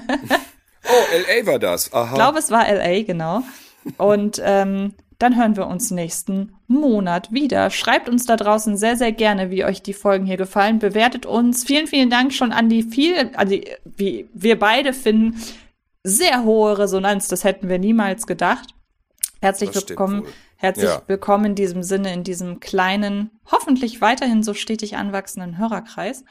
[0.90, 1.46] Oh, L.A.
[1.46, 1.92] war das.
[1.92, 2.12] Aha.
[2.12, 3.44] Ich glaube, es war LA, genau.
[3.98, 7.70] Und ähm, dann hören wir uns nächsten Monat wieder.
[7.70, 10.80] Schreibt uns da draußen sehr, sehr gerne, wie euch die Folgen hier gefallen.
[10.80, 11.64] Bewertet uns.
[11.64, 15.42] Vielen, vielen Dank schon an die viel, also wie wir beide finden,
[16.04, 17.28] sehr hohe Resonanz.
[17.28, 18.70] Das hätten wir niemals gedacht.
[19.42, 20.24] Herzlich Das willkommen.
[20.56, 21.02] Herzlich Ja.
[21.06, 26.24] willkommen in diesem Sinne, in diesem kleinen, hoffentlich weiterhin so stetig anwachsenden Hörerkreis.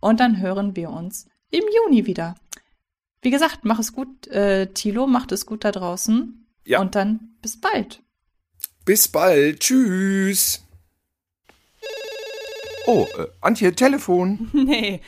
[0.00, 2.34] Und dann hören wir uns im Juni wieder.
[3.22, 6.47] Wie gesagt, mach es gut, äh, Tilo, macht es gut da draußen.
[6.68, 6.80] Ja.
[6.82, 8.02] Und dann bis bald.
[8.84, 9.60] Bis bald.
[9.60, 10.62] Tschüss.
[12.86, 14.50] Oh, äh, Antje, Telefon.
[14.52, 15.00] Nee,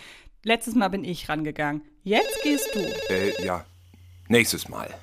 [0.42, 1.82] letztes Mal bin ich rangegangen.
[2.02, 2.80] Jetzt gehst du.
[3.12, 3.66] Äh, ja.
[4.28, 4.94] Nächstes Mal.